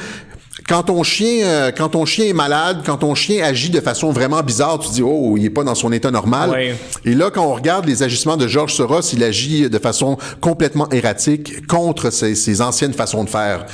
quand 0.67 0.83
ton 0.83 1.01
chien, 1.03 1.45
euh, 1.45 1.71
quand 1.75 1.89
ton 1.89 2.05
chien 2.05 2.25
est 2.25 2.33
malade, 2.33 2.81
quand 2.85 2.97
ton 2.97 3.15
chien 3.15 3.43
agit 3.43 3.69
de 3.69 3.79
façon 3.79 4.11
vraiment 4.11 4.41
bizarre, 4.43 4.79
tu 4.79 4.89
dis 4.89 5.01
oh, 5.01 5.35
il 5.37 5.45
est 5.45 5.49
pas 5.49 5.63
dans 5.63 5.75
son 5.75 5.91
état 5.91 6.11
normal. 6.11 6.75
Et 7.05 7.13
là, 7.13 7.31
quand 7.31 7.45
on 7.45 7.53
regarde 7.53 7.85
les 7.85 8.03
agissements 8.03 8.37
de 8.37 8.47
George 8.47 8.73
Soros, 8.73 9.01
il 9.13 9.23
agit 9.23 9.69
de 9.69 9.79
façon 9.79 10.17
complètement 10.41 10.89
erratique 10.89 11.65
contre 11.67 12.09
ses, 12.11 12.61
anciennes 12.61 12.93
façons 12.93 13.23
de 13.23 13.29
faire. 13.29 13.65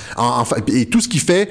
et 0.67 0.85
tout 0.85 1.01
ce 1.01 1.07
qu'il 1.07 1.21
fait 1.21 1.49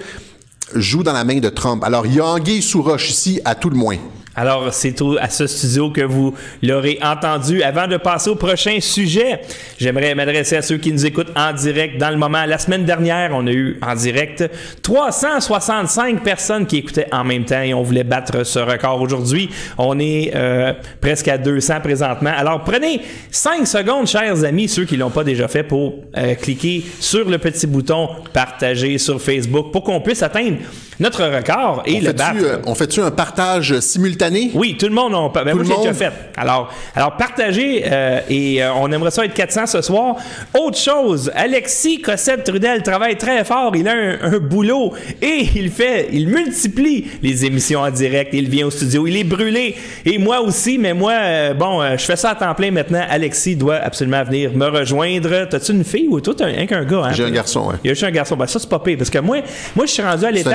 joue 0.74 1.02
dans 1.02 1.12
la 1.12 1.24
main 1.24 1.38
de 1.38 1.48
Trump. 1.48 1.82
Alors, 1.84 2.06
il 2.06 2.14
y 2.14 2.20
a 2.20 2.26
anguille 2.26 2.62
sous 2.62 2.82
roche 2.82 3.10
ici, 3.10 3.40
à 3.44 3.54
tout 3.54 3.68
le 3.68 3.76
moins. 3.76 3.98
Alors, 4.34 4.72
c'est 4.72 4.96
à 5.20 5.28
ce 5.28 5.46
studio 5.46 5.90
que 5.90 6.00
vous 6.00 6.34
l'aurez 6.62 6.98
entendu. 7.02 7.62
Avant 7.62 7.86
de 7.86 7.98
passer 7.98 8.30
au 8.30 8.34
prochain 8.34 8.78
sujet, 8.80 9.40
j'aimerais 9.78 10.14
m'adresser 10.14 10.56
à 10.56 10.62
ceux 10.62 10.78
qui 10.78 10.90
nous 10.90 11.04
écoutent 11.04 11.32
en 11.36 11.52
direct 11.52 11.98
dans 11.98 12.10
le 12.10 12.16
moment. 12.16 12.46
La 12.46 12.56
semaine 12.56 12.84
dernière, 12.84 13.32
on 13.34 13.46
a 13.46 13.52
eu 13.52 13.78
en 13.82 13.94
direct 13.94 14.48
365 14.82 16.22
personnes 16.22 16.66
qui 16.66 16.78
écoutaient 16.78 17.12
en 17.12 17.24
même 17.24 17.44
temps 17.44 17.60
et 17.60 17.74
on 17.74 17.82
voulait 17.82 18.04
battre 18.04 18.44
ce 18.44 18.58
record 18.58 19.02
aujourd'hui. 19.02 19.50
On 19.76 19.98
est 19.98 20.32
euh, 20.34 20.72
presque 21.00 21.28
à 21.28 21.36
200 21.36 21.80
présentement. 21.80 22.32
Alors, 22.34 22.64
prenez 22.64 23.02
5 23.30 23.66
secondes, 23.66 24.06
chers 24.06 24.44
amis, 24.44 24.68
ceux 24.68 24.86
qui 24.86 24.96
l'ont 24.96 25.10
pas 25.10 25.24
déjà 25.24 25.46
fait, 25.46 25.62
pour 25.62 25.96
euh, 26.16 26.34
cliquer 26.36 26.82
sur 27.00 27.28
le 27.28 27.36
petit 27.36 27.66
bouton 27.66 28.08
partager 28.32 28.96
sur 28.96 29.20
Facebook 29.20 29.72
pour 29.72 29.82
qu'on 29.82 30.00
puisse 30.00 30.22
atteindre 30.22 30.56
notre 31.00 31.24
record 31.24 31.82
et 31.84 32.00
le 32.00 32.12
battre. 32.12 32.38
Euh, 32.42 32.58
on 32.66 32.74
fait-tu 32.74 33.00
un 33.00 33.10
partage 33.10 33.78
simultané? 33.80 34.21
Oui, 34.54 34.76
tout 34.78 34.86
le 34.86 34.94
monde. 34.94 35.14
On, 35.14 35.28
ben, 35.28 35.54
moi, 35.54 35.64
j'ai 35.64 35.76
déjà 35.76 35.92
fait. 35.92 36.12
Alors, 36.36 36.72
alors 36.94 37.16
partagez 37.16 37.84
euh, 37.86 38.20
et 38.28 38.62
euh, 38.62 38.72
on 38.74 38.90
aimerait 38.90 39.10
ça 39.10 39.24
être 39.24 39.34
400 39.34 39.66
ce 39.66 39.82
soir. 39.82 40.16
Autre 40.54 40.78
chose, 40.78 41.30
Alexis 41.34 42.00
Cossette-Trudel 42.00 42.82
travaille 42.82 43.16
très 43.16 43.44
fort. 43.44 43.74
Il 43.76 43.88
a 43.88 43.92
un, 44.22 44.38
boulot 44.38 44.92
et 45.20 45.46
il 45.54 45.70
fait, 45.70 46.08
il 46.12 46.28
multiplie 46.28 47.06
les 47.22 47.44
émissions 47.44 47.80
en 47.80 47.90
direct. 47.90 48.30
Il 48.32 48.48
vient 48.48 48.66
au 48.66 48.70
studio. 48.70 49.06
Il 49.06 49.16
est 49.16 49.24
brûlé. 49.24 49.76
Et 50.04 50.18
moi 50.18 50.40
aussi, 50.40 50.78
mais 50.78 50.94
moi, 50.94 51.52
bon, 51.54 51.80
je 51.96 52.04
fais 52.04 52.16
ça 52.16 52.30
à 52.30 52.34
temps 52.34 52.54
plein 52.54 52.70
maintenant. 52.70 53.04
Alexis 53.08 53.56
doit 53.56 53.76
absolument 53.76 54.24
venir 54.24 54.52
me 54.54 54.66
rejoindre. 54.66 55.46
T'as-tu 55.48 55.72
une 55.72 55.84
fille 55.84 56.08
ou 56.08 56.20
toi, 56.20 56.34
t'as 56.36 56.46
un, 56.46 56.66
qu'un 56.66 56.84
gars? 56.84 57.04
Hein? 57.04 57.12
J'ai 57.12 57.24
un 57.24 57.30
garçon, 57.30 57.68
oui. 57.68 57.74
Il 57.84 57.88
y 57.88 57.90
a 57.90 57.94
juste 57.94 58.04
un 58.04 58.10
garçon. 58.10 58.36
Ben, 58.36 58.46
ça, 58.46 58.58
c'est 58.58 58.68
pas 58.68 58.78
pire 58.78 58.98
parce 58.98 59.10
que 59.10 59.18
moi, 59.18 59.38
moi 59.76 59.86
je 59.86 59.92
suis 59.92 60.02
rendu 60.02 60.24
à 60.24 60.30
l'étape 60.30 60.52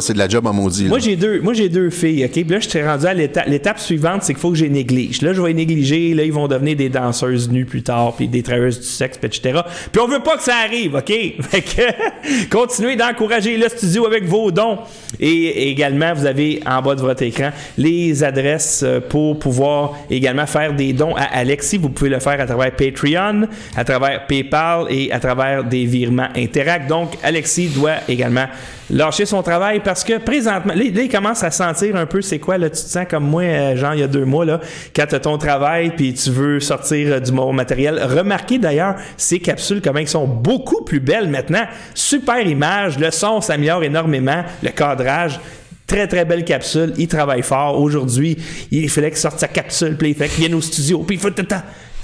c'est 0.00 0.12
de 0.12 0.18
la 0.18 0.28
job 0.28 0.46
en 0.46 0.52
maudit. 0.52 0.86
Moi, 0.86 0.98
j'ai 0.98 1.16
deux, 1.16 1.40
moi, 1.40 1.52
j'ai 1.52 1.68
deux 1.68 1.90
filles, 1.90 2.24
OK? 2.24 2.32
Puis 2.32 2.44
là, 2.44 2.60
je 2.60 2.68
suis 2.68 2.82
rendu 2.82 2.97
l'étape, 3.06 3.78
suivante, 3.78 4.22
c'est 4.22 4.34
qu'il 4.34 4.40
faut 4.40 4.52
que 4.52 4.58
les 4.58 4.68
néglige. 4.68 5.22
Là, 5.22 5.32
je 5.32 5.40
vais 5.40 5.52
négliger. 5.52 6.14
Là, 6.14 6.24
ils 6.24 6.32
vont 6.32 6.48
devenir 6.48 6.76
des 6.76 6.88
danseuses 6.88 7.50
nues 7.50 7.64
plus 7.64 7.82
tard, 7.82 8.14
puis 8.16 8.28
des 8.28 8.42
travailleuses 8.42 8.80
du 8.80 8.86
sexe, 8.86 9.18
etc. 9.22 9.60
Puis 9.92 10.00
on 10.00 10.08
veut 10.08 10.20
pas 10.20 10.36
que 10.36 10.42
ça 10.42 10.56
arrive, 10.64 10.94
OK? 10.94 11.12
Continuez 12.50 12.96
d'encourager 12.96 13.56
le 13.56 13.68
studio 13.68 14.06
avec 14.06 14.24
vos 14.24 14.50
dons. 14.50 14.78
Et 15.20 15.70
également, 15.70 16.12
vous 16.14 16.26
avez 16.26 16.60
en 16.66 16.82
bas 16.82 16.94
de 16.94 17.00
votre 17.00 17.22
écran 17.22 17.50
les 17.76 18.22
adresses 18.24 18.82
euh, 18.84 19.00
pour 19.00 19.38
pouvoir 19.38 19.94
également 20.10 20.46
faire 20.46 20.74
des 20.74 20.92
dons 20.92 21.14
à 21.16 21.24
Alexis. 21.24 21.78
Vous 21.78 21.90
pouvez 21.90 22.10
le 22.10 22.20
faire 22.20 22.40
à 22.40 22.46
travers 22.46 22.74
Patreon, 22.74 23.48
à 23.76 23.84
travers 23.84 24.26
PayPal 24.26 24.86
et 24.90 25.12
à 25.12 25.20
travers 25.20 25.64
des 25.64 25.84
virements 25.84 26.28
Interact. 26.36 26.88
Donc, 26.88 27.16
Alexis 27.22 27.68
doit 27.68 27.96
également 28.08 28.46
lâcher 28.90 29.26
son 29.26 29.42
travail 29.42 29.80
parce 29.80 30.04
que 30.04 30.18
présentement, 30.18 30.74
là, 30.74 30.82
il 30.82 31.08
commence 31.08 31.42
à 31.42 31.50
sentir 31.50 31.96
un 31.96 32.06
peu 32.06 32.22
c'est 32.22 32.38
quoi, 32.38 32.58
là, 32.58 32.70
tu 32.70 32.82
te 32.82 32.88
sens 32.88 33.06
comme 33.08 33.24
moi, 33.24 33.42
euh, 33.42 33.76
genre 33.76 33.94
il 33.94 34.00
y 34.00 34.02
a 34.02 34.08
deux 34.08 34.24
mois, 34.24 34.44
là, 34.44 34.60
quand 34.94 35.06
tu 35.06 35.14
as 35.14 35.20
ton 35.20 35.38
travail 35.38 35.90
puis 35.96 36.14
tu 36.14 36.30
veux 36.30 36.60
sortir 36.60 37.14
euh, 37.14 37.20
du 37.20 37.32
bon 37.32 37.52
matériel. 37.52 38.00
Remarquez 38.02 38.58
d'ailleurs 38.58 38.96
ces 39.16 39.40
capsules, 39.40 39.80
comment 39.82 39.98
elles 39.98 40.08
sont 40.08 40.26
beaucoup 40.26 40.84
plus 40.84 41.00
belles 41.00 41.28
maintenant. 41.28 41.66
Super 41.94 42.46
image, 42.46 42.98
le 42.98 43.10
son 43.10 43.40
s'améliore 43.40 43.84
énormément, 43.84 44.44
le 44.62 44.70
cadrage. 44.70 45.40
Très, 45.88 46.06
très 46.06 46.24
belle 46.24 46.44
capsule. 46.44 46.92
Il 46.98 47.08
travaille 47.08 47.42
fort. 47.42 47.80
Aujourd'hui, 47.80 48.36
il 48.70 48.88
fallait 48.90 49.10
qu'il 49.10 49.18
sorte 49.18 49.40
sa 49.40 49.48
capsule, 49.48 49.96
puis 49.96 50.10
il 50.10 50.14
fait 50.14 50.28
qu'il 50.28 50.40
vienne 50.40 50.54
au 50.54 50.60
studio, 50.60 51.02
puis 51.02 51.16
il 51.16 51.20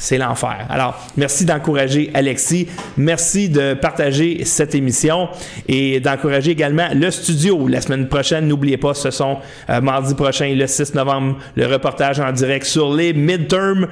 c'est 0.04 0.18
l'enfer. 0.18 0.66
Alors, 0.68 0.98
merci 1.16 1.44
d'encourager 1.44 2.10
Alexis. 2.14 2.68
Merci 2.96 3.48
de 3.48 3.74
partager 3.74 4.44
cette 4.44 4.74
émission 4.74 5.28
et 5.68 6.00
d'encourager 6.00 6.50
également 6.50 6.88
le 6.92 7.10
studio. 7.10 7.68
La 7.68 7.80
semaine 7.80 8.08
prochaine, 8.08 8.48
n'oubliez 8.48 8.76
pas, 8.76 8.94
ce 8.94 9.10
sont 9.10 9.38
euh, 9.70 9.80
mardi 9.80 10.14
prochain, 10.14 10.52
le 10.54 10.66
6 10.66 10.94
novembre, 10.94 11.38
le 11.56 11.66
reportage 11.66 12.20
en 12.20 12.32
direct 12.32 12.66
sur 12.66 12.92
les 12.92 13.12
midterms 13.12 13.86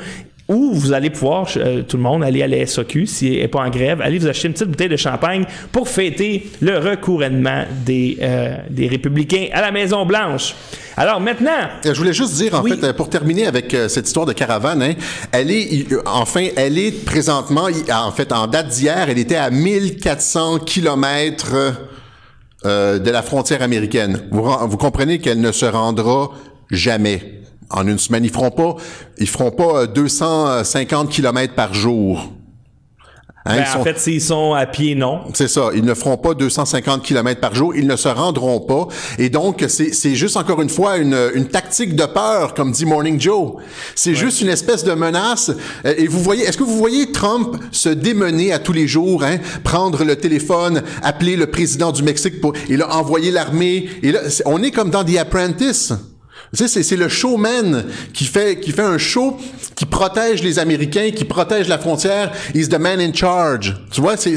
ou 0.49 0.73
vous 0.73 0.93
allez 0.93 1.11
pouvoir, 1.11 1.49
euh, 1.57 1.83
tout 1.83 1.97
le 1.97 2.03
monde, 2.03 2.25
aller 2.25 2.43
à 2.43 2.49
la 2.49 2.67
SOQ, 2.67 3.07
s'il 3.07 3.39
n'est 3.39 3.49
pas 3.49 3.61
en 3.61 3.71
grève, 3.71 4.01
aller 4.01 4.19
vous 4.19 4.27
acheter 4.27 4.49
une 4.49 4.55
petite 4.55 4.69
bouteille 4.69 4.89
de 4.89 4.97
champagne 4.97 5.45
pour 5.71 5.89
fêter 5.89 6.51
le 6.61 6.79
recouronnement 6.79 7.65
des, 7.85 8.19
euh, 8.21 8.57
des 8.69 8.89
républicains 8.89 9.47
à 9.53 9.61
la 9.61 9.71
Maison-Blanche. 9.71 10.55
Alors 10.97 11.21
maintenant... 11.21 11.69
Je 11.85 11.93
voulais 11.93 12.13
juste 12.13 12.35
dire, 12.35 12.55
en 12.55 12.63
fait, 12.63 12.93
pour 12.93 13.09
terminer 13.09 13.47
avec 13.47 13.73
euh, 13.73 13.89
cette 13.89 14.07
histoire 14.07 14.27
de 14.27 14.33
caravane, 14.33 14.83
hein, 14.83 14.95
elle 15.31 15.51
est, 15.51 15.87
enfin, 16.07 16.49
elle 16.57 16.77
est 16.77 17.05
présentement, 17.05 17.69
en 17.91 18.11
fait, 18.11 18.33
en 18.33 18.47
date 18.47 18.69
d'hier, 18.69 19.07
elle 19.09 19.19
était 19.19 19.37
à 19.37 19.51
1400 19.51 20.59
kilomètres 20.61 21.55
de 22.65 23.11
la 23.11 23.23
frontière 23.23 23.63
américaine. 23.63 24.21
Vous, 24.31 24.43
vous 24.43 24.77
comprenez 24.77 25.19
qu'elle 25.19 25.41
ne 25.41 25.51
se 25.51 25.67
rendra 25.67 26.31
jamais 26.71 27.42
en 27.73 27.87
une 27.87 27.99
semaine. 27.99 28.25
Ils 28.25 28.31
feront 28.31 28.51
pas, 28.51 28.77
ils 29.19 29.29
feront 29.29 29.51
pas 29.51 29.87
250 29.87 31.07
euh, 31.07 31.11
km 31.11 31.55
par 31.55 31.75
jour. 31.75 32.33
Hein, 33.45 33.57
ben, 33.57 33.81
En 33.81 33.83
fait, 33.83 33.99
s'ils 33.99 34.21
sont 34.21 34.55
à 34.55 34.67
pied, 34.67 34.95
non. 34.95 35.23
C'est 35.35 35.49
ça. 35.49 35.71
Ils 35.75 35.85
ne 35.85 35.95
feront 35.95 36.17
pas 36.17 36.35
250 36.35 37.03
km 37.03 37.41
par 37.41 37.55
jour. 37.55 37.75
Ils 37.75 37.89
ne 37.89 37.97
se 37.97 38.09
rendront 38.09 38.61
pas. 38.61 38.87
Et 39.19 39.31
donc, 39.31 39.65
c'est 39.69 40.15
juste 40.15 40.37
encore 40.37 40.63
une 40.63 40.69
fois 40.69 40.99
une, 40.99 41.17
une, 41.35 41.49
tactique 41.49 41.97
de 41.97 42.05
peur, 42.05 42.55
comme 42.55 42.71
dit 42.71 42.87
Morning 42.87 43.21
Joe. 43.21 43.55
C'est 43.97 44.15
juste 44.15 44.43
une 44.43 44.49
espèce 44.49 44.85
de 44.85 44.93
menace. 44.93 45.51
Euh, 45.85 45.95
et 45.97 46.07
vous 46.07 46.21
voyez, 46.21 46.45
est-ce 46.45 46.57
que 46.57 46.63
vous 46.63 46.79
voyez 46.79 47.11
Trump 47.11 47.57
se 47.73 47.89
démener 47.89 48.53
à 48.53 48.61
tous 48.61 48.73
les 48.73 48.87
jours, 48.87 49.25
hein, 49.25 49.39
prendre 49.65 50.05
le 50.05 50.15
téléphone, 50.15 50.83
appeler 51.03 51.35
le 51.35 51.47
président 51.47 51.91
du 51.91 52.05
Mexique 52.05 52.41
pour, 52.41 52.53
et 52.69 52.77
là, 52.77 52.95
envoyer 52.95 53.33
l'armée. 53.33 53.89
Et 54.05 54.13
là, 54.13 54.21
on 54.47 54.63
est 54.63 54.71
comme 54.71 54.91
dans 54.91 55.03
The 55.03 55.17
Apprentice. 55.17 55.93
Tu 56.55 56.69
sais, 56.69 56.83
c'est 56.83 56.97
le 56.97 57.09
showman 57.09 57.85
qui 58.13 58.25
fait, 58.25 58.61
qui 58.61 58.73
fait 58.73 58.83
un 58.83 58.99
show 58.99 59.39
qui 59.75 59.87
protège 59.87 60.43
les 60.43 60.59
Américains, 60.59 61.11
qui 61.11 61.25
protège 61.25 61.67
la 61.67 61.79
frontière. 61.79 62.31
He's 62.55 62.69
the 62.69 62.79
man 62.79 63.01
in 63.01 63.15
charge. 63.15 63.75
Tu 63.91 64.03
vois, 64.03 64.19
c'est, 64.19 64.31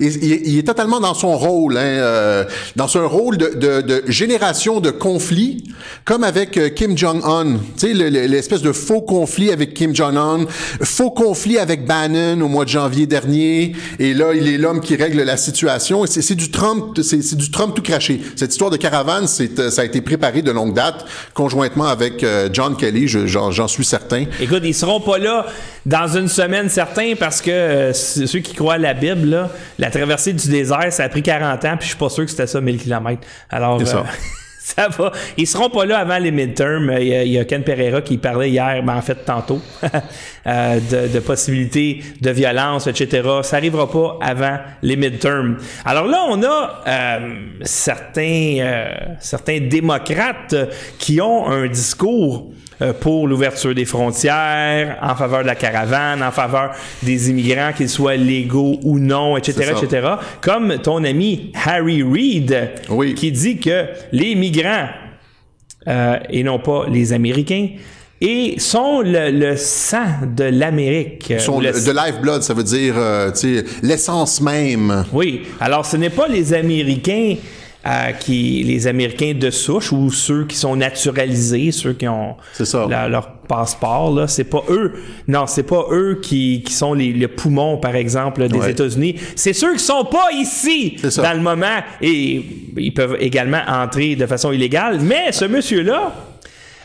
il, 0.00 0.58
est 0.58 0.66
totalement 0.66 0.98
dans 0.98 1.14
son 1.14 1.36
rôle, 1.36 1.76
hein, 1.76 1.80
euh, 1.80 2.44
dans 2.74 2.88
son 2.88 3.08
rôle 3.08 3.36
de, 3.36 3.50
de, 3.54 3.80
de, 3.80 4.02
génération 4.08 4.80
de 4.80 4.90
conflits, 4.90 5.64
comme 6.04 6.24
avec 6.24 6.56
euh, 6.56 6.68
Kim 6.68 6.98
Jong-un. 6.98 7.58
Tu 7.78 7.94
sais, 7.94 7.94
l'espèce 7.94 8.62
de 8.62 8.72
faux 8.72 9.02
conflit 9.02 9.52
avec 9.52 9.72
Kim 9.72 9.94
Jong-un, 9.94 10.46
faux 10.82 11.10
conflit 11.10 11.58
avec 11.58 11.86
Bannon 11.86 12.40
au 12.40 12.48
mois 12.48 12.64
de 12.64 12.70
janvier 12.70 13.06
dernier. 13.06 13.74
Et 14.00 14.14
là, 14.14 14.34
il 14.34 14.48
est 14.48 14.58
l'homme 14.58 14.80
qui 14.80 14.96
règle 14.96 15.22
la 15.22 15.36
situation. 15.36 16.04
C'est 16.06 16.34
du 16.34 16.50
Trump, 16.50 16.98
c'est 17.02 17.36
du 17.36 17.52
Trump 17.52 17.74
tout 17.76 17.82
craché. 17.82 18.20
Cette 18.34 18.50
histoire 18.50 18.70
de 18.70 18.76
caravane, 18.76 19.28
c'est, 19.28 19.60
euh, 19.60 19.70
ça 19.70 19.82
a 19.82 19.84
été 19.84 20.00
préparé 20.00 20.42
de 20.42 20.50
longue 20.50 20.74
date 20.74 21.06
conjointement 21.52 21.86
avec 21.86 22.24
euh, 22.24 22.48
John 22.50 22.76
Kelly, 22.76 23.06
j'en 23.08 23.68
suis 23.68 23.84
certain. 23.84 24.24
Écoute, 24.40 24.62
ils 24.64 24.74
seront 24.74 25.00
pas 25.00 25.18
là 25.18 25.46
dans 25.84 26.06
une 26.06 26.28
semaine, 26.28 26.68
certains, 26.70 27.12
parce 27.18 27.42
que 27.42 27.50
euh, 27.50 27.92
ceux 27.92 28.38
qui 28.38 28.54
croient 28.54 28.74
à 28.74 28.78
la 28.78 28.94
Bible, 28.94 29.48
la 29.78 29.90
traversée 29.90 30.32
du 30.32 30.48
désert, 30.48 30.90
ça 30.90 31.04
a 31.04 31.08
pris 31.10 31.22
40 31.22 31.64
ans, 31.64 31.76
puis 31.76 31.82
je 31.82 31.88
suis 31.88 31.98
pas 31.98 32.08
sûr 32.08 32.24
que 32.24 32.30
c'était 32.30 32.46
ça 32.46 32.60
1000 32.60 32.78
km. 32.78 33.20
Alors, 33.50 33.80
euh, 33.80 33.84
Ça 33.84 34.04
va. 34.98 35.12
Ils 35.36 35.46
seront 35.46 35.70
pas 35.70 35.84
là 35.84 35.98
avant 35.98 36.18
les 36.18 36.30
midterms. 36.30 36.94
Il 37.00 37.06
y 37.06 37.38
a, 37.38 37.44
Ken 37.44 37.62
Pereira 37.62 38.02
qui 38.02 38.18
parlait 38.18 38.50
hier, 38.50 38.82
ben 38.82 38.96
en 38.96 39.02
fait 39.02 39.24
tantôt, 39.24 39.60
euh, 40.46 40.80
de, 40.80 41.12
de 41.12 41.20
possibilités 41.20 42.02
de 42.20 42.30
violence, 42.30 42.86
etc. 42.86 43.28
Ça 43.42 43.56
arrivera 43.56 43.90
pas 43.90 44.18
avant 44.20 44.58
les 44.82 44.96
midterms. 44.96 45.58
Alors 45.84 46.06
là, 46.06 46.24
on 46.28 46.42
a 46.42 46.82
euh, 46.86 47.34
certains, 47.62 48.56
euh, 48.60 48.94
certains 49.20 49.60
démocrates 49.60 50.54
qui 50.98 51.20
ont 51.20 51.46
un 51.48 51.66
discours 51.66 52.50
pour 53.00 53.28
l'ouverture 53.28 53.74
des 53.74 53.84
frontières, 53.84 54.98
en 55.02 55.14
faveur 55.14 55.42
de 55.42 55.46
la 55.46 55.54
caravane, 55.54 56.22
en 56.22 56.30
faveur 56.30 56.72
des 57.02 57.30
immigrants, 57.30 57.72
qu'ils 57.76 57.88
soient 57.88 58.16
légaux 58.16 58.78
ou 58.82 58.98
non, 58.98 59.36
etc., 59.36 59.72
etc. 59.80 60.08
Comme 60.40 60.78
ton 60.82 61.04
ami 61.04 61.52
Harry 61.66 62.02
Reid, 62.02 62.70
Oui. 62.88 63.14
qui 63.14 63.30
dit 63.32 63.58
que 63.58 63.86
les 64.12 64.34
migrants, 64.34 64.88
euh, 65.88 66.16
et 66.30 66.42
non 66.42 66.58
pas 66.58 66.86
les 66.88 67.12
Américains, 67.12 67.68
et 68.20 68.54
sont 68.60 69.00
le, 69.00 69.30
le 69.32 69.56
sang 69.56 70.06
de 70.36 70.44
l'Amérique. 70.44 71.34
Son- 71.38 71.56
Ou 71.56 71.60
le- 71.60 71.72
de 71.72 71.90
lifeblood, 71.92 72.42
ça 72.42 72.54
veut 72.54 72.62
dire 72.62 72.94
euh, 72.96 73.32
l'essence 73.82 74.40
même. 74.40 75.04
oui. 75.12 75.42
Alors, 75.60 75.84
ce 75.84 75.96
n'est 75.96 76.10
pas 76.10 76.28
les 76.28 76.54
Américains 76.54 77.34
euh, 77.86 78.12
qui, 78.12 78.62
les 78.62 78.86
Américains 78.86 79.34
de 79.34 79.50
souche 79.50 79.90
ou 79.92 80.10
ceux 80.12 80.44
qui 80.46 80.56
sont 80.56 80.76
naturalisés, 80.76 81.72
ceux 81.72 81.92
qui 81.94 82.06
ont 82.06 82.36
C'est 82.52 82.64
ça. 82.64 82.86
la- 82.88 83.08
leur 83.08 83.32
passeport. 83.48 84.14
Là, 84.14 84.28
c'est 84.28 84.44
pas 84.44 84.62
eux. 84.70 84.92
Non, 85.26 85.46
c'est 85.48 85.64
pas 85.64 85.86
eux 85.90 86.20
qui, 86.22 86.62
qui 86.64 86.72
sont 86.72 86.94
les, 86.94 87.12
le 87.12 87.26
poumon, 87.28 87.78
par 87.78 87.96
exemple, 87.96 88.46
des 88.48 88.56
Ouais. 88.58 88.70
États-Unis. 88.70 89.16
C'est 89.34 89.52
ceux 89.52 89.72
qui 89.74 89.82
sont 89.82 90.04
pas 90.04 90.28
ici 90.32 90.96
dans 91.16 91.32
le 91.34 91.40
moment 91.42 91.78
et 92.00 92.42
ils 92.76 92.94
peuvent 92.94 93.16
également 93.20 93.62
entrer 93.66 94.14
de 94.16 94.26
façon 94.26 94.52
illégale. 94.52 95.00
Mais 95.00 95.32
ce 95.32 95.44
monsieur-là 95.44 96.14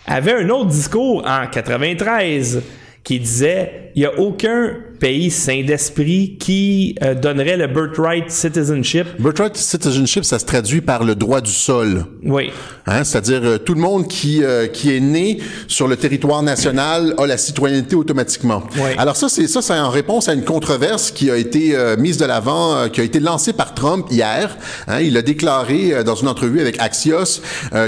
avait 0.07 0.33
un 0.43 0.49
autre 0.49 0.69
discours 0.69 1.23
en 1.27 1.45
93 1.47 2.62
qui 3.03 3.19
disait 3.19 3.91
il 3.95 4.01
y 4.01 4.05
a 4.05 4.19
aucun 4.19 4.73
pays 4.99 5.29
sain 5.31 5.63
d'esprit 5.63 6.38
qui 6.39 6.95
euh, 7.03 7.13
donnerait 7.13 7.57
le 7.57 7.67
birthright 7.67 8.29
citizenship. 8.31 9.05
Birthright 9.19 9.55
citizenship, 9.55 10.23
ça 10.25 10.39
se 10.39 10.45
traduit 10.45 10.81
par 10.81 11.03
le 11.03 11.15
droit 11.15 11.41
du 11.41 11.51
sol. 11.51 12.05
Oui. 12.23 12.49
Hein, 12.86 13.03
c'est-à-dire 13.03 13.41
euh, 13.43 13.57
tout 13.57 13.73
le 13.73 13.81
monde 13.81 14.07
qui 14.07 14.43
euh, 14.43 14.67
qui 14.67 14.95
est 14.95 14.99
né 14.99 15.39
sur 15.67 15.88
le 15.88 15.95
territoire 15.97 16.41
national 16.41 17.13
a 17.17 17.27
la 17.27 17.38
citoyenneté 17.38 17.95
automatiquement. 17.95 18.63
Ouais. 18.77 18.95
Alors 18.97 19.15
ça 19.17 19.29
c'est 19.29 19.47
ça 19.47 19.62
c'est 19.62 19.73
en 19.73 19.89
réponse 19.89 20.29
à 20.29 20.33
une 20.33 20.43
controverse 20.43 21.12
qui 21.12 21.29
a 21.29 21.36
été 21.38 21.75
euh, 21.75 21.97
mise 21.97 22.17
de 22.17 22.25
l'avant 22.25 22.88
qui 22.89 23.01
a 23.01 23.03
été 23.03 23.19
lancée 23.19 23.53
par 23.53 23.73
Trump 23.73 24.07
hier. 24.10 24.57
Hein, 24.88 25.01
il 25.01 25.15
a 25.17 25.21
déclaré 25.21 26.03
dans 26.03 26.15
une 26.15 26.27
entrevue 26.27 26.62
avec 26.62 26.79
Axios 26.79 27.41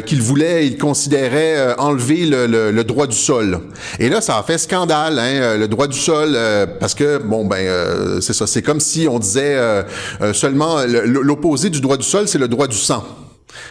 qu'il 0.06 0.22
voulait 0.22 0.68
il 0.68 0.78
considérait 0.78 1.76
enlever 1.78 2.26
le, 2.26 2.46
le- 2.48 2.72
le 2.72 2.84
droit 2.84 3.08
du 3.08 3.16
sol. 3.16 3.60
Et 4.00 4.10
là 4.10 4.22
ça 4.22 4.38
a 4.38 4.44
fait 4.44 4.58
scandale 4.58 5.18
hein, 5.18 5.58
le 5.58 5.68
droit 5.68 5.88
du 5.88 5.98
sol 5.98 6.38
parce 6.80 6.94
que 6.94 6.99
bon 7.04 7.46
ben 7.46 7.66
euh, 7.68 8.22
c'est 8.22 8.34
ça 8.34 8.48
c'est 8.48 8.62
comme 8.62 8.80
si 8.80 9.08
on 9.10 9.20
disait 9.20 9.56
euh, 9.56 9.84
euh, 10.22 10.34
seulement 10.34 10.84
le- 10.86 11.06
l'opposé 11.06 11.70
du 11.70 11.82
droit 11.82 11.98
du 11.98 12.04
sol 12.06 12.28
c'est 12.28 12.38
le 12.40 12.48
droit 12.48 12.68
du 12.68 12.78
sang. 12.78 13.04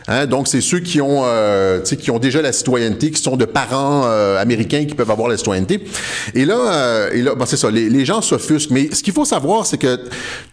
Hein, 0.09 0.27
donc, 0.27 0.49
c'est 0.49 0.61
ceux 0.61 0.81
qui 0.81 1.01
ont, 1.01 1.23
euh, 1.25 1.81
tu 1.81 1.91
sais, 1.91 1.97
qui 1.97 2.11
ont 2.11 2.19
déjà 2.19 2.41
la 2.43 2.53
citoyenneté, 2.53 3.11
qui 3.11 3.23
sont 3.23 3.37
de 3.37 3.45
parents 3.45 4.03
euh, 4.07 4.41
américains 4.41 4.85
qui 4.85 4.95
peuvent 4.95 5.11
avoir 5.11 5.29
la 5.29 5.37
citoyenneté. 5.37 5.85
Et 6.35 6.45
là, 6.45 6.59
euh, 6.59 7.11
et 7.13 7.23
là, 7.23 7.35
bon, 7.35 7.45
c'est 7.47 7.57
ça. 7.57 7.71
Les, 7.71 7.89
les 7.89 8.05
gens 8.05 8.23
s'offusquent. 8.23 8.71
Mais 8.71 8.89
ce 8.93 9.03
qu'il 9.03 9.13
faut 9.13 9.25
savoir, 9.25 9.67
c'est 9.67 9.79
que 9.79 9.99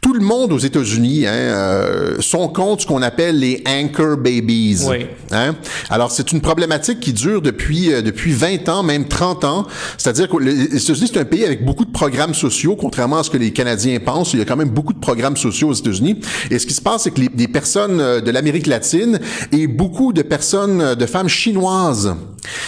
tout 0.01 0.13
le 0.13 0.19
monde 0.19 0.51
aux 0.53 0.59
États-Unis 0.59 1.25
hein, 1.25 1.31
euh, 1.31 2.15
sont 2.19 2.47
contre 2.47 2.83
ce 2.83 2.87
qu'on 2.87 3.01
appelle 3.01 3.39
les 3.39 3.63
anchor 3.67 4.17
babies. 4.17 4.81
Oui. 4.87 5.07
Hein? 5.31 5.55
Alors, 5.89 6.11
c'est 6.11 6.31
une 6.31 6.41
problématique 6.41 6.99
qui 6.99 7.13
dure 7.13 7.41
depuis 7.41 7.93
euh, 7.93 8.01
depuis 8.01 8.31
20 8.33 8.69
ans, 8.69 8.83
même 8.83 9.07
30 9.07 9.43
ans. 9.45 9.67
C'est-à-dire 9.97 10.29
que 10.29 10.37
les 10.37 10.55
les 10.55 10.83
États-Unis, 10.83 11.09
c'est 11.13 11.19
un 11.19 11.25
pays 11.25 11.43
avec 11.43 11.65
beaucoup 11.65 11.85
de 11.85 11.91
programmes 11.91 12.33
sociaux, 12.33 12.75
contrairement 12.75 13.19
à 13.19 13.23
ce 13.23 13.29
que 13.29 13.37
les 13.37 13.51
Canadiens 13.51 13.99
pensent. 13.99 14.33
Il 14.33 14.39
y 14.39 14.41
a 14.41 14.45
quand 14.45 14.55
même 14.55 14.69
beaucoup 14.69 14.93
de 14.93 14.99
programmes 14.99 15.37
sociaux 15.37 15.69
aux 15.69 15.73
États-Unis. 15.73 16.19
Et 16.51 16.59
ce 16.59 16.65
qui 16.65 16.73
se 16.73 16.81
passe, 16.81 17.03
c'est 17.03 17.11
que 17.11 17.21
les, 17.21 17.29
des 17.29 17.47
personnes 17.47 17.99
euh, 17.99 18.21
de 18.21 18.31
l'Amérique 18.31 18.67
latine 18.67 19.19
et 19.51 19.67
beaucoup 19.67 20.13
de 20.13 20.21
personnes, 20.21 20.81
euh, 20.81 20.95
de 20.95 21.05
femmes 21.05 21.29
chinoises, 21.29 22.15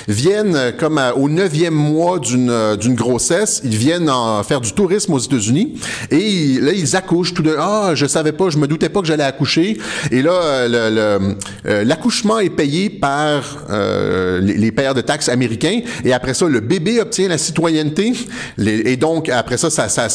viennent 0.08 0.56
euh, 0.56 0.72
comme 0.72 0.98
à- 0.98 1.14
au 1.16 1.30
neuvième 1.30 1.74
mois 1.74 2.20
d'une 2.20 2.50
euh, 2.50 2.76
grossesse, 2.78 3.62
ils 3.64 3.76
viennent 3.78 4.10
en 4.10 4.42
faire 4.44 4.62
du 4.62 4.72
tourisme 4.74 5.14
aux 5.14 5.20
États-Unis 5.20 5.76
et 6.10 6.58
là 6.62 6.72
ils 6.72 6.96
accouchent 6.96 7.34
tout 7.34 7.44
de 7.44 7.56
ah 7.60 7.92
je 7.94 8.06
savais 8.06 8.32
pas, 8.32 8.50
je 8.50 8.58
me 8.58 8.68
doutais 8.68 8.90
pas 8.90 9.02
que 9.02 9.08
j'allais 9.08 9.24
accoucher 9.24 9.78
et 10.12 10.22
là 10.22 10.32
euh, 10.32 11.34
euh, 11.66 11.84
l'accouchement 11.84 12.40
est 12.40 12.50
payé 12.50 12.90
par 12.90 13.44
euh, 13.70 14.40
les, 14.40 14.56
les 14.56 14.72
payeurs 14.72 14.94
de 14.96 15.02
taxes 15.02 15.30
américains 15.30 15.82
et 16.04 16.14
après 16.14 16.34
ça 16.34 16.48
le 16.48 16.60
bébé 16.60 17.00
obtient 17.02 17.28
la 17.28 17.38
citoyenneté. 17.38 18.14
Et 18.58 18.98
donc 18.98 19.30
après 19.30 19.58
ça 19.58 19.70
ça, 19.70 19.90
ça, 19.90 20.10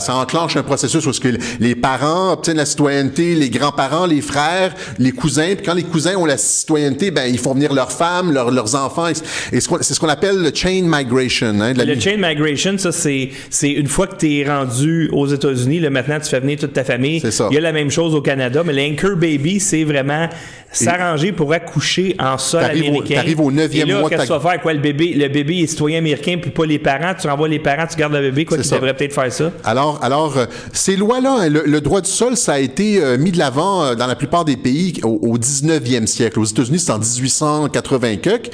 ça, 0.00 0.14
enclenche 0.16 0.56
un 0.56 0.62
processus 0.62 1.06
où 1.06 1.10
est-ce 1.10 1.20
que 1.20 1.28
les 1.60 1.74
parents 1.74 2.32
obtiennent 2.32 2.56
la 2.58 2.66
citoyenneté, 2.66 3.34
les 3.34 3.50
grands-parents, 3.50 4.06
les 4.06 4.20
frères, 4.20 4.74
les 4.98 5.12
cousins, 5.12 5.51
puis 5.56 5.64
quand 5.64 5.74
les 5.74 5.82
cousins 5.82 6.16
ont 6.16 6.24
la 6.24 6.36
citoyenneté, 6.36 7.10
ben 7.10 7.24
ils 7.26 7.38
font 7.38 7.54
venir 7.54 7.72
leurs 7.72 7.92
femmes, 7.92 8.32
leurs, 8.32 8.50
leurs 8.50 8.74
enfants 8.74 9.08
et, 9.08 9.14
c'est 9.52 9.60
ce 9.94 10.00
qu'on 10.00 10.08
appelle 10.08 10.36
le 10.42 10.50
chain 10.54 10.82
migration. 10.84 11.60
Hein, 11.60 11.74
Le 11.74 11.98
chain 12.00 12.16
migration, 12.18 12.76
ça, 12.78 12.92
c'est, 12.92 13.30
une 13.62 13.86
fois 13.86 14.06
que 14.06 14.16
tu 14.16 14.38
es 14.38 14.48
rendu 14.48 15.08
aux 15.12 15.26
États-Unis, 15.26 15.80
maintenant, 15.90 16.18
tu 16.20 16.28
fais 16.28 16.40
venir 16.40 16.58
toute 16.58 16.72
ta 16.72 16.84
famille. 16.84 17.20
C'est 17.20 17.30
ça. 17.30 17.48
Il 17.50 17.54
y 17.54 17.58
a 17.58 17.60
la 17.60 17.72
même 17.72 17.90
chose 17.90 18.14
au 18.14 18.20
Canada, 18.22 18.62
mais 18.64 18.72
l'anchor 18.72 19.16
baby, 19.16 19.60
c'est 19.60 19.84
vraiment 19.84 20.28
s'arranger 20.70 21.32
pour 21.32 21.52
accoucher 21.52 22.16
en 22.18 22.38
sol 22.38 22.64
américain. 22.64 23.16
t'arrives 23.16 23.40
au 23.40 23.50
neuvième 23.50 23.88
mois 23.92 24.08
qu'est-ce 24.08 24.22
que 24.22 24.28
ta- 24.28 24.38
tu 24.38 24.42
vas 24.42 24.50
faire? 24.50 24.62
Quoi, 24.62 24.72
le 24.72 24.80
bébé, 24.80 25.12
le 25.14 25.28
bébé 25.28 25.58
est 25.58 25.66
citoyen 25.66 25.98
américain, 25.98 26.38
puis 26.40 26.50
pas 26.50 26.64
les 26.64 26.78
parents. 26.78 27.12
Tu 27.20 27.28
renvoies 27.28 27.48
les 27.48 27.58
parents, 27.58 27.86
tu 27.86 27.96
gardes 27.96 28.14
le 28.14 28.20
bébé, 28.20 28.44
quoi, 28.46 28.56
tu 28.56 28.64
ça. 28.64 28.76
devrais 28.76 28.94
peut-être 28.94 29.12
faire 29.14 29.30
ça. 29.32 29.52
Alors, 29.64 29.98
alors 30.02 30.38
euh, 30.38 30.46
ces 30.72 30.96
lois-là, 30.96 31.36
hein, 31.42 31.48
le, 31.48 31.64
le 31.66 31.80
droit 31.82 32.00
du 32.00 32.08
sol, 32.10 32.36
ça 32.36 32.54
a 32.54 32.58
été 32.58 33.02
euh, 33.02 33.18
mis 33.18 33.32
de 33.32 33.38
l'avant 33.38 33.84
euh, 33.84 33.94
dans 33.94 34.06
la 34.06 34.14
plupart 34.16 34.44
des 34.46 34.56
pays 34.56 34.94
au, 35.02 35.18
au 35.22 35.36
19e 35.42 36.06
siècle. 36.06 36.38
Aux 36.40 36.44
États-Unis, 36.44 36.78
c'est 36.78 36.92
en 36.92 36.98
1880 36.98 38.16
quelques. 38.16 38.50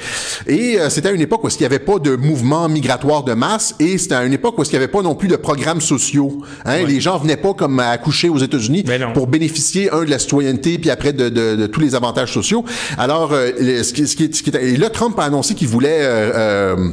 Et 0.47 0.79
euh, 0.79 0.89
c'était 0.89 1.09
à 1.09 1.11
une 1.11 1.21
époque 1.21 1.43
où 1.43 1.47
il 1.49 1.57
n'y 1.59 1.65
avait 1.65 1.79
pas 1.79 1.99
de 1.99 2.15
mouvement 2.15 2.67
migratoire 2.67 3.23
de 3.23 3.33
masse 3.33 3.75
et 3.79 3.97
c'était 3.97 4.15
à 4.15 4.23
une 4.25 4.33
époque 4.33 4.57
où 4.59 4.63
il 4.63 4.69
n'y 4.69 4.75
avait 4.75 4.87
pas 4.87 5.01
non 5.01 5.15
plus 5.15 5.27
de 5.27 5.35
programmes 5.35 5.81
sociaux. 5.81 6.41
Hein? 6.65 6.83
Les 6.85 6.99
gens 6.99 7.17
venaient 7.17 7.37
pas 7.37 7.53
comme 7.53 7.79
à 7.79 7.89
accoucher 7.91 8.29
aux 8.29 8.37
États-Unis 8.39 8.83
pour 9.13 9.27
bénéficier, 9.27 9.91
un, 9.91 10.03
de 10.03 10.09
la 10.09 10.19
citoyenneté, 10.19 10.77
puis 10.77 10.89
après 10.89 11.13
de, 11.13 11.29
de- 11.29 11.55
de 11.55 11.67
tous 11.67 11.79
les 11.79 11.95
avantages 11.95 12.33
sociaux. 12.33 12.65
Alors, 12.97 13.31
euh, 13.33 13.51
le- 13.59 13.83
ce 13.83 13.93
qui, 13.93 14.07
ce 14.07 14.15
qui 14.15 14.25
est- 14.25 14.35
ce 14.35 14.43
qui 14.43 14.49
est- 14.49 14.63
et 14.73 14.77
là, 14.77 14.89
Trump 14.89 15.17
a 15.19 15.23
annoncé 15.23 15.53
qu'il 15.55 15.67
voulait 15.67 15.99
euh, 16.01 16.89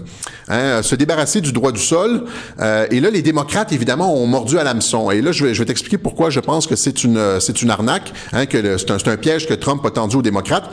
hein, 0.48 0.82
se 0.82 0.94
débarrasser 0.94 1.40
du 1.40 1.52
droit 1.52 1.72
du 1.72 1.80
sol. 1.80 2.24
Et 2.90 3.00
là, 3.00 3.10
les 3.10 3.22
démocrates, 3.22 3.72
évidemment, 3.72 4.14
ont 4.14 4.26
mordu 4.26 4.58
à 4.58 4.64
l'hameçon. 4.64 5.10
Et 5.10 5.20
là, 5.22 5.32
je 5.32 5.44
vais, 5.44 5.54
je 5.54 5.58
vais 5.60 5.64
t'expliquer 5.66 5.98
pourquoi 5.98 6.30
je 6.30 6.40
pense 6.40 6.66
que 6.66 6.76
c'est 6.76 7.04
une, 7.04 7.20
c'est 7.40 7.62
une 7.62 7.70
arnaque, 7.70 8.12
hein, 8.32 8.46
que 8.46 8.76
c'est 8.78 8.90
un, 8.90 8.98
c'est 8.98 9.08
un 9.08 9.16
piège 9.16 9.46
que 9.46 9.54
Trump 9.54 9.84
démocrates. 10.22 10.70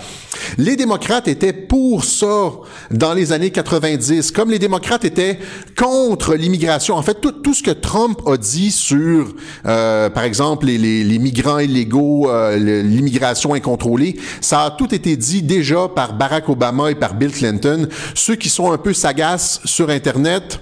Les 0.57 0.75
démocrates 0.75 1.27
étaient 1.27 1.53
pour 1.53 2.03
ça 2.03 2.51
dans 2.91 3.13
les 3.13 3.31
années 3.31 3.51
90, 3.51 4.31
comme 4.31 4.51
les 4.51 4.59
démocrates 4.59 5.05
étaient 5.05 5.39
contre 5.77 6.35
l'immigration. 6.35 6.95
En 6.95 7.01
fait, 7.01 7.19
tout, 7.21 7.53
ce 7.53 7.63
que 7.63 7.71
Trump 7.71 8.21
a 8.25 8.37
dit 8.37 8.71
sur, 8.71 9.33
euh, 9.65 10.09
par 10.09 10.23
exemple, 10.23 10.65
les, 10.65 11.19
migrants 11.19 11.59
illégaux, 11.59 12.29
euh, 12.29 12.57
l'immigration 12.83 13.53
incontrôlée, 13.53 14.19
ça 14.41 14.63
a 14.63 14.71
tout 14.71 14.93
été 14.93 15.15
dit 15.15 15.41
déjà 15.41 15.87
par 15.87 16.13
Barack 16.13 16.49
Obama 16.49 16.91
et 16.91 16.95
par 16.95 17.13
Bill 17.13 17.31
Clinton. 17.31 17.87
Ceux 18.15 18.35
qui 18.35 18.49
sont 18.49 18.71
un 18.71 18.77
peu 18.77 18.93
sagaces 18.93 19.61
sur 19.65 19.89
Internet, 19.89 20.59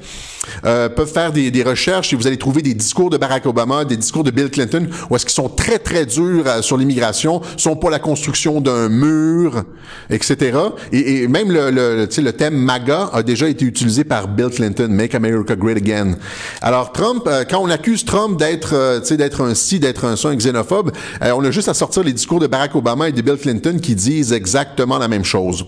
euh, 0.66 0.90
peuvent 0.90 1.12
faire 1.12 1.32
des, 1.32 1.52
des 1.52 1.64
recherches 1.64 2.14
et 2.14 2.16
vous 2.16 2.28
allez 2.28 2.38
trouver 2.38 2.62
des 2.62 2.74
discours 2.74 3.10
de 3.10 3.18
Barack 3.18 3.46
Obama, 3.46 3.86
des 3.86 3.98
discours 3.98 4.24
de 4.24 4.32
Bill 4.32 4.50
Clinton, 4.50 4.88
où 5.10 5.16
est-ce 5.16 5.26
qu'ils 5.26 5.34
sont 5.34 5.50
très, 5.50 5.80
très 5.80 6.06
durs 6.06 6.44
euh, 6.48 6.62
sur 6.62 6.78
l'immigration, 6.78 7.42
sont 7.58 7.76
pour 7.76 7.90
la 7.90 8.00
construction 8.00 8.62
d'un 8.62 8.90
mur, 8.90 9.64
etc. 10.10 10.58
Et, 10.92 11.24
et 11.24 11.28
même 11.28 11.52
le, 11.52 11.70
le, 11.72 12.08
le 12.16 12.34
thème 12.34 12.56
MAGA 12.56 13.10
a 13.14 13.24
déjà 13.24 13.48
été 13.48 13.66
utilisé 13.66 14.04
par 14.04 14.28
Bill 14.28 14.50
Clinton, 14.50 14.88
Make 14.90 15.16
America 15.16 15.56
Great 15.56 15.78
Again. 15.78 16.16
Alors 16.62 16.92
Trump, 16.92 17.24
euh, 17.28 17.44
quand 17.50 17.60
on 17.60 17.70
accuse 17.70 18.06
Trump 18.06 18.40
d'être 18.40 18.74
euh, 18.74 19.00
d'être 19.12 19.42
un 19.42 19.54
ci, 19.56 19.80
d'être 19.80 20.06
un 20.06 20.16
ça, 20.16 20.30
un 20.30 20.36
xénophobe, 20.36 20.92
euh, 21.24 21.32
on 21.36 21.44
a 21.44 21.52
juste 21.52 21.68
à 21.70 21.74
sortir 21.74 22.04
les 22.04 22.14
discours 22.14 22.40
de 22.40 22.48
Barack 22.48 22.76
Obama 22.76 23.10
et 23.10 23.12
de 23.12 23.22
Bill 23.22 23.38
Clinton 23.38 23.78
qui 23.82 23.96
disent 23.96 24.32
exactement 24.34 24.98
la 24.98 25.08
même 25.08 25.26
chose. 25.26 25.66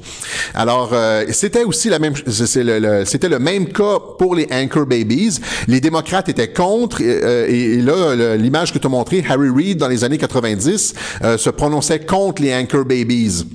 Alors, 0.53 0.93
c'était 1.31 1.63
aussi 1.63 1.89
la 1.89 1.99
même, 1.99 2.13
c'est 2.27 2.63
le- 2.63 2.79
le- 2.79 3.05
c'était 3.05 3.29
le 3.29 3.39
même 3.39 3.67
cas 3.67 3.97
pour 4.17 4.35
les 4.35 4.47
Anchor 4.63 4.85
Babies. 4.85 5.39
Les 5.67 5.81
démocrates 5.81 6.29
étaient 6.29 6.53
contre, 6.53 7.01
euh, 7.01 7.47
et, 7.49 7.73
et 7.73 7.81
là, 7.81 8.35
l'image 8.35 8.73
que 8.73 8.79
tu 8.79 8.87
as 8.87 8.89
montrée, 8.89 9.23
Harry 9.27 9.49
Reid, 9.49 9.77
dans 9.77 9.87
les 9.87 10.03
années 10.03 10.17
90, 10.17 10.93
euh, 11.23 11.37
se 11.37 11.49
prononçait 11.49 11.99
contre 11.99 12.41
les 12.41 12.53
Anchor 12.53 12.85
Babies. 12.85 13.45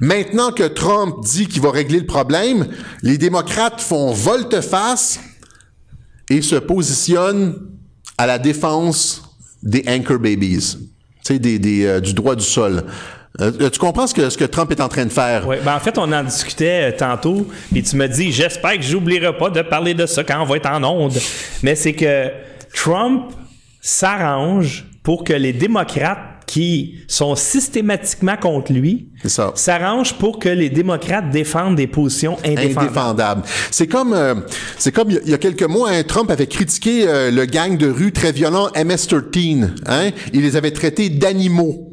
Maintenant 0.00 0.50
que 0.50 0.64
Trump 0.64 1.16
dit 1.22 1.46
qu'il 1.46 1.62
va 1.62 1.70
régler 1.70 2.00
le 2.00 2.06
problème, 2.06 2.68
les 3.02 3.18
démocrates 3.18 3.80
font 3.80 4.12
volte-face 4.12 5.20
et 6.30 6.42
se 6.42 6.56
positionnent 6.56 7.56
à 8.18 8.26
la 8.26 8.38
défense 8.38 9.22
des 9.62 9.84
anchor 9.86 10.18
babies, 10.18 10.76
des, 11.28 11.84
euh, 11.84 12.00
du 12.00 12.14
droit 12.14 12.34
du 12.34 12.44
sol. 12.44 12.84
Euh, 13.40 13.70
tu 13.70 13.78
comprends 13.78 14.06
ce 14.06 14.12
que, 14.14 14.28
ce 14.28 14.36
que 14.36 14.44
Trump 14.44 14.70
est 14.72 14.80
en 14.80 14.88
train 14.88 15.06
de 15.06 15.10
faire? 15.12 15.48
Oui, 15.48 15.56
ben 15.64 15.74
en 15.74 15.80
fait, 15.80 15.96
on 15.96 16.12
en 16.12 16.22
discutait 16.22 16.90
euh, 16.92 16.96
tantôt, 16.96 17.48
puis 17.72 17.82
tu 17.82 17.96
me 17.96 18.06
dis, 18.06 18.30
j'espère 18.30 18.76
que 18.76 18.82
j'oublierai 18.82 19.36
pas 19.38 19.48
de 19.48 19.62
parler 19.62 19.94
de 19.94 20.04
ça 20.06 20.22
quand 20.22 20.42
on 20.42 20.44
va 20.44 20.56
être 20.56 20.68
en 20.70 20.84
onde. 20.84 21.14
Mais 21.62 21.74
c'est 21.74 21.94
que 21.94 22.28
Trump 22.74 23.30
s'arrange 23.80 24.84
pour 25.02 25.24
que 25.24 25.32
les 25.32 25.52
démocrates 25.52 26.18
qui 26.46 26.96
sont 27.08 27.34
systématiquement 27.34 28.36
contre 28.36 28.72
lui 28.72 29.06
s'arrangent 29.54 30.12
pour 30.14 30.38
que 30.38 30.48
les 30.50 30.68
démocrates 30.68 31.30
défendent 31.30 31.76
des 31.76 31.86
positions 31.86 32.36
indéfendables. 32.44 32.78
indéfendable. 32.80 33.42
C'est 33.70 33.86
comme, 33.86 34.12
euh, 34.12 34.34
c'est 34.76 34.92
comme 34.92 35.08
il 35.10 35.14
y 35.14 35.18
a- 35.18 35.22
il 35.24 35.30
y 35.30 35.34
a 35.34 35.38
quelques 35.38 35.62
mois, 35.62 35.90
hein, 35.90 36.02
Trump 36.02 36.30
avait 36.30 36.46
critiqué 36.48 37.06
euh, 37.08 37.30
le 37.30 37.46
gang 37.46 37.76
de 37.78 37.88
rue 37.88 38.12
très 38.12 38.32
violent 38.32 38.68
MS-13. 38.74 39.70
Hein? 39.86 40.10
Il 40.34 40.42
les 40.42 40.56
avait 40.56 40.72
traités 40.72 41.08
d'animaux. 41.08 41.88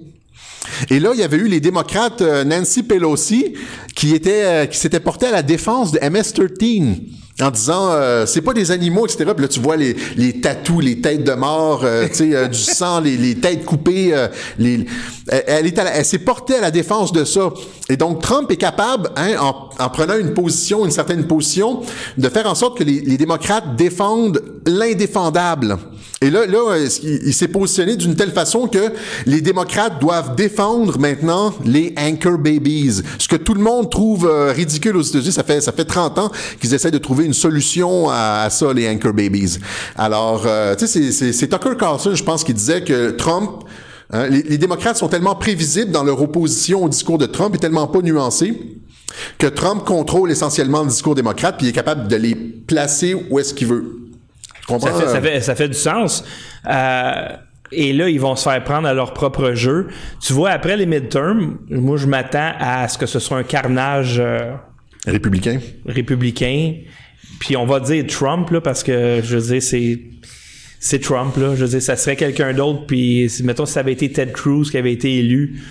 Et 0.89 0.99
là, 0.99 1.11
il 1.13 1.19
y 1.19 1.23
avait 1.23 1.37
eu 1.37 1.47
les 1.47 1.59
démocrates 1.59 2.21
euh, 2.21 2.43
Nancy 2.43 2.83
Pelosi 2.83 3.53
qui 3.95 4.13
était, 4.15 4.43
euh, 4.43 4.65
qui 4.65 4.77
s'était 4.77 4.99
porté 4.99 5.27
à 5.27 5.31
la 5.31 5.41
défense 5.43 5.91
de 5.91 5.99
MS-13 5.99 6.95
en 7.41 7.51
disant 7.51 7.89
euh, 7.91 8.25
c'est 8.25 8.41
pas 8.41 8.53
des 8.53 8.69
animaux 8.71 9.05
etc 9.05 9.31
puis 9.33 9.43
là 9.43 9.47
tu 9.47 9.61
vois 9.61 9.77
les 9.77 9.95
les 10.17 10.41
tatous 10.41 10.81
les 10.83 10.99
têtes 10.99 11.23
de 11.23 11.31
mort 11.31 11.85
euh, 11.85 12.05
tu 12.09 12.15
sais 12.15 12.35
euh, 12.35 12.47
du 12.49 12.57
sang 12.59 12.99
les, 12.99 13.15
les 13.15 13.35
têtes 13.35 13.63
coupées 13.63 14.09
euh, 14.13 14.27
les 14.57 14.85
elle, 15.29 15.43
elle 15.47 15.65
est 15.67 15.79
à 15.79 15.85
la- 15.85 15.95
elle 15.95 16.03
s'est 16.05 16.19
portée 16.19 16.55
à 16.55 16.61
la 16.61 16.69
défense 16.71 17.13
de 17.13 17.23
ça. 17.23 17.49
Et 17.87 17.95
donc 17.95 18.21
Trump 18.21 18.51
est 18.51 18.57
capable 18.57 19.09
hein, 19.15 19.35
en, 19.39 19.69
en 19.81 19.89
prenant 19.89 20.17
une 20.17 20.33
position 20.33 20.83
une 20.83 20.91
certaine 20.91 21.27
position 21.27 21.79
de 22.17 22.27
faire 22.27 22.45
en 22.45 22.55
sorte 22.55 22.77
que 22.77 22.83
les, 22.83 22.99
les 22.99 23.17
démocrates 23.17 23.73
défendent 23.77 24.41
l'indéfendable 24.65 25.77
et 26.21 26.29
là, 26.29 26.45
là, 26.45 26.75
il, 27.03 27.33
s'est 27.33 27.47
positionné 27.47 27.95
d'une 27.95 28.13
telle 28.13 28.31
façon 28.31 28.67
que 28.67 28.91
les 29.25 29.39
démocrates 29.39 30.01
doivent 30.01 30.35
défendre 30.35 30.99
maintenant 30.99 31.53
les 31.63 31.93
anchor 31.97 32.37
babies? 32.37 33.01
Ce 33.17 33.27
que 33.29 33.37
tout 33.37 33.53
le 33.53 33.61
monde 33.61 33.89
trouve 33.89 34.27
euh, 34.27 34.51
ridicule 34.51 34.97
aux 34.97 35.01
États-Unis, 35.01 35.31
ça 35.31 35.43
fait 35.43 35.61
ça 35.61 35.71
fait 35.71 35.85
30 35.85 36.19
ans 36.19 36.31
qu'ils 36.59 36.73
essaient 36.73 36.91
de 36.91 36.97
trouver 36.97 37.23
une 37.23 37.33
solution 37.33 38.09
à, 38.09 38.49
ça, 38.49 38.73
les 38.73 38.89
anchor 38.89 39.13
babies. 39.13 39.59
Alors, 39.95 40.43
euh, 40.45 40.75
tu 40.75 40.87
sais, 40.87 41.31
c'est 41.31 41.47
Tucker 41.47 41.77
Carlson, 41.79 42.13
je 42.13 42.23
pense, 42.23 42.43
qui 42.43 42.53
disait 42.53 42.83
que 42.83 43.11
Trump 43.11 43.63
hein, 44.11 44.27
les, 44.27 44.43
les 44.43 44.57
démocrates 44.57 44.97
sont 44.97 45.07
tellement 45.07 45.35
prévisibles 45.35 45.91
dans 45.91 46.03
leur 46.03 46.21
opposition 46.21 46.83
au 46.83 46.89
discours 46.89 47.17
de 47.17 47.27
Trump 47.27 47.55
et 47.55 47.59
tellement 47.59 47.87
pas 47.87 48.01
nuancés 48.01 48.79
que 49.37 49.47
Trump 49.47 49.85
contrôle 49.85 50.31
essentiellement 50.31 50.83
le 50.83 50.89
discours 50.89 51.15
démocrate 51.15 51.55
puis 51.57 51.67
il 51.67 51.69
est 51.69 51.73
capable 51.73 52.07
de 52.09 52.15
les 52.15 52.35
placer 52.35 53.15
où 53.29 53.39
est-ce 53.39 53.53
qu'il 53.53 53.67
veut. 53.67 53.98
Tu 54.69 54.73
comprends? 54.73 54.99
Ça 54.99 54.99
fait, 54.99 55.07
ça, 55.07 55.17
euh? 55.17 55.21
fait, 55.21 55.41
ça 55.41 55.55
fait 55.55 55.67
du 55.67 55.77
sens. 55.77 56.23
Euh, 56.67 57.27
et 57.71 57.93
là, 57.93 58.09
ils 58.09 58.19
vont 58.19 58.35
se 58.35 58.43
faire 58.43 58.63
prendre 58.63 58.87
à 58.87 58.93
leur 58.93 59.13
propre 59.13 59.53
jeu. 59.53 59.87
Tu 60.21 60.33
vois, 60.33 60.51
après 60.51 60.77
les 60.77 60.85
midterms, 60.85 61.57
moi, 61.69 61.97
je 61.97 62.07
m'attends 62.07 62.51
à 62.59 62.87
ce 62.87 62.97
que 62.97 63.05
ce 63.05 63.19
soit 63.19 63.37
un 63.37 63.43
carnage 63.43 64.19
euh, 64.19 64.53
Républicain. 65.05 65.59
républicain. 65.85 66.75
Puis 67.39 67.55
on 67.55 67.65
va 67.65 67.79
dire 67.79 68.05
Trump, 68.07 68.49
là, 68.49 68.61
parce 68.61 68.83
que, 68.83 69.21
je 69.23 69.37
veux 69.37 69.53
dire, 69.53 69.61
c'est... 69.61 69.99
C'est 70.81 70.99
Trump, 70.99 71.35
là. 71.35 71.55
Je 71.55 71.65
veux 71.65 71.67
dire, 71.67 71.81
ça 71.81 71.97
serait 71.97 72.15
quelqu'un 72.15 72.53
d'autre. 72.53 72.85
Puis, 72.87 73.29
mettons, 73.43 73.65
si 73.65 73.73
ça 73.73 73.81
avait 73.81 73.91
été 73.91 74.09
Ted 74.13 74.31
Cruz 74.31 74.71
qui 74.71 74.77
avait 74.77 74.93
été 74.93 75.17
élu, 75.17 75.61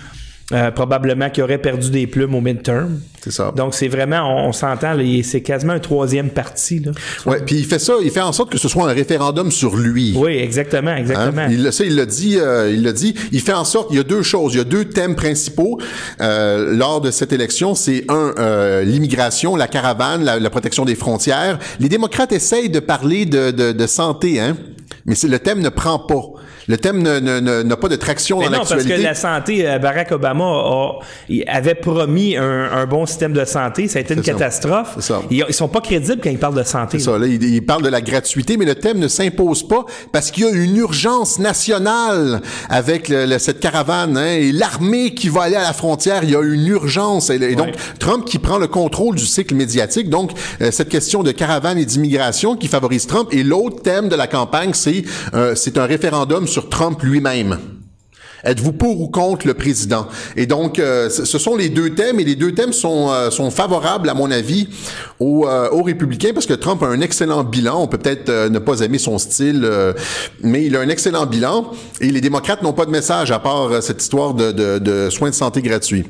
euh, 0.51 0.71
probablement 0.71 1.29
qu'il 1.29 1.43
aurait 1.43 1.57
perdu 1.59 1.89
des 1.91 2.07
plumes 2.07 2.33
au 2.35 2.41
midterm. 2.41 2.99
C'est 3.21 3.31
ça. 3.31 3.51
Donc, 3.55 3.73
c'est 3.75 3.89
vraiment, 3.89 4.21
on, 4.45 4.47
on 4.49 4.53
s'entend, 4.53 4.95
c'est 5.23 5.41
quasiment 5.41 5.73
un 5.73 5.79
troisième 5.79 6.29
parti, 6.29 6.79
là. 6.79 6.91
Ouais, 7.25 7.41
puis 7.45 7.57
il 7.57 7.65
fait 7.65 7.77
ça, 7.79 7.95
il 8.01 8.09
fait 8.11 8.21
en 8.21 8.31
sorte 8.31 8.49
que 8.51 8.57
ce 8.57 8.67
soit 8.69 8.89
un 8.89 8.93
référendum 8.93 9.51
sur 9.51 9.75
lui. 9.75 10.13
Oui, 10.15 10.37
exactement, 10.37 10.95
exactement. 10.95 11.41
Hein? 11.41 11.49
Il, 11.51 11.63
le- 11.63 11.71
ça, 11.71 11.83
il 11.83 11.95
l'a 11.95 12.05
dit, 12.05 12.37
euh, 12.39 12.71
il 12.73 12.81
l'a 12.83 12.93
dit. 12.93 13.13
Il 13.31 13.41
fait 13.41 13.53
en 13.53 13.65
sorte, 13.65 13.89
il 13.91 13.97
y 13.97 13.99
a 13.99 14.03
deux 14.03 14.23
choses, 14.23 14.53
il 14.53 14.57
y 14.57 14.61
a 14.61 14.63
deux 14.63 14.85
thèmes 14.85 15.15
principaux 15.15 15.79
euh, 16.21 16.73
lors 16.75 17.01
de 17.01 17.11
cette 17.11 17.33
élection. 17.33 17.75
C'est 17.75 18.05
un, 18.09 18.33
euh, 18.39 18.83
l'immigration, 18.83 19.55
la 19.57 19.67
caravane, 19.67 20.23
la, 20.23 20.39
la 20.39 20.49
protection 20.49 20.85
des 20.85 20.95
frontières. 20.95 21.59
Les 21.81 21.89
démocrates 21.89 22.31
essayent 22.31 22.69
de 22.69 22.79
parler 22.79 23.25
de, 23.25 23.51
de, 23.51 23.71
de 23.73 23.87
santé, 23.87 24.39
hein, 24.39 24.55
mais 25.05 25.15
le 25.27 25.39
thème 25.39 25.59
ne 25.59 25.69
prend 25.69 25.99
pas. 25.99 26.21
Le 26.69 26.77
thème 26.77 27.01
ne- 27.01 27.19
ne- 27.19 27.39
ne- 27.39 27.63
n'a 27.63 27.75
pas 27.77 27.89
de 27.89 27.95
traction 27.97 28.39
Mais 28.39 28.45
dans 28.45 28.51
non, 28.51 28.57
parce 28.59 28.69
l'actualité. 28.69 29.01
que 29.01 29.07
la 29.07 29.15
santé, 29.15 29.67
euh, 29.67 29.79
Barack 29.79 30.11
Obama 30.11 30.45
a- 30.45 30.99
avait 31.47 31.73
promis 31.75 32.37
un, 32.37 32.71
un 32.71 32.85
bon 32.85 33.05
système 33.07 33.33
de 33.33 33.43
santé. 33.43 33.87
Ça 33.87 33.97
a 33.97 34.01
été 34.03 34.13
une 34.13 34.23
ça. 34.23 34.31
catastrophe. 34.33 34.95
Ça. 34.99 35.21
Ils, 35.31 35.43
ils 35.49 35.53
sont 35.53 35.67
pas 35.67 35.81
crédibles 35.81 36.21
quand 36.23 36.29
ils 36.29 36.37
parlent 36.37 36.55
de 36.55 36.63
santé. 36.63 36.99
C'est 36.99 37.05
ça, 37.05 37.17
là, 37.17 37.25
il, 37.25 37.43
il 37.43 37.65
parle 37.65 37.81
de 37.81 37.89
la 37.89 38.01
gratuité, 38.01 38.55
mais 38.55 38.65
le 38.65 38.75
thème 38.75 38.99
ne 38.99 39.07
s'impose 39.07 39.67
pas 39.67 39.83
parce 40.11 40.29
qu'il 40.31 40.43
y 40.43 40.47
a 40.47 40.51
une 40.51 40.77
urgence 40.77 41.39
nationale 41.39 42.41
avec 42.69 43.09
le- 43.09 43.25
le- 43.25 43.39
cette 43.39 43.59
caravane 43.59 44.15
hein, 44.17 44.27
et 44.35 44.51
l'armée 44.51 45.13
qui 45.13 45.29
va 45.29 45.43
aller 45.43 45.55
à 45.55 45.63
la 45.63 45.73
frontière. 45.73 46.23
Il 46.23 46.29
y 46.31 46.35
a 46.35 46.41
une 46.41 46.67
urgence. 46.67 47.29
Et, 47.31 47.35
et 47.35 47.55
donc, 47.55 47.67
Ouais. 47.67 47.73
Trump 47.99 48.25
qui 48.25 48.37
prend 48.39 48.57
le 48.57 48.67
contrôle 48.67 49.15
du 49.15 49.25
cycle 49.25 49.55
médiatique. 49.55 50.09
Donc, 50.09 50.31
euh, 50.61 50.69
cette 50.71 50.89
question 50.89 51.23
de 51.23 51.31
caravane 51.31 51.77
et 51.77 51.85
d'immigration 51.85 52.55
qui 52.55 52.67
favorise 52.67 53.07
Trump. 53.07 53.29
Et 53.31 53.43
l'autre 53.43 53.81
thème 53.81 54.07
de 54.07 54.15
la 54.15 54.27
campagne, 54.27 54.71
c'est 54.73 55.03
euh, 55.33 55.55
c'est 55.55 55.77
un 55.77 55.85
référendum 55.85 56.47
sur 56.47 56.58
Trump 56.67 57.01
lui-même. 57.03 57.57
Êtes-vous 58.43 58.71
pour 58.71 59.01
ou 59.01 59.09
contre 59.09 59.47
le 59.47 59.53
président? 59.53 60.07
Et 60.37 60.45
donc, 60.45 60.79
euh, 60.79 61.09
ce 61.09 61.37
sont 61.37 61.55
les 61.55 61.69
deux 61.69 61.93
thèmes, 61.93 62.19
et 62.19 62.23
les 62.23 62.35
deux 62.35 62.53
thèmes 62.53 62.71
sont, 62.71 63.11
euh, 63.11 63.29
sont 63.31 63.51
favorables, 63.51 64.09
à 64.09 64.13
mon 64.13 64.31
avis, 64.31 64.69
aux, 65.19 65.45
euh, 65.45 65.69
aux 65.71 65.83
républicains, 65.83 66.31
parce 66.33 66.45
que 66.45 66.53
Trump 66.53 66.81
a 66.83 66.87
un 66.87 67.01
excellent 67.01 67.43
bilan. 67.43 67.81
On 67.81 67.87
peut 67.87 67.97
peut-être 67.97 68.47
ne 68.49 68.59
pas 68.59 68.79
aimer 68.79 68.97
son 68.97 69.17
style, 69.17 69.69
mais 70.41 70.65
il 70.65 70.75
a 70.75 70.79
un 70.79 70.89
excellent 70.89 71.25
bilan. 71.25 71.71
Et 71.99 72.09
les 72.11 72.21
démocrates 72.21 72.63
n'ont 72.63 72.73
pas 72.73 72.85
de 72.85 72.91
message, 72.91 73.31
à 73.31 73.39
part 73.39 73.83
cette 73.83 74.01
histoire 74.01 74.33
de, 74.33 74.51
de, 74.79 75.09
soins 75.09 75.29
de 75.29 75.35
santé 75.35 75.61
gratuits. 75.61 76.05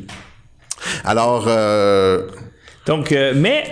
Alors... 1.03 1.47
Donc, 2.85 3.11
mais 3.11 3.63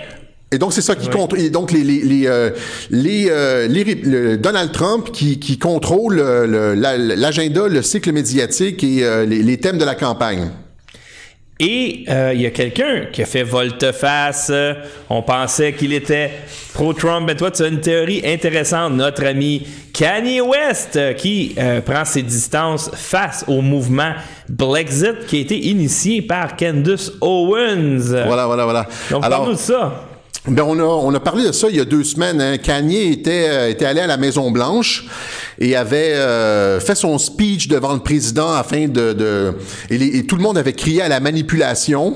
et 0.51 0.57
donc, 0.57 0.71
c'est 0.73 0.81
ça 0.81 0.95
qui 0.95 1.09
contrôle. 1.09 1.39
Et 1.41 1.49
donc, 1.49 1.71
les, 1.71 1.83
les, 1.83 2.01
les, 2.01 2.27
euh, 2.27 2.51
les, 2.89 3.27
euh, 3.29 3.67
les 3.67 3.83
ré- 3.83 4.01
le 4.03 4.37
Donald 4.37 4.71
Trump 4.71 5.11
qui, 5.11 5.39
qui 5.39 5.57
contrôle 5.59 6.19
euh, 6.19 6.73
le- 6.73 7.15
l'agenda, 7.15 7.67
le 7.67 7.81
cycle 7.81 8.11
médiatique 8.13 8.83
et 8.83 9.03
euh, 9.03 9.25
les, 9.25 9.43
les 9.43 9.57
thèmes 9.57 9.77
de 9.77 9.83
la 9.85 9.95
campagne. 9.95 10.49
et 11.59 12.05
il 12.33 12.39
y 12.41 12.45
a 12.45 12.51
quelqu'un 12.51 13.07
qui 13.11 13.23
a 13.23 13.25
fait 13.25 13.41
volte-face. 13.43 14.51
On 15.09 15.21
pensait 15.23 15.73
qu'il 15.73 15.91
était 15.91 16.29
pro-Trump, 16.73 17.25
mais 17.27 17.35
toi, 17.35 17.49
tu 17.51 17.63
as 17.63 17.67
une 17.67 17.81
théorie 17.81 18.21
intéressante. 18.23 18.93
Notre 18.93 19.25
ami 19.25 19.65
Kanye 19.91 20.39
West, 20.39 20.99
qui 21.17 21.55
prend 21.85 22.05
ses 22.05 22.21
distances 22.21 22.91
face 22.93 23.43
au 23.47 23.61
mouvement 23.61 24.13
Brexit 24.47 25.25
qui 25.27 25.37
a 25.37 25.39
été 25.39 25.57
initié 25.67 26.21
par 26.21 26.55
Candace 26.55 27.11
Owens. 27.21 28.11
Voilà, 28.27 28.45
voilà, 28.45 28.63
voilà. 28.63 28.87
Donc, 29.09 29.25
Alors, 29.25 29.39
parle-nous 29.39 29.55
de 29.55 29.59
ça. 29.59 30.03
Ben 30.47 30.63
on 30.63 30.79
a 30.79 30.83
on 30.83 31.13
a 31.13 31.19
parlé 31.19 31.45
de 31.45 31.51
ça 31.51 31.67
il 31.69 31.75
y 31.75 31.79
a 31.81 31.85
deux 31.85 32.05
semaines. 32.05 32.39
Hein. 32.39 32.57
Kanye 32.57 33.11
était 33.11 33.47
euh, 33.49 33.87
allé 33.87 33.99
à 33.99 34.07
la 34.07 34.15
Maison 34.15 34.49
Blanche 34.49 35.05
et 35.59 35.75
avait 35.75 36.13
euh, 36.13 36.79
fait 36.79 36.95
son 36.95 37.17
speech 37.17 37.67
devant 37.67 37.93
le 37.93 37.99
président 37.99 38.53
afin 38.53 38.87
de, 38.87 39.53
et 39.89 40.25
tout 40.25 40.37
le 40.37 40.41
monde 40.41 40.57
avait 40.57 40.71
crié 40.71 41.01
à 41.01 41.09
la 41.09 41.19
manipulation. 41.19 42.15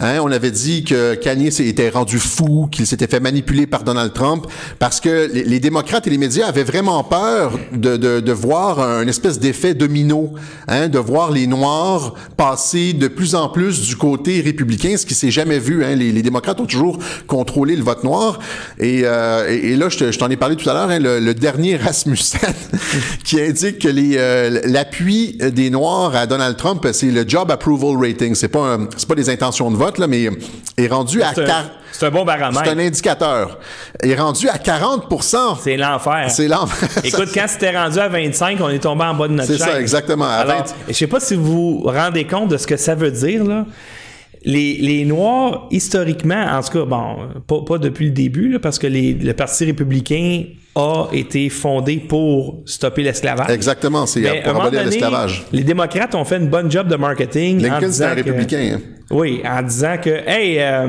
Hein, 0.00 0.18
on 0.22 0.32
avait 0.32 0.50
dit 0.50 0.82
que 0.84 1.14
Kanye 1.14 1.52
s'était 1.52 1.90
rendu 1.90 2.18
fou, 2.18 2.68
qu'il 2.72 2.86
s'était 2.86 3.06
fait 3.06 3.20
manipuler 3.20 3.66
par 3.66 3.84
Donald 3.84 4.12
Trump, 4.14 4.46
parce 4.78 4.98
que 5.00 5.30
les, 5.32 5.44
les 5.44 5.60
démocrates 5.60 6.06
et 6.06 6.10
les 6.10 6.16
médias 6.18 6.46
avaient 6.46 6.64
vraiment 6.64 7.04
peur 7.04 7.58
de, 7.72 7.96
de, 7.96 8.20
de 8.20 8.32
voir 8.32 8.80
un 8.80 9.06
espèce 9.06 9.38
d'effet 9.38 9.74
domino, 9.74 10.32
hein, 10.68 10.88
de 10.88 10.98
voir 10.98 11.30
les 11.30 11.46
Noirs 11.46 12.14
passer 12.36 12.92
de 12.94 13.08
plus 13.08 13.34
en 13.34 13.48
plus 13.50 13.82
du 13.82 13.96
côté 13.96 14.40
républicain, 14.40 14.96
ce 14.96 15.04
qui 15.04 15.14
s'est 15.14 15.30
jamais 15.30 15.58
vu. 15.58 15.84
Hein. 15.84 15.96
Les, 15.96 16.12
les 16.12 16.22
démocrates 16.22 16.60
ont 16.60 16.66
toujours 16.66 16.98
contrôlé 17.26 17.76
le 17.76 17.82
vote 17.82 18.02
noir. 18.04 18.38
Et, 18.78 19.02
euh, 19.04 19.48
et, 19.48 19.76
là, 19.76 19.88
je, 19.90 19.98
te- 19.98 20.12
je 20.12 20.18
t'en 20.18 20.30
ai 20.30 20.36
parlé 20.36 20.56
tout 20.56 20.68
à 20.70 20.72
l'heure, 20.72 20.88
hein, 20.90 20.98
le, 20.98 21.20
le 21.20 21.34
dernier 21.34 21.76
Rasmussen 21.84 22.40
qui 23.24 23.40
indique 23.40 23.80
que 23.80 23.88
les, 23.88 24.14
euh, 24.16 24.60
l'appui 24.64 25.36
des 25.52 25.68
Noirs 25.70 26.16
à 26.16 26.26
Donald 26.26 26.56
Trump, 26.56 26.86
c'est 26.92 27.10
le 27.10 27.24
Job 27.28 27.50
Approval 27.50 27.96
Rating. 27.98 28.34
C'est 28.34 28.48
pas, 28.48 28.60
un- 28.76 28.88
c'est 28.96 29.06
pas 29.08 29.14
des 29.14 29.28
intentions 29.28 29.70
de 29.70 29.76
vote, 29.76 29.89
là, 29.98 30.06
mais 30.06 30.28
est 30.76 30.86
rendu 30.88 31.22
à 31.22 31.32
C'est 31.34 31.48
un, 31.50 31.64
c'est 31.92 32.10
bon 32.10 32.24
baromètre. 32.24 32.62
c'est 32.64 32.70
un 32.70 32.78
indicateur. 32.78 33.58
Est 34.02 34.14
rendu 34.14 34.48
à 34.48 34.58
40 34.58 35.04
C'est 35.62 35.76
l'enfer. 35.76 36.26
C'est 36.30 36.48
l'enfer. 36.48 36.88
Écoute, 37.04 37.28
quand 37.34 37.46
c'était 37.48 37.76
rendu 37.76 37.98
à 37.98 38.08
25, 38.08 38.58
on 38.60 38.68
est 38.70 38.78
tombé 38.78 39.04
en 39.04 39.14
bas 39.14 39.28
de 39.28 39.34
notre 39.34 39.48
C'est 39.52 39.58
chaise. 39.58 39.66
ça, 39.66 39.80
exactement. 39.80 40.24
À 40.26 40.36
Alors, 40.38 40.58
20. 40.58 40.64
je 40.88 40.92
sais 40.94 41.06
pas 41.06 41.20
si 41.20 41.34
vous 41.34 41.80
vous 41.82 41.82
rendez 41.84 42.26
compte 42.26 42.48
de 42.48 42.56
ce 42.56 42.66
que 42.66 42.76
ça 42.76 42.94
veut 42.94 43.10
dire, 43.10 43.44
là. 43.44 43.64
Les, 44.44 44.78
les 44.78 45.04
Noirs, 45.04 45.66
historiquement, 45.70 46.46
en 46.50 46.62
tout 46.62 46.72
cas, 46.78 46.84
bon, 46.86 47.16
pas, 47.46 47.60
pas 47.66 47.78
depuis 47.78 48.06
le 48.06 48.12
début, 48.12 48.48
là, 48.52 48.58
parce 48.58 48.78
que 48.78 48.86
les- 48.86 49.12
le 49.12 49.34
Parti 49.34 49.66
républicain 49.66 50.44
a 50.74 51.08
été 51.12 51.48
fondé 51.50 51.96
pour 51.98 52.62
stopper 52.64 53.02
l'esclavage. 53.02 53.50
Exactement, 53.50 54.06
c'est 54.06 54.22
pour 54.42 54.62
abolir 54.62 54.84
l'esclavage. 54.84 55.44
les 55.52 55.62
démocrates 55.64 56.14
ont 56.14 56.24
fait 56.24 56.38
une 56.38 56.48
bonne 56.48 56.70
job 56.70 56.88
de 56.88 56.96
marketing. 56.96 57.60
Lincoln, 57.60 57.90
c'était 57.92 58.04
un 58.04 58.10
que- 58.12 58.16
républicain. 58.16 58.76
hein. 58.76 58.80
oui, 59.10 59.42
en 59.44 59.62
disant 59.62 59.96
que, 60.02 60.10
hey, 60.26 60.58
euh, 60.58 60.86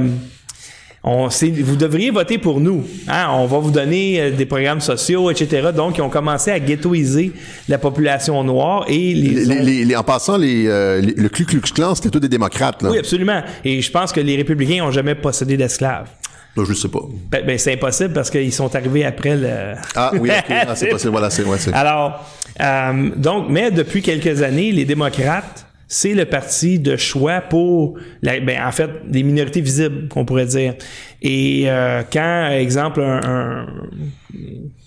on, 1.03 1.27
vous 1.29 1.75
devriez 1.75 2.11
voter 2.11 2.37
pour 2.37 2.59
nous. 2.59 2.85
Hein? 3.07 3.27
On 3.31 3.47
va 3.47 3.57
vous 3.57 3.71
donner 3.71 4.21
euh, 4.21 4.31
des 4.31 4.45
programmes 4.45 4.81
sociaux, 4.81 5.31
etc. 5.31 5.69
Donc, 5.75 5.97
ils 5.97 6.01
ont 6.01 6.09
commencé 6.09 6.51
à 6.51 6.59
ghettoiser 6.59 7.31
la 7.67 7.77
population 7.79 8.43
noire 8.43 8.85
et 8.87 9.13
les, 9.15 9.29
Les- 9.45 9.51
ont- 9.51 9.63
les- 9.63 9.85
les- 9.85 9.95
en 9.95 10.03
passant, 10.03 10.37
les, 10.37 10.67
euh, 10.67 11.01
le 11.01 11.29
Ku 11.29 11.45
Klux 11.45 11.61
Klan, 11.73 11.95
c'était 11.95 12.09
tous 12.11 12.19
des 12.19 12.29
démocrates. 12.29 12.83
Là. 12.83 12.91
Oui, 12.91 12.99
absolument. 12.99 13.41
Et 13.65 13.81
je 13.81 13.91
pense 13.91 14.11
que 14.11 14.19
les 14.19 14.35
républicains 14.35 14.83
ont 14.85 14.91
jamais 14.91 15.15
possédé 15.15 15.57
d'esclaves. 15.57 16.07
Là, 16.55 16.63
je 16.67 16.73
sais 16.73 16.89
pas. 16.89 16.99
Ben, 17.31 17.45
ben, 17.47 17.57
c'est 17.57 17.73
impossible 17.73 18.13
parce 18.13 18.29
qu'ils 18.29 18.51
sont 18.53 18.75
arrivés 18.75 19.05
après 19.05 19.37
le. 19.37 19.49
Ah 19.95 20.11
oui, 20.19 20.29
ok. 20.29 20.45
Ah, 20.67 20.75
c'est 20.75 20.87
possible. 20.89 21.11
Voilà, 21.13 21.29
c'est 21.29 21.43
ouais, 21.45 21.57
Alors, 21.73 22.25
euh, 22.59 23.09
donc, 23.15 23.45
mais 23.49 23.71
depuis 23.71 24.01
quelques 24.01 24.41
années, 24.43 24.71
les 24.73 24.83
démocrates, 24.85 25.65
c'est 25.93 26.13
le 26.13 26.23
parti 26.23 26.79
de 26.79 26.95
choix 26.95 27.41
pour, 27.41 27.97
la- 28.21 28.39
ben, 28.39 28.65
en 28.65 28.71
fait, 28.71 28.89
des 29.09 29.23
minorités 29.23 29.59
visibles, 29.59 30.07
qu'on 30.07 30.23
pourrait 30.23 30.45
dire. 30.45 30.75
Et 31.21 31.63
euh, 31.65 32.01
quand, 32.11 32.47
exemple, 32.51 33.01
un, 33.01 33.19
un, 33.21 33.65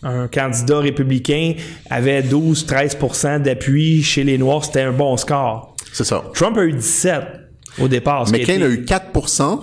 un 0.03 0.29
candidat 0.29 0.79
républicain 0.79 1.53
avait 1.91 2.23
12-13% 2.23 3.43
d'appui 3.43 4.03
chez 4.03 4.25
les 4.25 4.39
Noirs, 4.39 4.65
c'était 4.65 4.81
un 4.81 4.93
bon 4.93 5.17
score. 5.19 5.77
c'est 5.93 6.05
ça. 6.05 6.25
Trump 6.33 6.57
a 6.57 6.65
eu 6.65 6.73
17 6.73 7.23
au 7.81 7.89
départ. 7.89 8.25
McCain 8.31 8.55
été- 8.55 8.63
a 8.63 8.69
eu 8.69 8.85
4% 8.85 9.61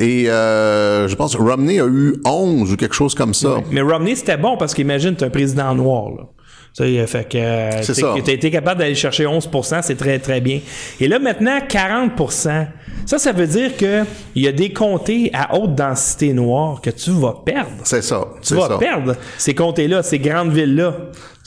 et 0.00 0.28
euh, 0.30 1.06
je 1.08 1.14
pense 1.14 1.36
Romney 1.36 1.80
a 1.80 1.86
eu 1.86 2.14
11 2.24 2.72
ou 2.72 2.76
quelque 2.76 2.94
chose 2.94 3.14
comme 3.14 3.34
ça. 3.34 3.58
Mais 3.70 3.82
Romney, 3.82 4.16
c'était 4.16 4.36
bon 4.36 4.56
parce 4.56 4.74
qu'imagine, 4.74 5.14
t'es 5.14 5.26
un 5.26 5.30
président 5.30 5.72
noir, 5.76 6.10
là. 6.10 6.24
Ça, 6.72 6.86
il 6.86 7.00
a 7.00 7.06
fait 7.06 7.28
que 7.28 7.38
euh, 7.38 8.20
t'as 8.24 8.32
été 8.32 8.50
capable 8.50 8.80
d'aller 8.80 8.94
chercher 8.94 9.24
11% 9.24 9.80
c'est 9.82 9.96
très, 9.96 10.18
très 10.18 10.40
bien. 10.40 10.60
Et 11.00 11.08
là, 11.08 11.18
maintenant, 11.18 11.58
40% 11.58 12.66
Ça, 13.06 13.18
ça 13.18 13.32
veut 13.32 13.46
dire 13.46 13.76
que 13.76 14.04
il 14.34 14.42
y 14.42 14.48
a 14.48 14.52
des 14.52 14.72
comtés 14.72 15.30
à 15.34 15.56
haute 15.56 15.74
densité 15.74 16.32
noire 16.32 16.80
que 16.80 16.90
tu 16.90 17.10
vas 17.10 17.34
perdre. 17.44 17.72
C'est 17.84 18.02
ça. 18.02 18.24
Tu 18.42 18.54
vas 18.54 18.68
ça. 18.68 18.78
perdre 18.78 19.16
ces 19.36 19.54
comtés-là, 19.54 20.02
ces 20.02 20.18
grandes 20.18 20.52
villes-là. 20.52 20.94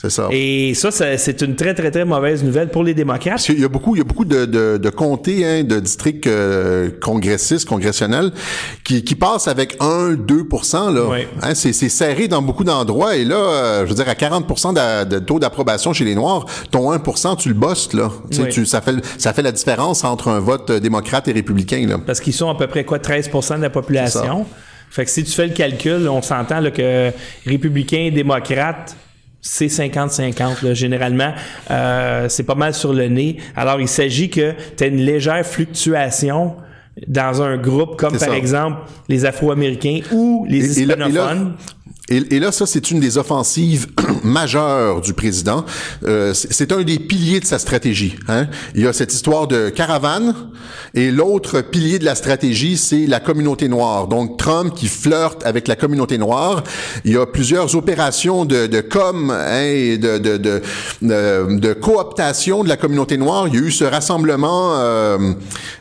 C'est 0.04 0.10
ça. 0.10 0.28
Et 0.32 0.74
ça, 0.74 0.90
ça, 0.90 1.16
c'est 1.16 1.40
une 1.40 1.56
très, 1.56 1.72
très, 1.72 1.90
très 1.90 2.04
mauvaise 2.04 2.44
nouvelle 2.44 2.68
pour 2.68 2.84
les 2.84 2.92
démocrates. 2.92 3.34
Parce 3.36 3.46
qu'il 3.46 3.58
y 3.58 3.64
a 3.64 3.68
beaucoup, 3.68 3.96
il 3.96 4.00
y 4.00 4.02
a 4.02 4.04
beaucoup 4.04 4.26
de, 4.26 4.44
de, 4.44 4.76
de 4.76 4.90
comtés, 4.90 5.46
hein, 5.46 5.64
de 5.64 5.80
districts 5.80 6.26
euh, 6.26 6.90
congressistes, 7.00 7.66
congressionnels, 7.66 8.30
qui, 8.84 9.02
qui 9.02 9.14
passent 9.14 9.48
avec 9.48 9.78
1-2% 9.80 10.94
là. 10.94 11.00
Oui. 11.10 11.26
Hein, 11.42 11.54
c'est, 11.54 11.72
c'est 11.72 11.88
serré 11.88 12.28
dans 12.28 12.42
beaucoup 12.42 12.64
d'endroits. 12.64 13.16
Et 13.16 13.24
là, 13.24 13.36
euh, 13.36 13.84
je 13.84 13.88
veux 13.88 13.94
dire, 13.94 14.08
à 14.08 14.14
40 14.14 14.74
d'a- 14.74 15.06
de, 15.06 15.18
taux 15.20 15.38
d'approbation 15.38 15.94
chez 15.94 16.04
les 16.04 16.14
Noirs, 16.14 16.44
ton 16.70 16.92
1% 16.92 17.36
tu 17.38 17.48
le 17.48 17.54
bosses, 17.54 17.92
là. 17.94 18.10
Tu 18.30 18.36
sais, 18.36 18.42
Oui. 18.42 18.48
tu- 18.50 18.66
ça, 18.66 18.82
fait, 18.82 18.96
ça 19.16 19.32
fait 19.32 19.42
la 19.42 19.52
différence 19.52 20.04
entre 20.04 20.28
un 20.28 20.38
vote 20.40 20.68
euh, 20.68 20.80
démocrate 20.80 21.28
et 21.28 21.32
républicain, 21.32 21.86
là. 21.88 21.96
Parce 22.04 22.20
qu'ils 22.20 22.34
sont 22.34 22.50
à 22.50 22.54
peu 22.56 22.66
près 22.66 22.84
quoi 22.84 22.98
13% 22.98 23.56
de 23.56 23.62
la 23.62 23.70
population. 23.70 24.44
Fait 24.90 25.06
que 25.06 25.10
si 25.10 25.24
tu 25.24 25.32
fais 25.32 25.46
le 25.46 25.54
calcul, 25.54 26.06
on 26.08 26.20
s'entend 26.20 26.60
là, 26.60 26.70
que 26.70 27.10
républicains 27.46 28.04
et 28.04 28.10
démocrates, 28.10 28.94
c'est 29.46 29.66
50-50 29.66 30.64
là, 30.64 30.72
généralement. 30.74 31.32
Euh, 31.70 32.28
c'est 32.30 32.42
pas 32.44 32.54
mal 32.54 32.72
sur 32.74 32.94
le 32.94 33.08
nez. 33.08 33.36
Alors, 33.54 33.78
il 33.78 33.88
s'agit 33.88 34.30
que 34.30 34.54
tu 34.76 34.82
as 34.84 34.86
une 34.86 34.96
légère 34.96 35.44
fluctuation 35.46 36.56
dans 37.08 37.42
un 37.42 37.56
groupe 37.58 37.96
comme 37.96 38.16
par 38.16 38.32
exemple 38.34 38.78
les 39.08 39.24
Afro-Américains 39.26 40.00
ou 40.12 40.46
les 40.48 40.64
Et- 40.78 40.82
hispanophones. 40.82 41.54
Et, 42.10 42.36
et 42.36 42.38
là, 42.38 42.52
ça, 42.52 42.66
c'est 42.66 42.90
une 42.90 43.00
des 43.00 43.16
offensives 43.16 43.86
majeures 44.24 45.00
du 45.00 45.14
président. 45.14 45.64
Euh, 46.04 46.34
c'est 46.34 46.52
c'est 46.52 46.70
un 46.72 46.82
des 46.82 46.98
piliers 46.98 47.40
de 47.40 47.46
sa 47.46 47.58
stratégie. 47.58 48.16
Hein? 48.28 48.46
Il 48.74 48.82
y 48.82 48.86
a 48.86 48.92
cette 48.92 49.12
histoire 49.12 49.46
de 49.48 49.70
caravane, 49.70 50.34
et 50.94 51.10
l'autre 51.10 51.60
pilier 51.60 51.98
de 51.98 52.04
la 52.04 52.14
stratégie, 52.14 52.76
c'est 52.76 53.06
la 53.06 53.20
communauté 53.20 53.68
noire. 53.68 54.06
Donc, 54.08 54.36
Trump 54.38 54.74
qui 54.74 54.88
flirte 54.88 55.44
avec 55.44 55.68
la 55.68 55.76
communauté 55.76 56.18
noire. 56.18 56.62
Il 57.04 57.12
y 57.12 57.16
a 57.16 57.26
plusieurs 57.26 57.74
opérations 57.76 58.44
de, 58.44 58.66
de 58.66 58.80
com 58.80 59.30
hein, 59.30 59.62
et 59.62 59.98
de, 59.98 60.18
de, 60.18 60.36
de, 60.36 60.62
de, 61.02 61.72
cooptation 61.72 62.64
de 62.64 62.68
la 62.68 62.76
communauté 62.76 63.16
noire. 63.16 63.48
Il 63.48 63.54
y 63.54 63.58
a 63.58 63.60
eu 63.60 63.70
ce 63.70 63.84
rassemblement 63.84 64.74
euh, 64.76 65.18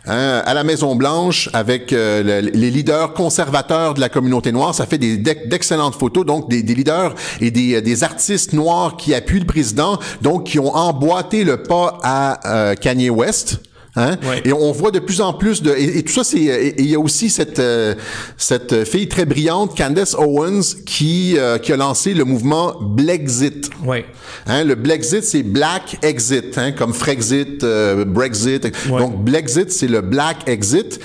hein, 0.06 0.42
à 0.46 0.54
la 0.54 0.64
Maison 0.64 0.96
Blanche 0.96 1.50
avec 1.54 1.94
euh, 1.94 2.42
le- 2.42 2.50
les 2.50 2.72
leaders 2.72 3.14
conservateurs 3.14 3.94
de 3.94 4.00
la 4.02 4.10
communauté 4.10 4.52
noire. 4.52 4.74
Ça 4.76 4.86
fait 4.86 4.98
des 4.98 5.18
d'ex- 5.18 5.48
d'excellentes 5.48 5.96
photos, 5.96 6.26
donc 6.26 6.50
des, 6.50 6.64
des 6.64 6.76
leaders 6.76 7.14
et 7.42 7.52
des, 7.52 7.82
des 7.82 8.04
artistes 8.04 8.54
noirs 8.54 8.98
qui 8.98 9.14
appuient 9.14 9.40
le 9.40 9.46
président, 9.46 10.00
donc 10.22 10.46
qui 10.46 10.60
ont 10.60 10.76
emboîté 10.76 11.44
le 11.44 11.64
pas 11.64 11.98
à 12.04 12.40
euh, 12.72 12.76
Kanye 12.76 13.10
West. 13.10 13.60
Hein? 13.96 14.18
Ouais. 14.24 14.42
Et 14.46 14.54
on 14.54 14.72
voit 14.72 14.90
de 14.92 15.00
plus 15.00 15.22
en 15.22 15.34
plus 15.34 15.62
de 15.62 15.72
et, 15.72 16.00
et 16.00 16.04
tout 16.04 16.14
ça 16.14 16.24
c'est 16.24 16.74
il 16.80 16.90
y 16.90 16.96
a 16.96 17.00
aussi 17.00 17.30
cette 17.30 17.60
euh, 17.60 17.94
cette 18.38 18.86
fille 18.86 19.08
très 19.08 19.26
brillante 19.26 19.78
Candace 19.78 20.16
Owens 20.16 20.76
qui 20.86 21.36
euh, 21.38 21.60
qui 21.60 21.72
a 21.72 21.78
lancé 21.78 22.14
le 22.14 22.24
mouvement 22.26 22.76
Blexit. 22.82 23.70
Oui. 23.86 24.04
Hein, 24.48 24.64
le 24.64 24.76
Blexit, 24.76 25.24
c'est 25.24 25.44
Black 25.44 25.98
Exit, 26.02 26.58
hein, 26.58 26.72
comme 26.72 26.94
Frexit, 26.94 27.64
euh, 27.64 28.04
Brexit. 28.06 28.66
Ouais. 28.90 29.00
Donc, 29.00 29.24
Blexit, 29.24 29.72
c'est 29.72 29.88
le 29.88 30.02
Black 30.02 30.48
Exit. 30.48 31.00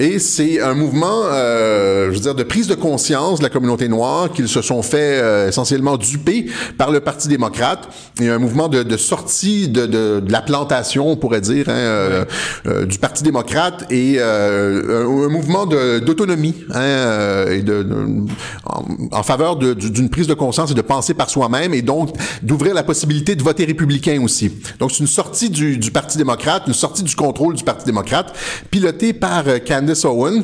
Et 0.00 0.18
c'est 0.18 0.62
un 0.62 0.74
mouvement, 0.74 1.24
euh, 1.26 2.06
je 2.08 2.14
veux 2.14 2.20
dire, 2.20 2.34
de 2.34 2.42
prise 2.42 2.66
de 2.66 2.74
conscience 2.74 3.38
de 3.38 3.44
la 3.44 3.50
communauté 3.50 3.86
noire 3.86 4.32
qu'ils 4.32 4.48
se 4.48 4.62
sont 4.62 4.82
fait 4.82 5.20
euh, 5.20 5.48
essentiellement 5.48 5.98
duper 5.98 6.46
par 6.78 6.90
le 6.90 7.00
Parti 7.00 7.28
démocrate. 7.28 7.86
Et 8.20 8.28
un 8.28 8.38
mouvement 8.38 8.68
de, 8.68 8.82
de 8.82 8.96
sortie 8.96 9.68
de, 9.68 9.84
de, 9.86 10.20
de 10.20 10.32
la 10.32 10.40
plantation, 10.40 11.10
on 11.10 11.16
pourrait 11.16 11.42
dire, 11.42 11.68
hein, 11.68 12.24
du 12.86 12.98
Parti 12.98 13.22
démocrate 13.22 13.84
et 13.90 14.16
euh, 14.18 15.04
un, 15.06 15.26
un 15.26 15.28
mouvement 15.28 15.66
d'autonomie 15.66 16.54
hein, 16.70 16.80
euh, 16.80 17.56
et 17.56 17.62
de, 17.62 17.82
de- 17.82 18.06
en, 18.66 18.84
en 19.12 19.22
faveur 19.22 19.56
d'une 19.56 20.08
prise 20.10 20.26
de 20.26 20.34
conscience 20.34 20.70
et 20.70 20.74
de 20.74 20.82
penser 20.82 21.14
par 21.14 21.30
soi-même 21.30 21.74
et 21.74 21.82
donc 21.82 22.10
d'ouvrir 22.42 22.74
la 22.74 22.82
possibilité 22.82 23.34
de 23.34 23.42
voter 23.42 23.64
républicain 23.64 24.20
aussi. 24.22 24.50
Donc 24.78 24.90
c'est 24.92 25.00
une 25.00 25.06
sortie 25.06 25.50
du, 25.50 25.76
du 25.78 25.90
Parti 25.90 26.18
démocrate, 26.18 26.64
une 26.66 26.74
sortie 26.74 27.02
du 27.02 27.14
contrôle 27.16 27.54
du 27.54 27.64
Parti 27.64 27.84
démocrate, 27.86 28.34
pilotée 28.70 29.12
par 29.12 29.44
euh, 29.46 29.58
Candace 29.58 30.04
Owen. 30.04 30.42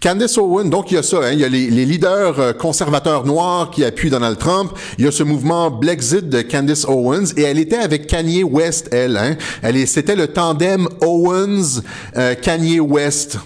Candace 0.00 0.38
Owen, 0.38 0.70
donc 0.70 0.92
il 0.92 0.94
y 0.94 0.98
a 0.98 1.02
ça, 1.02 1.18
hein, 1.24 1.30
il 1.32 1.40
y 1.40 1.44
a 1.44 1.48
les, 1.48 1.70
les 1.70 1.84
leaders 1.84 2.38
euh, 2.38 2.52
conservateurs 2.52 3.26
noirs 3.26 3.70
qui 3.70 3.84
appuient 3.84 4.10
Donald 4.10 4.38
Trump, 4.38 4.70
il 4.96 5.04
y 5.04 5.08
a 5.08 5.12
ce 5.12 5.24
mouvement 5.24 5.70
Blexit 5.70 6.28
de 6.28 6.42
Candace 6.42 6.84
Owens 6.88 7.32
et 7.36 7.42
elle 7.42 7.58
était 7.58 7.78
avec 7.78 8.06
Kanye 8.06 8.44
West, 8.44 8.88
elle. 8.92 9.16
Hein. 9.16 9.36
elle 9.62 9.76
C'était 9.88 10.14
le 10.16 10.28
tandem 10.28 10.88
Owens-Kanye 11.28 12.80
West. 12.80 13.38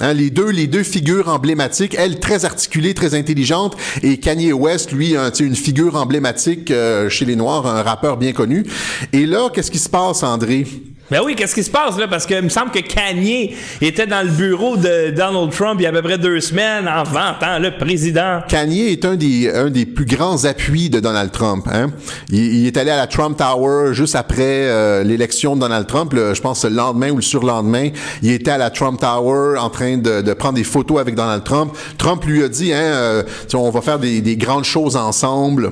Hein, 0.00 0.12
les 0.12 0.30
deux, 0.30 0.50
les 0.50 0.66
deux 0.66 0.82
figures 0.82 1.28
emblématiques, 1.28 1.94
elle 1.96 2.18
très 2.18 2.44
articulée, 2.44 2.94
très 2.94 3.14
intelligente, 3.14 3.76
et 4.02 4.18
Kanye 4.18 4.52
West, 4.52 4.90
lui, 4.90 5.16
un, 5.16 5.32
sais, 5.32 5.44
une 5.44 5.54
figure 5.54 5.94
emblématique 5.94 6.72
euh, 6.72 7.08
chez 7.08 7.24
les 7.24 7.36
Noirs, 7.36 7.66
un 7.66 7.82
rappeur 7.82 8.16
bien 8.16 8.32
connu. 8.32 8.64
Et 9.12 9.24
là, 9.24 9.50
qu'est-ce 9.52 9.70
qui 9.70 9.78
se 9.78 9.88
passe, 9.88 10.24
André? 10.24 10.66
Ben 11.10 11.20
oui, 11.22 11.36
qu'est-ce 11.36 11.54
qui 11.54 11.62
se 11.62 11.70
passe 11.70 11.98
là? 11.98 12.08
Parce 12.08 12.24
que 12.24 12.32
il 12.32 12.42
me 12.42 12.48
semble 12.48 12.70
que 12.70 12.78
Kanye 12.78 13.54
était 13.82 14.06
dans 14.06 14.26
le 14.26 14.32
bureau 14.32 14.78
de 14.78 15.10
Donald 15.10 15.52
Trump 15.52 15.76
il 15.78 15.82
y 15.82 15.86
a 15.86 15.90
à 15.90 15.92
peu 15.92 16.00
près 16.00 16.16
deux 16.16 16.40
semaines 16.40 16.88
en 16.88 17.02
vantant 17.02 17.58
le 17.58 17.76
président. 17.76 18.40
Kanye 18.48 18.92
est 18.92 19.04
un 19.04 19.14
des, 19.14 19.50
un 19.50 19.68
des 19.68 19.84
plus 19.84 20.06
grands 20.06 20.46
appuis 20.46 20.88
de 20.88 21.00
Donald 21.00 21.30
Trump. 21.30 21.68
Hein? 21.70 21.90
Il, 22.30 22.66
est 22.66 22.76
allé 22.78 22.90
à 22.90 22.96
la 22.96 23.06
Trump 23.06 23.36
Tower 23.36 23.92
juste 23.92 24.16
après 24.16 24.42
euh, 24.42 25.04
l'élection 25.04 25.56
de 25.56 25.60
Donald 25.60 25.86
Trump, 25.86 26.14
je 26.14 26.40
pense 26.40 26.64
le 26.64 26.70
lendemain 26.70 27.10
ou 27.10 27.16
le 27.16 27.22
surlendemain. 27.22 27.90
Il 28.22 28.32
était 28.32 28.52
à 28.52 28.58
la 28.58 28.70
Trump 28.70 28.98
Tower 28.98 29.58
en 29.58 29.68
train 29.68 29.98
de, 29.98 30.22
de 30.22 30.32
prendre 30.32 30.54
des 30.54 30.64
photos 30.64 31.00
avec 31.00 31.14
Donald 31.14 31.44
Trump. 31.44 31.76
Trump 31.98 32.24
lui 32.24 32.42
a 32.42 32.48
dit, 32.48 32.72
hein, 32.72 32.78
euh, 32.78 33.22
on 33.52 33.68
va 33.68 33.82
faire 33.82 33.98
des, 33.98 34.22
des 34.22 34.36
grandes 34.36 34.64
choses 34.64 34.96
ensemble. 34.96 35.70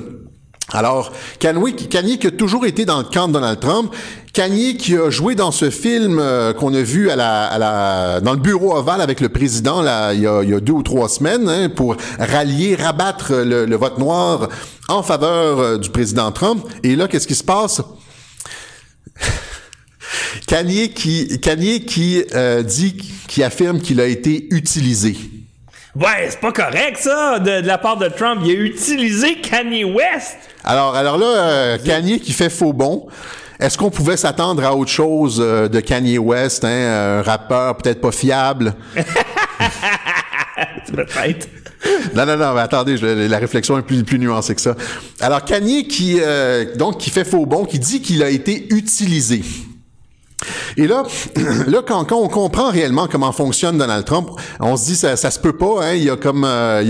Alors, 0.71 1.13
Kanye, 1.39 2.19
qui 2.19 2.27
a 2.27 2.31
toujours 2.31 2.65
été 2.65 2.85
dans 2.85 2.99
le 2.99 3.05
camp 3.05 3.29
de 3.29 3.35
Donald 3.35 3.61
Trump, 3.61 3.93
Kanye 4.33 4.77
qui 4.79 4.97
a 4.97 5.11
joué 5.11 5.35
dans 5.35 5.51
ce 5.51 5.69
film 5.69 6.19
euh, 6.19 6.55
qu'on 6.55 6.73
a 6.73 6.81
vu 6.81 7.09
dans 7.09 8.33
le 8.33 8.39
bureau 8.39 8.75
ovale 8.75 9.03
avec 9.03 9.21
le 9.21 9.29
président 9.29 9.83
il, 10.13 10.21
y 10.21 10.27
a, 10.27 10.61
deux 10.61 10.73
ou 10.73 10.83
trois 10.83 11.11
semaines 11.11 11.49
hein, 11.49 11.69
pour 11.69 11.97
rallier, 12.19 12.75
rabattre 12.77 13.33
le, 13.33 13.67
le 13.67 13.77
vote 13.77 13.99
noir 13.99 14.49
en 14.89 15.03
faveur 15.03 15.59
euh, 15.59 15.79
du 15.79 15.91
président 15.91 16.33
Trump. 16.33 16.65
Et 16.83 16.97
là, 16.97 17.09
qu'est-ce 17.09 17.27
qui 17.27 17.35
se 17.35 17.45
passe? 17.45 17.83
Kanye 20.47 20.91
qui, 20.91 21.39
Kanye 21.41 21.85
qui 21.85 22.25
euh, 22.35 22.63
dit, 22.63 22.97
qui 23.29 23.43
affirme 23.43 23.81
qu'il 23.81 24.01
a 24.01 24.07
été 24.07 24.49
utilisé. 24.51 25.17
Ouais, 25.95 26.29
c'est 26.31 26.41
pas 26.41 26.53
correct 26.53 26.97
ça 26.99 27.39
de, 27.39 27.61
de 27.61 27.67
la 27.67 27.77
part 27.77 27.99
de 27.99 28.09
Trump. 28.09 28.41
Il 28.45 28.51
a 28.51 28.55
utilisé 28.55 29.37
Kanye 29.41 29.85
West. 29.85 30.37
Alors, 30.65 30.95
alors 30.97 31.19
là, 31.19 31.27
euh, 31.27 31.79
Kanye 31.85 32.19
qui 32.21 32.33
fait 32.33 32.49
faux 32.49 32.73
bon. 32.73 33.07
Est-ce 33.61 33.77
qu'on 33.77 33.91
pouvait 33.91 34.17
s'attendre 34.17 34.65
à 34.65 34.75
autre 34.75 34.91
chose 34.91 35.39
euh, 35.45 35.69
de 35.69 35.81
Kanye 35.81 36.17
West, 36.19 36.65
hein, 36.65 37.19
un 37.19 37.23
rappeur 37.23 37.77
peut-être 37.77 38.01
pas 38.01 38.11
fiable? 38.13 38.75
Peut-être. 40.93 41.49
Non, 42.15 42.27
non, 42.27 42.37
non, 42.37 42.55
mais 42.55 42.61
attendez, 42.61 42.97
je- 42.97 43.29
la 43.29 43.39
réflexion 43.39 43.79
est 43.79 43.83
plus, 43.83 44.05
plus 44.05 44.19
nuancée 44.19 44.55
que 44.55 44.61
ça. 44.61 44.75
Alors, 45.21 45.45
Kanye 45.45 45.87
qui, 45.89 46.19
euh, 46.21 46.75
donc, 46.77 46.99
qui 46.99 47.11
fait 47.11 47.25
faux 47.25 47.47
bon, 47.47 47.65
qui 47.65 47.79
dit 47.79 48.01
qu'il 48.03 48.23
a 48.23 48.29
été 48.31 48.67
utilisé. 48.73 49.43
Et 50.77 50.87
là, 50.87 51.05
là 51.67 51.83
quand, 51.87 52.05
quand 52.05 52.19
on 52.19 52.29
comprend 52.29 52.71
réellement 52.71 53.07
comment 53.11 53.33
fonctionne 53.33 53.79
Donald 53.79 54.05
Trump, 54.05 54.31
on 54.61 54.77
se 54.77 54.87
dit 54.87 54.97
ça, 54.97 55.17
ça 55.17 55.31
se 55.31 55.39
peut 55.39 55.57
pas. 55.57 55.85
Hein? 55.85 55.95
Il 55.95 56.05
y 56.05 56.11
a 56.11 56.17
comme 56.17 56.45
euh, 56.45 56.83
il 56.85 56.89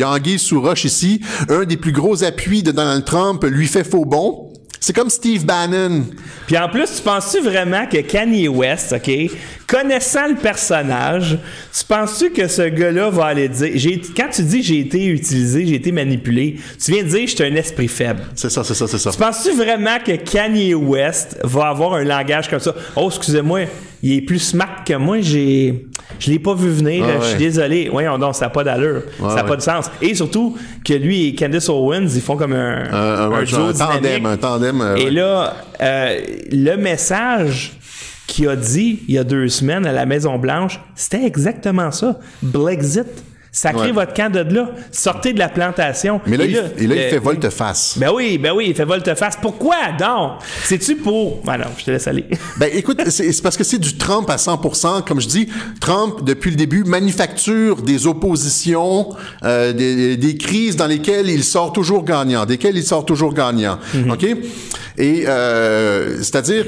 ici. 0.84 1.20
Un 1.48 1.64
des 1.64 1.76
plus 1.76 1.92
gros 1.92 2.24
appuis 2.24 2.62
de 2.62 2.72
Donald 2.72 3.04
Trump 3.04 3.44
lui 3.44 3.66
fait 3.66 3.84
faux 3.84 4.04
bon. 4.04 4.52
C'est 4.80 4.92
comme 4.92 5.10
Steve 5.10 5.44
Bannon. 5.44 6.04
Puis 6.46 6.58
en 6.58 6.68
plus, 6.68 6.96
tu 6.96 7.02
penses-tu 7.02 7.40
vraiment 7.40 7.86
que 7.86 7.98
Kanye 7.98 8.48
West, 8.48 8.92
OK, 8.92 9.30
connaissant 9.72 10.28
le 10.28 10.34
personnage, 10.34 11.38
tu 11.76 11.84
penses-tu 11.86 12.30
que 12.30 12.46
ce 12.46 12.62
gars-là 12.68 13.08
va 13.10 13.24
aller 13.26 13.48
dire. 13.48 13.70
Quand 14.14 14.28
tu 14.30 14.42
dis 14.42 14.62
j'ai 14.62 14.80
été 14.80 15.06
utilisé, 15.06 15.66
j'ai 15.66 15.76
été 15.76 15.90
manipulé, 15.92 16.56
tu 16.84 16.92
viens 16.92 17.02
de 17.02 17.08
dire 17.08 17.26
je 17.26 17.34
suis 17.34 17.44
un 17.44 17.54
esprit 17.56 17.88
faible. 17.88 18.20
C'est 18.34 18.50
ça, 18.50 18.62
c'est 18.62 18.74
ça, 18.74 18.86
c'est 18.86 18.98
ça. 18.98 19.10
Tu 19.10 19.18
penses-tu 19.18 19.52
vraiment 19.56 19.98
que 20.04 20.12
Kanye 20.16 20.74
West 20.74 21.38
va 21.42 21.68
avoir 21.68 21.94
un 21.94 22.04
langage 22.04 22.48
comme 22.50 22.60
ça? 22.60 22.74
Oh, 22.96 23.06
excusez-moi, 23.08 23.60
il 24.02 24.18
est 24.18 24.20
plus 24.22 24.40
smart 24.40 24.84
que 24.86 24.94
moi, 24.94 25.18
j'ai. 25.20 25.86
Je 26.18 26.30
l'ai 26.30 26.38
pas 26.38 26.54
vu 26.54 26.68
venir, 26.68 27.04
Ah 27.08 27.16
je 27.20 27.24
suis 27.24 27.32
ouais. 27.34 27.38
désolé. 27.38 27.88
Voyons 27.90 28.18
donc, 28.18 28.34
ça 28.36 28.44
n'a 28.46 28.50
pas 28.50 28.62
d'allure. 28.62 29.02
ça 29.18 29.26
n'a 29.26 29.34
ouais. 29.42 29.48
pas 29.48 29.56
de 29.56 29.62
sens. 29.62 29.90
Et 30.02 30.14
surtout 30.14 30.56
que 30.84 30.92
lui 30.92 31.28
et 31.28 31.34
Candice 31.34 31.68
Owens, 31.68 32.06
ils 32.14 32.20
font 32.20 32.36
comme 32.36 32.52
un, 32.52 32.84
Un, 32.92 33.30
un- 33.30 33.32
un 33.32 33.42
duo 33.42 33.58
un 33.68 33.72
tandem, 33.72 34.26
un 34.26 34.36
tandem. 34.36 34.80
euh, 34.82 34.96
Et 34.96 35.04
ouais. 35.06 35.10
là, 35.10 35.56
euh, 35.80 36.18
le 36.52 36.76
message 36.76 37.72
qu'il 38.26 38.48
a 38.48 38.56
dit 38.56 39.00
il 39.08 39.14
y 39.14 39.18
a 39.18 39.24
deux 39.24 39.48
semaines 39.48 39.86
à 39.86 39.92
la 39.92 40.06
Maison-Blanche, 40.06 40.80
c'était 40.94 41.24
exactement 41.24 41.90
ça. 41.90 42.18
Blexit. 42.42 43.06
Sacrez 43.54 43.88
Ouais. 43.88 43.92
votre 43.92 44.14
camp 44.14 44.32
de 44.32 44.38
là. 44.38 44.70
Sortez 44.92 45.34
de 45.34 45.38
la 45.38 45.50
plantation. 45.50 46.22
Mais 46.26 46.38
là, 46.38 46.44
Et 46.46 46.48
il, 46.48 46.56
et 46.84 46.86
là, 46.86 46.94
il 46.94 47.10
fait 47.10 47.18
volte-face. 47.18 47.98
Ben 47.98 48.08
oui, 48.10 48.38
ben 48.38 48.52
oui, 48.56 48.68
il 48.70 48.74
fait 48.74 48.86
volte-face. 48.86 49.36
Pourquoi 49.42 49.76
donc? 49.98 50.40
C'est-tu 50.64 50.96
pour? 50.96 51.42
Ben 51.44 51.58
non, 51.58 51.66
je 51.76 51.84
te 51.84 51.90
laisse 51.90 52.06
aller. 52.08 52.24
Ben 52.58 52.70
écoute, 52.72 53.02
c'est 53.10 53.42
parce 53.42 53.58
que 53.58 53.62
c'est 53.64 53.78
du 53.78 53.98
Trump 53.98 54.30
à 54.30 54.36
100%. 54.36 55.04
Comme 55.06 55.20
je 55.20 55.28
dis, 55.28 55.48
Trump, 55.82 56.24
depuis 56.24 56.48
le 56.48 56.56
début, 56.56 56.84
manufacture 56.84 57.82
des 57.82 58.06
oppositions, 58.06 59.10
euh, 59.44 59.74
des, 59.74 60.16
des 60.16 60.36
crises 60.38 60.76
dans 60.76 60.86
lesquelles 60.86 61.28
il 61.28 61.44
sort 61.44 61.74
toujours 61.74 62.04
gagnant, 62.04 62.46
desquelles 62.46 62.78
il 62.78 62.84
sort 62.84 63.04
toujours 63.04 63.34
gagnant. 63.34 63.78
OK? 64.10 64.24
Et 64.96 65.24
euh, 65.28 66.16
c'est-à-dire... 66.22 66.64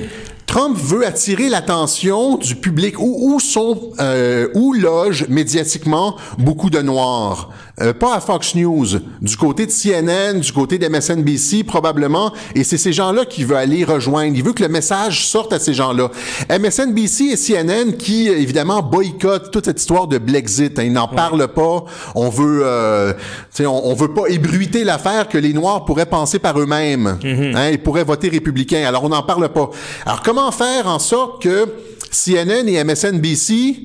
Trump 0.46 0.76
veut 0.76 1.06
attirer 1.06 1.48
l'attention 1.48 2.36
du 2.36 2.54
public 2.54 2.98
où, 2.98 3.34
où 3.34 3.40
sont 3.40 3.92
euh, 4.00 4.48
logent 4.72 5.26
médiatiquement 5.28 6.16
beaucoup 6.38 6.70
de 6.70 6.80
noirs? 6.80 7.50
Euh, 7.80 7.92
pas 7.92 8.14
à 8.14 8.20
Fox 8.20 8.54
News, 8.54 8.86
du 9.20 9.36
côté 9.36 9.66
de 9.66 9.72
CNN, 9.72 10.38
du 10.38 10.52
côté 10.52 10.78
d'MSNBC 10.78 11.64
probablement, 11.64 12.32
et 12.54 12.62
c'est 12.62 12.78
ces 12.78 12.92
gens-là 12.92 13.24
qu'il 13.24 13.46
veut 13.46 13.56
aller 13.56 13.82
rejoindre. 13.82 14.36
Il 14.36 14.44
veut 14.44 14.52
que 14.52 14.62
le 14.62 14.68
message 14.68 15.26
sorte 15.26 15.52
à 15.52 15.58
ces 15.58 15.74
gens-là. 15.74 16.10
MSNBC 16.48 17.24
et 17.32 17.36
CNN 17.36 17.96
qui 17.98 18.28
évidemment 18.28 18.80
boycottent 18.80 19.50
toute 19.50 19.64
cette 19.64 19.80
histoire 19.80 20.06
de 20.06 20.18
Brexit. 20.18 20.78
Hein, 20.78 20.84
ils 20.84 20.92
n'en 20.92 21.08
parlent 21.08 21.48
pas. 21.48 21.84
On 22.14 22.28
veut, 22.28 22.60
euh, 22.64 23.12
on, 23.58 23.64
on 23.66 23.94
veut 23.94 24.14
pas 24.14 24.28
ébruiter 24.28 24.84
l'affaire 24.84 25.28
que 25.28 25.38
les 25.38 25.52
Noirs 25.52 25.84
pourraient 25.84 26.06
penser 26.06 26.38
par 26.38 26.58
eux-mêmes. 26.60 27.18
Hein, 27.24 27.70
ils 27.70 27.82
pourraient 27.82 28.04
voter 28.04 28.28
républicain. 28.28 28.84
Alors 28.86 29.02
on 29.02 29.08
n'en 29.08 29.24
parle 29.24 29.48
pas. 29.48 29.70
Alors 30.06 30.22
comment 30.22 30.52
faire 30.52 30.86
en 30.86 31.00
sorte 31.00 31.42
que 31.42 31.66
CNN 32.12 32.68
et 32.68 32.84
MSNBC 32.84 33.80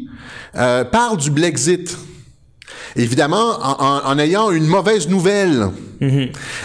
euh, 0.56 0.84
parlent 0.84 1.18
du 1.18 1.32
Brexit? 1.32 1.98
Évidemment, 2.96 3.52
en, 3.62 3.84
en- 3.84 4.02
en 4.12 4.20
ayant 4.20 4.52
une 4.52 4.66
mauvaise 4.68 5.08
nouvelle. 5.10 5.68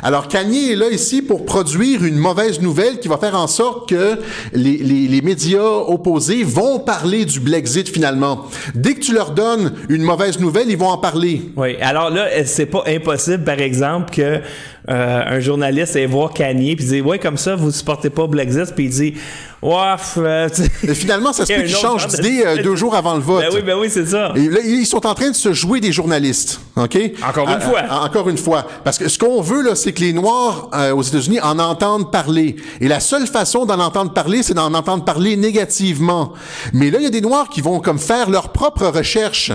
Alors, 0.04 0.28
Kanye 0.28 0.70
est 0.70 0.76
là 0.76 0.88
ici 0.90 1.20
pour 1.20 1.44
produire 1.44 2.04
une 2.04 2.14
mauvaise 2.16 2.60
nouvelle 2.60 3.00
qui 3.00 3.08
va 3.08 3.18
faire 3.18 3.34
en 3.34 3.48
sorte 3.48 3.88
que 3.88 4.16
les, 4.52 4.76
les- 4.76 5.08
les 5.08 5.22
médias 5.22 5.60
opposés 5.60 6.44
vont 6.44 6.78
parler 6.78 7.24
du 7.24 7.40
Brexit 7.40 7.88
finalement. 7.88 8.44
Dès 8.76 8.94
que 8.94 9.00
tu 9.00 9.12
leur 9.12 9.32
donnes 9.32 9.72
une 9.88 10.02
mauvaise 10.02 10.38
nouvelle, 10.38 10.70
ils 10.70 10.76
vont 10.78 10.86
en 10.90 10.98
parler. 10.98 11.50
Oui. 11.56 11.74
Alors 11.80 12.10
là, 12.10 12.28
c'est 12.44 12.66
pas 12.66 12.84
impossible, 12.86 13.42
par 13.42 13.58
exemple, 13.58 14.14
que 14.14 14.40
euh, 14.88 15.22
un 15.26 15.40
journaliste 15.40 15.96
aille 15.96 16.06
voir 16.06 16.32
Kanye 16.34 16.76
puis 16.76 16.84
dire 16.84 17.06
Ouais, 17.06 17.18
comme 17.18 17.36
ça, 17.38 17.54
vous 17.56 17.70
supportez 17.70 18.10
pas 18.10 18.26
Brexit, 18.26 18.74
puis 18.74 18.84
il 18.84 18.90
dit 18.90 19.14
Ouais, 19.62 19.70
f- 19.72 20.18
euh. 20.18 20.48
Et 20.86 20.94
finalement, 20.94 21.32
ça 21.32 21.46
se 21.46 21.52
peut 21.52 21.62
qu'ils 21.62 21.74
changent 21.74 22.06
d'idée 22.08 22.42
euh, 22.44 22.62
deux 22.62 22.76
jours 22.76 22.94
avant 22.94 23.14
le 23.14 23.20
vote. 23.20 23.40
Ben 23.42 23.50
oui, 23.54 23.62
ben 23.64 23.78
oui, 23.78 23.88
c'est 23.90 24.04
ça. 24.06 24.32
Et 24.36 24.48
là, 24.48 24.60
ils 24.62 24.84
sont 24.84 25.06
en 25.06 25.14
train 25.14 25.30
de 25.30 25.34
se 25.36 25.52
jouer 25.54 25.80
des 25.80 25.90
journalistes, 25.92 26.60
OK? 26.76 26.98
Encore 27.26 27.48
une 27.48 27.54
À- 27.54 27.60
fois. 27.60 27.80
à- 27.80 28.04
encore 28.04 28.28
une 28.28 28.36
fois. 28.36 28.66
Parce 28.84 28.98
que 28.98 29.08
ce 29.08 29.18
qu'on 29.18 29.40
veut, 29.40 29.62
là, 29.62 29.74
c'est 29.74 29.92
que 29.92 30.00
les 30.00 30.12
Noirs 30.12 30.68
euh, 30.74 30.94
aux 30.94 31.02
États-Unis 31.02 31.40
en 31.40 31.58
entendent 31.58 32.12
parler. 32.12 32.56
Et 32.82 32.88
la 32.88 33.00
seule 33.00 33.26
façon 33.26 33.64
d'en 33.64 33.78
entendre 33.80 34.12
parler, 34.12 34.42
c'est 34.42 34.54
d'en 34.54 34.74
entendre 34.74 35.04
parler 35.04 35.36
négativement. 35.36 36.32
Mais 36.74 36.90
là, 36.90 36.98
il 36.98 37.04
y 37.04 37.06
a 37.06 37.10
des 37.10 37.22
Noirs 37.22 37.48
qui 37.48 37.60
vont 37.62 37.80
comme 37.80 37.98
faire 37.98 38.28
leur 38.28 38.50
propre 38.50 38.86
recherche. 38.88 39.50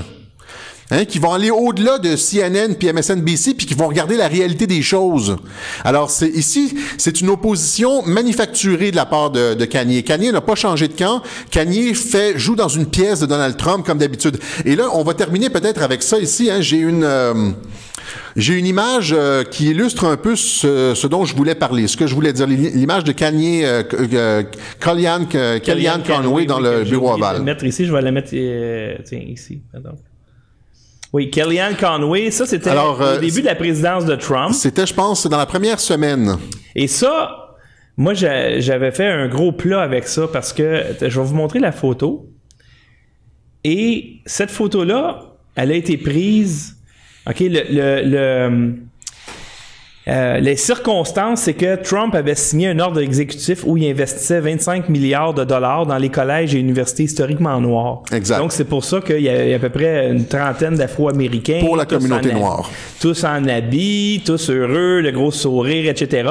Hein, 0.92 1.06
qui 1.06 1.20
vont 1.20 1.34
aller 1.34 1.52
au-delà 1.52 2.00
de 2.00 2.16
CNN 2.16 2.74
puis 2.74 2.92
MSNBC 2.92 3.54
puis 3.54 3.68
qui 3.68 3.76
vont 3.76 3.88
regarder 3.88 4.18
la 4.18 4.28
réalité 4.28 4.66
des 4.66 4.82
choses. 4.82 5.38
Alors 5.84 6.10
c'est 6.10 6.30
ici, 6.30 6.74
c'est 6.98 7.22
une 7.22 7.30
opposition 7.30 8.02
manufacturée 8.08 8.90
de 8.90 8.96
la 8.96 9.06
part 9.06 9.30
de, 9.30 9.54
de 9.54 9.66
Kanye. 9.66 10.04
Kanye 10.04 10.32
n'a 10.32 10.42
pas 10.42 10.56
changé 10.56 10.88
de 10.88 10.94
camp. 10.94 11.22
Kanye 11.52 11.94
fait 11.94 12.40
joue 12.40 12.56
dans 12.56 12.70
une 12.70 12.88
pièce 12.88 13.20
de 13.20 13.28
Donald 13.28 13.56
Trump 13.56 13.86
comme 13.86 14.00
d'habitude. 14.00 14.40
Et 14.66 14.76
là, 14.76 14.86
on 14.94 15.04
va 15.04 15.14
terminer 15.14 15.52
peut-être 15.52 15.84
avec 15.84 16.02
ça 16.02 16.18
ici. 16.18 16.50
Hein, 16.50 16.62
J'ai 16.62 16.78
une 16.78 17.04
euh, 17.04 17.52
j'ai 18.36 18.56
une 18.56 18.66
image 18.66 19.14
euh, 19.16 19.44
qui 19.44 19.68
illustre 19.70 20.06
un 20.06 20.18
peu 20.18 20.36
ce, 20.36 20.94
ce 20.96 21.06
dont 21.06 21.26
je 21.26 21.36
voulais 21.36 21.54
parler, 21.54 21.88
ce 21.88 21.98
que 21.98 22.08
je 22.08 22.16
voulais 22.16 22.34
dire, 22.34 22.48
l'image 22.48 23.04
de 23.04 23.12
Kanye, 23.12 23.64
euh, 23.66 23.84
euh, 23.94 24.44
Kellyanne, 24.80 25.28
euh, 25.36 25.60
Conway 25.60 26.46
dans 26.46 26.60
le 26.60 26.84
bureau 26.84 27.12
oublié 27.12 27.20
de 27.20 27.24
ovale. 27.26 27.38
le 27.38 27.44
mettre 27.44 27.64
ici, 27.66 27.86
je 27.86 27.94
vais 27.94 28.02
la 28.02 28.12
mettre 28.12 28.30
euh, 28.34 28.96
tiens, 29.06 29.22
ici. 29.28 29.62
Attends. 29.74 29.96
Oui, 31.12 31.32
Kellyanne 31.32 31.76
Conway, 31.76 32.30
ça 32.32 32.46
c'était 32.46 32.70
Alors, 32.70 33.00
au 33.00 33.04
euh, 33.04 33.20
début 33.20 33.42
de 33.42 33.48
la 33.48 33.56
présidence 33.56 34.06
de 34.06 34.16
Trump. 34.16 34.54
C'était, 34.54 34.86
je 34.86 34.94
pense, 34.94 35.26
dans 35.28 35.38
la 35.38 35.46
première 35.48 35.80
semaine. 35.80 36.38
Et 36.76 36.88
ça, 36.88 37.56
moi 37.98 38.14
j'a- 38.14 38.60
j'avais 38.60 38.92
fait 38.92 39.08
un 39.08 39.28
gros 39.28 39.52
plat 39.52 39.82
avec 39.82 40.08
ça 40.08 40.28
parce 40.32 40.54
que 40.54 40.84
je 41.02 41.20
vais 41.20 41.26
vous 41.26 41.34
montrer 41.36 41.60
la 41.60 41.72
photo. 41.72 42.30
Et 43.64 44.18
cette 44.26 44.52
photo-là, 44.52 45.34
elle 45.56 45.72
a 45.72 45.76
été 45.76 45.98
prise. 45.98 46.78
OK, 47.28 47.40
le, 47.42 47.48
le- 47.70 48.02
le, 48.50 48.76
euh, 50.10 50.40
les 50.40 50.56
circonstances, 50.56 51.42
c'est 51.42 51.54
que 51.54 51.76
Trump 51.76 52.16
avait 52.16 52.36
signé 52.36 52.70
un 52.70 52.80
ordre 52.80 53.00
exécutif 53.00 53.64
où 53.66 53.78
il 53.78 53.90
investissait 53.90 54.40
25 54.40 54.90
milliards 54.90 55.34
de 55.34 55.44
dollars 55.44 55.86
dans 55.86 55.98
les 55.98 56.10
collèges 56.10 56.56
et 56.56 56.60
universités 56.60 57.04
historiquement 57.04 57.62
noirs. 57.62 58.02
Exact. 58.12 58.40
Donc, 58.40 58.52
c'est 58.52 58.66
pour 58.66 58.84
ça 58.84 59.02
qu'il 59.02 59.22
y 59.22 59.30
a, 59.30 59.44
il 59.46 59.50
y 59.52 59.54
a 59.54 59.58
à 59.58 59.60
peu 59.60 59.70
près 59.70 60.10
une 60.10 60.26
trentaine 60.26 60.76
d'Afro-Américains. 60.76 61.60
Pour 61.60 61.78
la 61.78 61.86
communauté 61.86 62.34
noire. 62.34 62.70
Tous 63.00 63.24
en 63.24 63.48
habits, 63.48 64.24
tous 64.26 64.50
heureux, 64.50 65.02
le 65.02 65.12
gros 65.12 65.32
sourire, 65.32 65.90
etc. 65.90 66.30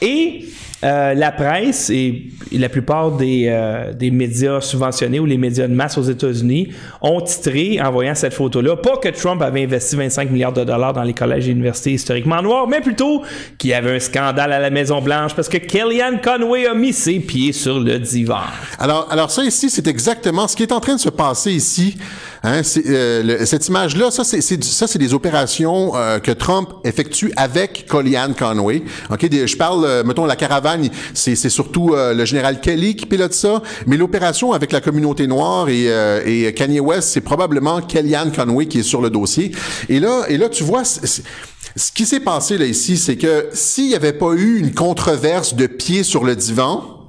Et 0.00 0.46
euh, 0.82 1.12
la 1.12 1.30
presse 1.30 1.90
et 1.90 2.30
la 2.52 2.70
plupart 2.70 3.12
des, 3.12 3.48
euh, 3.48 3.92
des 3.92 4.10
médias 4.10 4.62
subventionnés 4.62 5.20
ou 5.20 5.26
les 5.26 5.36
médias 5.36 5.68
de 5.68 5.74
masse 5.74 5.98
aux 5.98 6.02
États-Unis 6.02 6.68
ont 7.02 7.20
titré, 7.20 7.78
en 7.82 7.90
voyant 7.90 8.14
cette 8.14 8.32
photo-là, 8.32 8.76
pas 8.76 8.96
que 8.96 9.10
Trump 9.10 9.42
avait 9.42 9.64
investi 9.64 9.96
25 9.96 10.30
milliards 10.30 10.54
de 10.54 10.64
dollars 10.64 10.94
dans 10.94 11.02
les 11.02 11.12
collèges 11.12 11.48
et 11.48 11.50
universités 11.50 11.92
historiquement 11.92 12.40
noirs, 12.40 12.66
mais 12.66 12.80
plutôt 12.80 13.22
qu'il 13.58 13.70
y 13.70 13.74
avait 13.74 13.96
un 13.96 13.98
scandale 13.98 14.54
à 14.54 14.58
la 14.58 14.70
Maison-Blanche 14.70 15.34
parce 15.34 15.50
que 15.50 15.58
Kellyanne 15.58 16.22
Conway 16.22 16.66
a 16.66 16.72
mis 16.72 16.94
ses 16.94 17.20
pieds 17.20 17.52
sur 17.52 17.78
le 17.78 17.98
divan. 17.98 18.40
Alors, 18.78 19.06
alors 19.10 19.30
ça 19.30 19.44
ici, 19.44 19.68
c'est 19.68 19.86
exactement 19.86 20.48
ce 20.48 20.56
qui 20.56 20.62
est 20.62 20.72
en 20.72 20.80
train 20.80 20.94
de 20.94 21.00
se 21.00 21.10
passer 21.10 21.52
ici. 21.52 21.98
Hein, 22.42 22.62
euh, 22.86 23.44
cette 23.44 23.68
image-là, 23.68 24.10
ça, 24.10 24.24
c'est, 24.24 24.98
des 24.98 25.12
opérations 25.12 25.92
que 26.22 26.32
Trump 26.32 26.70
effectue 26.84 27.32
avec 27.36 27.86
Kellyanne 27.86 28.34
Conway. 28.34 28.82
Je 29.20 29.56
parle, 29.56 30.04
mettons, 30.06 30.24
la 30.24 30.36
caravane, 30.36 30.69
c'est, 31.14 31.36
c'est 31.36 31.48
surtout 31.48 31.94
euh, 31.94 32.14
le 32.14 32.24
général 32.24 32.60
Kelly 32.60 32.96
qui 32.96 33.06
pilote 33.06 33.34
ça, 33.34 33.62
mais 33.86 33.96
l'opération 33.96 34.52
avec 34.52 34.72
la 34.72 34.80
communauté 34.80 35.26
noire 35.26 35.68
et, 35.68 35.84
euh, 35.88 36.22
et 36.24 36.52
Kanye 36.54 36.80
West, 36.80 37.10
c'est 37.10 37.20
probablement 37.20 37.80
Kellyanne 37.80 38.32
Conway 38.32 38.66
qui 38.66 38.80
est 38.80 38.84
sur 38.84 39.00
le 39.00 39.10
dossier. 39.10 39.52
Et 39.88 40.00
là, 40.00 40.24
et 40.28 40.36
là, 40.36 40.48
tu 40.48 40.64
vois. 40.64 40.84
ce 40.84 41.92
qui 41.94 42.06
s'est 42.06 42.20
passé 42.20 42.58
là 42.58 42.66
ici, 42.66 42.96
c'est 42.96 43.16
que 43.16 43.48
s'il 43.52 43.88
n'y 43.88 43.94
avait 43.94 44.12
pas 44.12 44.32
eu 44.32 44.58
une 44.58 44.74
controverse 44.74 45.54
de 45.54 45.66
pied 45.66 46.02
sur 46.02 46.24
le 46.24 46.36
divan, 46.36 47.00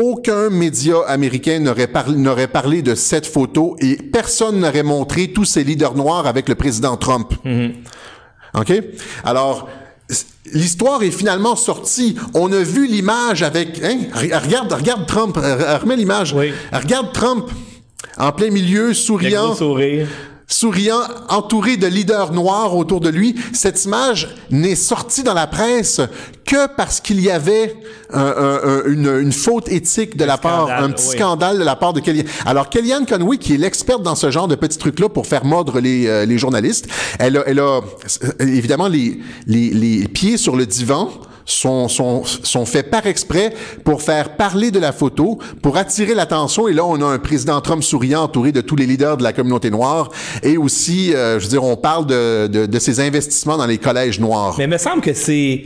aucun 0.00 0.50
média 0.50 1.00
américain 1.06 1.60
n'aurait 1.60 1.86
parlé, 1.86 2.46
parlé 2.48 2.82
de 2.82 2.94
cette 2.94 3.26
photo 3.26 3.76
et 3.80 3.96
personne 3.96 4.58
n'aurait 4.58 4.82
montré 4.82 5.28
tous 5.28 5.44
ces 5.44 5.62
leaders 5.62 5.94
noirs 5.94 6.26
avec 6.26 6.48
le 6.48 6.56
président 6.56 6.96
Trump. 6.96 7.32
OK? 8.54 8.72
Alors, 9.24 9.68
l'histoire 10.52 11.02
est 11.02 11.10
finalement 11.10 11.56
sortie. 11.56 12.16
On 12.34 12.52
a 12.52 12.58
vu 12.62 12.86
l'image 12.86 13.42
avec... 13.42 13.80
Hein? 13.82 13.98
Re- 14.14 14.44
Regarde, 14.44 14.72
regarde 14.72 15.06
Trump. 15.06 15.36
Re- 15.36 15.80
Remets 15.80 15.96
l'image. 15.96 16.32
Oui. 16.34 16.52
Regarde 16.72 17.12
Trump 17.12 17.50
en 18.18 18.32
plein 18.32 18.50
milieu, 18.50 18.92
souriant. 18.94 19.46
gros 19.48 19.54
sourire. 19.56 20.08
Souriant, 20.46 21.00
entouré 21.28 21.76
de 21.76 21.86
leaders 21.86 22.32
noirs 22.32 22.76
autour 22.76 23.00
de 23.00 23.08
lui. 23.08 23.34
Cette 23.52 23.84
image 23.84 24.34
n'est 24.50 24.74
sortie 24.76 25.22
dans 25.22 25.34
la 25.34 25.46
presse 25.46 26.00
que 26.44 26.66
parce 26.76 27.00
qu'il 27.00 27.20
y 27.20 27.30
avait 27.30 27.74
un- 28.12 28.20
un- 28.20 28.60
un- 28.62 28.82
une, 28.86 29.06
une 29.22 29.32
faute 29.32 29.68
éthique 29.70 30.16
de 30.16 30.24
la 30.24 30.36
part, 30.36 30.66
scandale, 30.66 30.84
un 30.84 30.90
petit 30.90 31.08
oui. 31.08 31.16
scandale 31.16 31.58
de 31.58 31.64
la 31.64 31.76
part 31.76 31.92
de 31.94 32.00
Kellyanne. 32.00 32.26
Alors, 32.44 32.68
Kellyanne 32.68 33.06
Conway, 33.06 33.38
qui 33.38 33.54
est 33.54 33.58
l'experte 33.58 34.02
dans 34.02 34.14
ce 34.14 34.30
genre 34.30 34.46
de 34.48 34.54
petits 34.54 34.78
trucs-là 34.78 35.08
pour 35.08 35.26
faire 35.26 35.44
mordre 35.44 35.80
les, 35.80 36.06
euh, 36.06 36.26
les 36.26 36.36
journalistes, 36.38 36.86
elle 37.18 37.38
a, 37.38 37.42
elle 37.46 37.58
a 37.60 37.80
euh, 37.80 37.80
évidemment 38.40 38.88
les, 38.88 39.20
les, 39.46 39.70
les 39.70 40.06
pieds 40.08 40.36
sur 40.36 40.54
le 40.56 40.66
divan 40.66 41.10
sont, 41.44 42.24
faits 42.66 42.90
par 42.90 43.06
exprès 43.06 43.52
pour 43.84 44.02
faire 44.02 44.36
parler 44.36 44.70
de 44.70 44.78
la 44.78 44.92
photo, 44.92 45.38
pour 45.62 45.76
attirer 45.76 46.14
l'attention. 46.14 46.68
Et 46.68 46.72
là, 46.72 46.84
on 46.84 47.00
a 47.00 47.06
un 47.06 47.18
président 47.18 47.60
Trump 47.60 47.82
souriant 47.82 48.22
entouré 48.22 48.52
de 48.52 48.60
tous 48.60 48.76
les 48.76 48.86
leaders 48.86 49.16
de 49.16 49.22
la 49.22 49.32
communauté 49.32 49.70
noire. 49.70 50.10
Et 50.42 50.56
aussi, 50.56 51.14
euh, 51.14 51.38
je 51.38 51.44
veux 51.44 51.50
dire, 51.50 51.64
on 51.64 51.76
parle 51.76 52.06
de, 52.06 52.46
de, 52.46 52.66
de 52.66 52.78
ses 52.78 53.00
investissements 53.00 53.56
dans 53.56 53.66
les 53.66 53.78
collèges 53.78 54.20
noirs. 54.20 54.54
Mais 54.58 54.64
il 54.64 54.70
me 54.70 54.78
semble 54.78 55.00
que 55.00 55.12
c'est. 55.12 55.64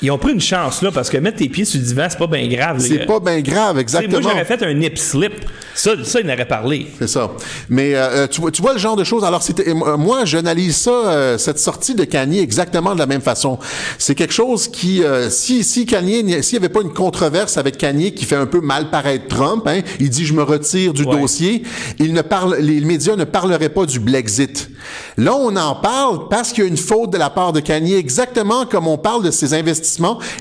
Ils 0.00 0.10
ont 0.12 0.18
pris 0.18 0.32
une 0.32 0.40
chance 0.40 0.80
là 0.82 0.90
parce 0.92 1.10
que 1.10 1.16
mettre 1.18 1.38
tes 1.38 1.48
pieds 1.48 1.64
sur 1.64 1.80
le 1.80 1.86
divan, 1.86 2.06
c'est 2.08 2.18
pas 2.18 2.26
bien 2.28 2.46
grave. 2.46 2.78
C'est 2.78 3.04
pas 3.06 3.18
bien 3.20 3.40
grave, 3.40 3.78
exactement. 3.78 4.20
Moi, 4.20 4.30
j'aurais 4.30 4.44
fait 4.44 4.62
un 4.62 4.72
nip 4.74 4.96
slip. 4.96 5.32
Ça, 5.74 5.92
ça 6.04 6.20
il 6.20 6.30
en 6.30 6.34
aurait 6.34 6.46
parlé. 6.46 6.86
C'est 6.98 7.08
ça. 7.08 7.30
Mais 7.68 7.94
euh, 7.94 8.08
euh, 8.10 8.26
tu, 8.28 8.40
vois, 8.40 8.50
tu 8.50 8.62
vois 8.62 8.72
le 8.72 8.78
genre 8.78 8.96
de 8.96 9.04
choses. 9.04 9.24
Alors, 9.24 9.42
c'était, 9.42 9.68
euh, 9.68 9.96
moi, 9.96 10.24
j'analyse 10.24 10.76
ça, 10.76 10.90
euh, 10.90 11.38
cette 11.38 11.58
sortie 11.58 11.94
de 11.94 12.04
Kanye, 12.04 12.40
exactement 12.40 12.94
de 12.94 12.98
la 13.00 13.06
même 13.06 13.20
façon. 13.20 13.58
C'est 13.98 14.14
quelque 14.14 14.32
chose 14.34 14.68
qui, 14.68 15.02
euh, 15.02 15.30
si, 15.30 15.64
si 15.64 15.84
Kanye, 15.86 16.22
n'y- 16.22 16.42
s'il 16.44 16.58
n'y 16.58 16.64
avait 16.64 16.72
pas 16.72 16.82
une 16.82 16.92
controverse 16.92 17.56
avec 17.58 17.76
Kanye 17.78 18.12
qui 18.14 18.24
fait 18.24 18.36
un 18.36 18.46
peu 18.46 18.60
mal 18.60 18.90
paraître 18.90 19.26
Trump, 19.28 19.66
hein, 19.66 19.80
il 20.00 20.10
dit 20.10 20.24
je 20.26 20.32
me 20.34 20.42
retire 20.42 20.92
du 20.92 21.02
Ouais. 21.04 21.18
dossier, 21.20 21.62
il 21.98 22.12
ne 22.12 22.22
parle, 22.22 22.56
les 22.60 22.80
médias 22.82 23.16
ne 23.16 23.24
parleraient 23.24 23.68
pas 23.68 23.86
du 23.86 23.98
Brexit. 24.00 24.70
Là, 25.16 25.34
on 25.34 25.54
en 25.56 25.74
parle 25.76 26.28
parce 26.28 26.52
qu'il 26.52 26.64
y 26.64 26.66
a 26.66 26.70
une 26.70 26.76
faute 26.76 27.12
de 27.12 27.18
la 27.18 27.30
part 27.30 27.52
de 27.52 27.60
Kanye, 27.60 27.94
exactement 27.94 28.64
comme 28.66 28.86
on 28.86 28.98
parle 28.98 29.22
de 29.24 29.30
ses 29.30 29.54
investissements 29.54 29.87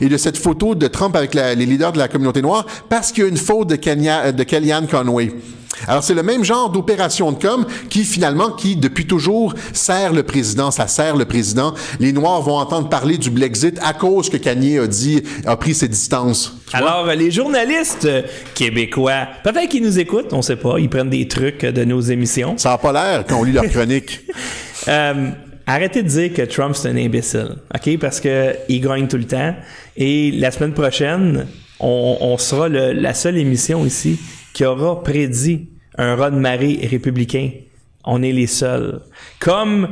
et 0.02 0.08
de 0.10 0.18
cette 0.18 0.38
photo 0.38 0.76
de 0.76 0.88
Trump 0.88 1.16
avec 1.16 1.34
la- 1.34 1.56
les 1.56 1.66
leaders 1.66 1.92
de 1.94 1.98
la 2.00 2.08
communauté 2.08 2.42
noire, 2.42 2.66
parce 2.90 3.12
qu'il 3.12 3.24
y 3.24 3.28
a 3.28 3.30
une 3.30 3.38
faute 3.38 3.70
de, 3.70 3.76
Kenya, 3.76 4.32
de 4.32 4.44
Kellyanne 4.44 4.88
Conway. 4.88 5.32
Alors, 5.88 6.02
c'est 6.04 6.16
le 6.16 6.24
même 6.24 6.44
genre 6.44 6.72
d'opération 6.72 7.32
de 7.32 7.40
com 7.40 7.64
qui, 7.90 8.04
finalement, 8.04 8.50
qui, 8.50 8.76
depuis 8.76 9.06
toujours, 9.06 9.54
sert 9.74 10.12
le 10.12 10.24
président. 10.24 10.72
Ça 10.72 10.88
sert 10.88 11.16
le 11.16 11.26
président. 11.26 11.76
Les 12.00 12.14
Noirs 12.14 12.42
vont 12.42 12.58
entendre 12.58 12.90
parler 12.90 13.20
du 13.20 13.30
Brexit 13.30 13.78
à 13.84 13.94
cause 13.94 14.28
que 14.30 14.38
Kanye 14.38 14.80
a 14.80 14.88
dit, 14.88 15.22
a 15.46 15.56
pris 15.56 15.76
ses 15.76 15.88
distances. 15.88 16.58
Alors, 16.74 17.06
euh, 17.08 17.14
les 17.14 17.30
journalistes 17.30 18.06
euh, 18.06 18.24
québécois, 18.56 19.28
peut-être 19.44 19.70
qu'ils 19.70 19.84
nous 19.84 20.00
écoutent, 20.00 20.34
on 20.34 20.42
sait 20.42 20.56
pas, 20.56 20.80
ils 20.80 20.90
prennent 20.90 21.12
des 21.12 21.28
trucs 21.28 21.64
euh, 21.64 21.72
de 21.72 21.84
nos 21.84 22.02
émissions. 22.02 22.56
Ça 22.58 22.70
n'a 22.72 22.78
pas 22.80 22.92
l'air 22.92 23.24
quand 23.30 23.38
on 23.40 23.44
lit 23.44 23.52
leur 23.54 23.66
chronique. 23.70 24.22
Euh, 24.88 25.30
arrêtez 25.68 26.02
de 26.02 26.08
dire 26.08 26.34
que 26.34 26.42
Trump 26.42 26.76
c'est 26.76 26.90
un 26.90 26.98
imbécile, 26.98 27.58
ok? 27.76 28.00
Parce 28.00 28.20
que 28.20 28.56
il 28.70 28.82
gagne 28.82 29.08
tout 29.08 29.18
le 29.18 29.26
temps. 29.26 29.56
Et 29.96 30.32
la 30.32 30.50
semaine 30.50 30.74
prochaine, 30.74 31.46
on, 31.80 32.38
sera 32.40 32.70
la 32.70 33.14
seule 33.14 33.38
émission 33.38 33.86
ici 33.86 34.20
qui 34.54 34.66
aura 34.66 35.04
prédit 35.04 35.70
un 35.98 36.16
raz 36.16 36.32
de 36.32 36.40
marée 36.40 36.80
républicain. 36.90 37.52
On 38.04 38.24
est 38.24 38.32
les 38.32 38.48
seuls. 38.48 39.02
Comme 39.40 39.90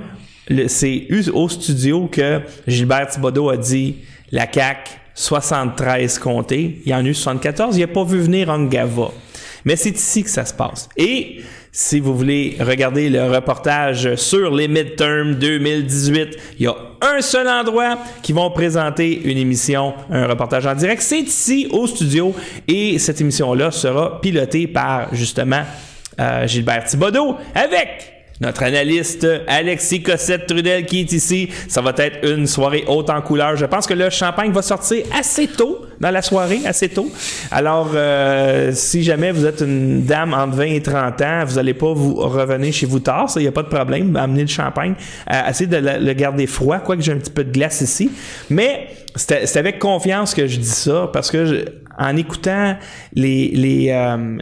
c'est 0.68 1.08
au 1.34 1.50
studio 1.50 2.08
que 2.08 2.42
Gilbert 2.68 3.08
Thibodeau 3.10 3.50
a 3.50 3.58
dit 3.58 3.98
la 4.32 4.48
CAC 4.48 5.00
73 5.16 6.20
comtés, 6.20 6.82
il 6.86 6.92
y 6.92 6.96
en 6.96 7.06
a 7.06 7.08
eu 7.08 7.14
74, 7.14 7.78
il 7.78 7.82
n'a 7.82 7.88
pas 7.88 8.04
vu 8.04 8.20
venir 8.20 8.50
Angava. 8.50 9.12
Mais 9.64 9.76
c'est 9.76 9.92
ici 9.92 10.24
que 10.24 10.30
ça 10.30 10.46
se 10.46 10.54
passe. 10.54 10.90
Et 10.98 11.42
si 11.78 12.00
vous 12.00 12.16
voulez 12.16 12.56
regarder 12.62 13.10
le 13.10 13.30
reportage 13.30 14.16
sur 14.16 14.56
les 14.56 14.70
midterms 14.70 15.36
2018, 15.36 16.38
il 16.58 16.64
y 16.64 16.68
a 16.68 16.76
un 17.02 17.20
seul 17.20 17.50
endroit 17.50 17.98
qui 18.22 18.32
vont 18.32 18.50
présenter 18.50 19.24
une 19.26 19.38
émission, 19.38 19.94
un 20.10 20.26
reportage 20.26 20.66
en 20.66 20.74
direct. 20.74 21.02
C'est 21.02 21.20
ici 21.20 21.68
au 21.72 21.86
studio 21.86 22.34
et 22.66 22.98
cette 22.98 23.20
émission-là 23.20 23.72
sera 23.72 24.22
pilotée 24.22 24.68
par 24.68 25.14
justement 25.14 25.64
euh, 26.18 26.48
Gilbert 26.48 26.86
Thibodeau 26.86 27.36
avec 27.54 28.15
notre 28.42 28.64
analyste 28.64 29.28
Alexis 29.48 30.02
Cossette-Trudel 30.02 30.86
qui 30.86 31.02
est 31.02 31.12
ici. 31.12 31.50
Ça 31.68 31.82
va 31.82 31.94
être 31.98 32.28
une 32.28 32.48
soirée 32.48 32.84
haute 32.88 33.10
en 33.10 33.22
couleur. 33.22 33.56
Je 33.56 33.66
pense 33.66 33.88
que 33.88 33.94
le 33.94 34.10
champagne 34.10 34.52
va 34.52 34.62
sortir 34.62 35.06
assez 35.18 35.48
tôt 35.48 35.86
dans 36.00 36.12
la 36.12 36.22
soirée, 36.22 36.60
assez 36.66 36.90
tôt. 36.90 37.10
Alors, 37.52 37.92
euh, 37.94 38.72
si 38.74 39.04
jamais 39.04 39.32
vous 39.32 39.46
êtes 39.46 39.62
une 39.62 40.04
dame 40.04 40.34
entre 40.34 40.58
20 40.58 40.64
et 40.66 40.82
30 40.82 41.22
ans, 41.22 41.44
vous 41.46 41.56
n'allez 41.56 41.74
pas 41.74 41.94
vous 41.94 42.16
revenir 42.16 42.74
chez 42.74 42.86
vous 42.86 43.00
tard, 43.00 43.30
ça, 43.30 43.40
il 43.40 43.44
n'y 43.44 43.50
a 43.50 43.54
pas 43.54 43.64
de 43.64 43.70
problème. 43.70 44.16
Amenez 44.16 44.42
le 44.42 44.48
champagne. 44.48 44.96
Euh, 45.32 45.50
essayez 45.50 45.70
de 45.70 45.78
le, 45.78 46.14
garder 46.14 46.48
froid, 46.48 46.80
quoique 46.80 47.02
j'ai 47.02 47.14
un 47.14 47.18
petit 47.18 47.32
peu 47.32 47.44
de 47.44 47.52
glace 47.52 47.82
ici. 47.82 48.12
Mais 48.50 48.88
c'est 49.16 49.56
avec 49.56 49.80
confiance 49.80 50.34
que 50.34 50.46
je 50.46 50.60
dis 50.60 50.66
ça, 50.66 51.10
parce 51.14 51.32
que 51.32 51.66
en 51.98 52.18
écoutant 52.18 52.76
les, 53.14 53.52
les, 53.54 53.88
euh, 53.92 54.38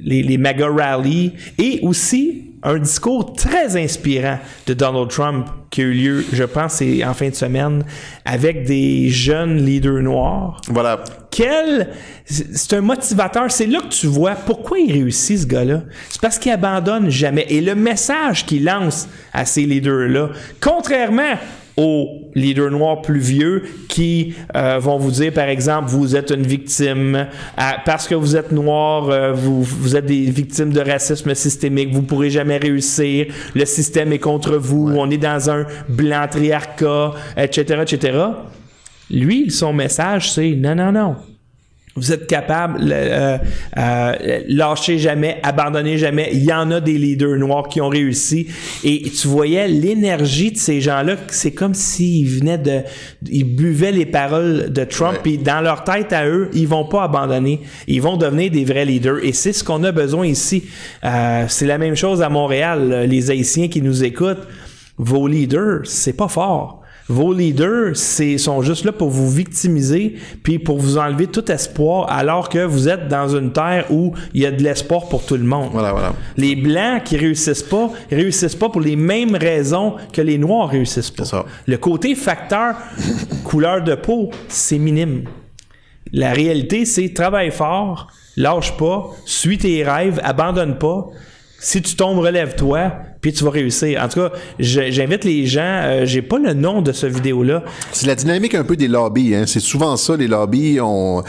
les, 0.00 0.22
les 0.22 0.38
MAGA 0.38 0.68
rallies 0.68 1.32
et 1.58 1.80
aussi 1.82 2.53
un 2.64 2.78
discours 2.78 3.34
très 3.34 3.76
inspirant 3.76 4.38
de 4.66 4.74
Donald 4.74 5.08
Trump 5.10 5.46
qui 5.70 5.82
a 5.82 5.84
eu 5.84 5.92
lieu, 5.92 6.24
je 6.32 6.44
pense, 6.44 6.74
c'est 6.74 7.04
en 7.04 7.12
fin 7.14 7.28
de 7.28 7.34
semaine, 7.34 7.84
avec 8.24 8.64
des 8.64 9.10
jeunes 9.10 9.64
leaders 9.64 10.02
noirs. 10.02 10.60
Voilà. 10.68 11.04
Quel. 11.30 11.90
C'est 12.24 12.72
un 12.74 12.80
motivateur. 12.80 13.50
C'est 13.50 13.66
là 13.66 13.80
que 13.80 13.88
tu 13.88 14.06
vois 14.06 14.34
pourquoi 14.34 14.78
il 14.78 14.92
réussit, 14.92 15.40
ce 15.40 15.46
gars-là. 15.46 15.82
C'est 16.08 16.20
parce 16.20 16.38
qu'il 16.38 16.52
abandonne 16.52 17.10
jamais. 17.10 17.44
Et 17.50 17.60
le 17.60 17.74
message 17.74 18.46
qu'il 18.46 18.64
lance 18.64 19.08
à 19.32 19.44
ces 19.44 19.66
leaders-là, 19.66 20.30
contrairement 20.60 21.34
aux 21.76 22.30
leaders 22.34 22.70
noirs 22.70 23.02
plus 23.02 23.18
vieux 23.18 23.62
qui 23.88 24.34
euh, 24.56 24.78
vont 24.78 24.96
vous 24.98 25.10
dire, 25.10 25.32
par 25.32 25.48
exemple, 25.48 25.88
vous 25.88 26.14
êtes 26.14 26.30
une 26.30 26.46
victime, 26.46 27.26
à- 27.56 27.78
parce 27.84 28.06
que 28.06 28.14
vous 28.14 28.36
êtes 28.36 28.52
noir, 28.52 29.08
euh, 29.10 29.32
vous, 29.32 29.62
vous 29.62 29.96
êtes 29.96 30.06
des 30.06 30.30
victimes 30.30 30.72
de 30.72 30.80
racisme 30.80 31.34
systémique, 31.34 31.92
vous 31.92 32.02
pourrez 32.02 32.30
jamais 32.30 32.58
réussir, 32.58 33.26
le 33.54 33.64
système 33.64 34.12
est 34.12 34.18
contre 34.20 34.56
vous, 34.56 34.92
on 34.96 35.10
est 35.10 35.18
dans 35.18 35.50
un 35.50 35.66
blanc 35.88 36.26
triarcat, 36.30 37.12
etc., 37.36 37.82
etc. 37.82 38.18
Lui, 39.10 39.50
son 39.50 39.72
message, 39.72 40.32
c'est 40.32 40.52
non, 40.52 40.74
non, 40.74 40.92
non. 40.92 41.16
Vous 41.96 42.12
êtes 42.12 42.26
capable, 42.26 42.80
euh, 42.90 43.38
euh, 43.76 44.40
lâchez 44.48 44.98
jamais, 44.98 45.38
abandonnez 45.44 45.96
jamais. 45.96 46.30
Il 46.32 46.42
y 46.42 46.52
en 46.52 46.72
a 46.72 46.80
des 46.80 46.98
leaders 46.98 47.36
noirs 47.36 47.68
qui 47.68 47.80
ont 47.80 47.88
réussi. 47.88 48.48
Et 48.82 49.02
tu 49.02 49.28
voyais 49.28 49.68
l'énergie 49.68 50.50
de 50.50 50.56
ces 50.56 50.80
gens-là. 50.80 51.14
C'est 51.28 51.52
comme 51.52 51.72
s'ils 51.74 52.28
venaient 52.28 52.58
de, 52.58 52.80
ils 53.30 53.44
buvaient 53.44 53.92
les 53.92 54.06
paroles 54.06 54.72
de 54.72 54.82
Trump. 54.82 55.20
Puis 55.22 55.38
dans 55.38 55.60
leur 55.60 55.84
tête 55.84 56.12
à 56.12 56.26
eux, 56.26 56.50
ils 56.52 56.66
vont 56.66 56.84
pas 56.84 57.04
abandonner. 57.04 57.60
Ils 57.86 58.02
vont 58.02 58.16
devenir 58.16 58.50
des 58.50 58.64
vrais 58.64 58.84
leaders. 58.84 59.24
Et 59.24 59.32
c'est 59.32 59.52
ce 59.52 59.62
qu'on 59.62 59.84
a 59.84 59.92
besoin 59.92 60.26
ici. 60.26 60.64
Euh, 61.04 61.44
c'est 61.46 61.66
la 61.66 61.78
même 61.78 61.94
chose 61.94 62.22
à 62.22 62.28
Montréal. 62.28 63.06
Les 63.08 63.30
Haïtiens 63.30 63.68
qui 63.68 63.80
nous 63.80 64.02
écoutent, 64.02 64.48
vos 64.98 65.28
leaders, 65.28 65.82
c'est 65.84 66.16
pas 66.16 66.28
fort. 66.28 66.83
Vos 67.08 67.34
leaders 67.34 67.96
c'est, 67.96 68.38
sont 68.38 68.62
juste 68.62 68.84
là 68.84 68.92
pour 68.92 69.10
vous 69.10 69.28
victimiser 69.28 70.14
puis 70.42 70.58
pour 70.58 70.78
vous 70.78 70.96
enlever 70.96 71.26
tout 71.26 71.50
espoir 71.52 72.10
alors 72.10 72.48
que 72.48 72.64
vous 72.64 72.88
êtes 72.88 73.08
dans 73.08 73.36
une 73.36 73.52
terre 73.52 73.84
où 73.90 74.14
il 74.32 74.40
y 74.40 74.46
a 74.46 74.50
de 74.50 74.62
l'espoir 74.62 75.08
pour 75.08 75.24
tout 75.26 75.36
le 75.36 75.44
monde. 75.44 75.68
Voilà, 75.72 75.92
voilà. 75.92 76.14
Les 76.36 76.56
blancs 76.56 77.02
qui 77.04 77.18
réussissent 77.18 77.62
pas, 77.62 77.90
réussissent 78.10 78.54
pas 78.54 78.70
pour 78.70 78.80
les 78.80 78.96
mêmes 78.96 79.36
raisons 79.36 79.96
que 80.12 80.22
les 80.22 80.38
noirs 80.38 80.70
réussissent 80.70 81.10
pas. 81.10 81.26
Ça. 81.26 81.44
Le 81.66 81.76
côté 81.76 82.14
facteur 82.14 82.76
couleur 83.44 83.82
de 83.82 83.94
peau, 83.94 84.30
c'est 84.48 84.78
minime. 84.78 85.24
La 86.12 86.32
réalité, 86.32 86.84
c'est 86.84 87.12
travaille 87.12 87.50
fort, 87.50 88.08
lâche 88.36 88.76
pas, 88.76 89.10
suis 89.26 89.58
tes 89.58 89.84
rêves, 89.84 90.20
abandonne 90.22 90.78
pas. 90.78 91.08
Si 91.58 91.82
tu 91.82 91.96
tombes, 91.96 92.18
relève-toi, 92.18 92.92
puis 93.24 93.32
tu 93.32 93.42
vas 93.42 93.50
réussir. 93.52 94.02
En 94.04 94.08
tout 94.10 94.20
cas, 94.20 94.32
j'invite 94.58 95.24
les 95.24 95.46
gens. 95.46 95.62
euh, 95.82 96.04
J'ai 96.04 96.20
pas 96.20 96.38
le 96.38 96.52
nom 96.52 96.82
de 96.82 96.92
ce 96.92 97.06
vidéo-là. 97.06 97.62
C'est 97.90 98.06
la 98.06 98.14
dynamique 98.16 98.54
un 98.54 98.64
peu 98.64 98.76
des 98.76 98.86
lobbies. 98.86 99.34
Hein. 99.34 99.44
C'est 99.46 99.60
souvent 99.60 99.96
ça, 99.96 100.14
les 100.14 100.28
lobbies. 100.28 100.78
On, 100.82 101.22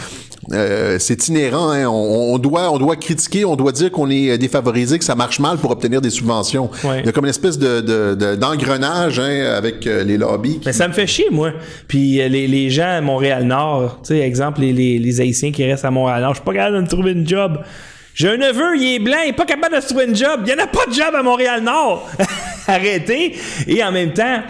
euh, 0.52 0.98
c'est 1.00 1.30
inhérent. 1.30 1.70
Hein. 1.70 1.86
On, 1.88 2.34
on 2.34 2.38
doit, 2.38 2.70
on 2.70 2.78
doit 2.80 2.98
critiquer, 2.98 3.46
on 3.46 3.56
doit 3.56 3.72
dire 3.72 3.92
qu'on 3.94 4.10
est 4.10 4.38
défavorisé, 4.38 5.00
que 5.00 5.06
ça 5.06 5.16
marche 5.16 5.40
mal 5.40 5.58
pour 5.58 5.72
obtenir 5.72 6.02
des 6.02 6.10
subventions. 6.10 6.70
Ouais. 6.84 7.00
Il 7.00 7.06
y 7.06 7.10
a 7.10 7.14
comme 7.14 7.24
une 7.24 7.30
espèce 7.30 7.58
de, 7.58 7.80
de- 7.80 8.14
de- 8.16 8.36
d'engrenage 8.36 9.18
hein, 9.18 9.54
avec 9.56 9.88
euh, 9.88 10.04
les 10.04 10.18
lobbies. 10.18 10.60
qui- 10.60 10.66
Mais 10.66 10.74
ça 10.74 10.90
me 10.90 10.94
fait 10.94 11.08
chier, 11.08 11.28
moi. 11.32 11.52
Puis 11.88 12.20
euh, 12.20 12.28
les, 12.28 12.46
les 12.50 12.70
gens 12.70 12.90
à 12.98 13.00
Montréal-Nord, 13.00 14.02
tu 14.04 14.10
sais, 14.16 14.20
exemple, 14.20 14.60
les, 14.60 14.74
les, 14.74 15.00
les 15.00 15.22
Haïtiens 15.22 15.54
qui 15.54 15.64
restent 15.64 15.86
à 15.86 15.92
Montréal-Nord, 15.92 16.34
je 16.34 16.40
suis 16.40 16.46
pas 16.46 16.54
capable 16.54 16.76
de 16.76 16.82
me 16.82 16.88
trouver 16.88 17.12
une 17.14 17.26
job. 17.26 17.60
J'ai 18.16 18.30
un 18.30 18.38
neveu, 18.38 18.78
il 18.78 18.96
est 18.96 19.00
blanc, 19.00 19.18
il 19.26 19.30
est 19.30 19.34
pas 19.34 19.46
capable 19.46 19.76
de 19.76 19.82
se 19.82 19.90
trouver 19.90 20.06
une 20.06 20.16
job. 20.16 20.44
Il 20.46 20.50
y 20.50 20.56
en 20.56 20.64
a 20.64 20.68
pas 20.68 20.86
de 20.88 20.94
job 20.94 21.14
à 21.14 21.22
Montréal-Nord. 21.22 22.10
Arrêtez. 22.68 23.36
Et 23.68 23.84
en 23.84 23.92
même 23.92 24.14
temps, 24.14 24.42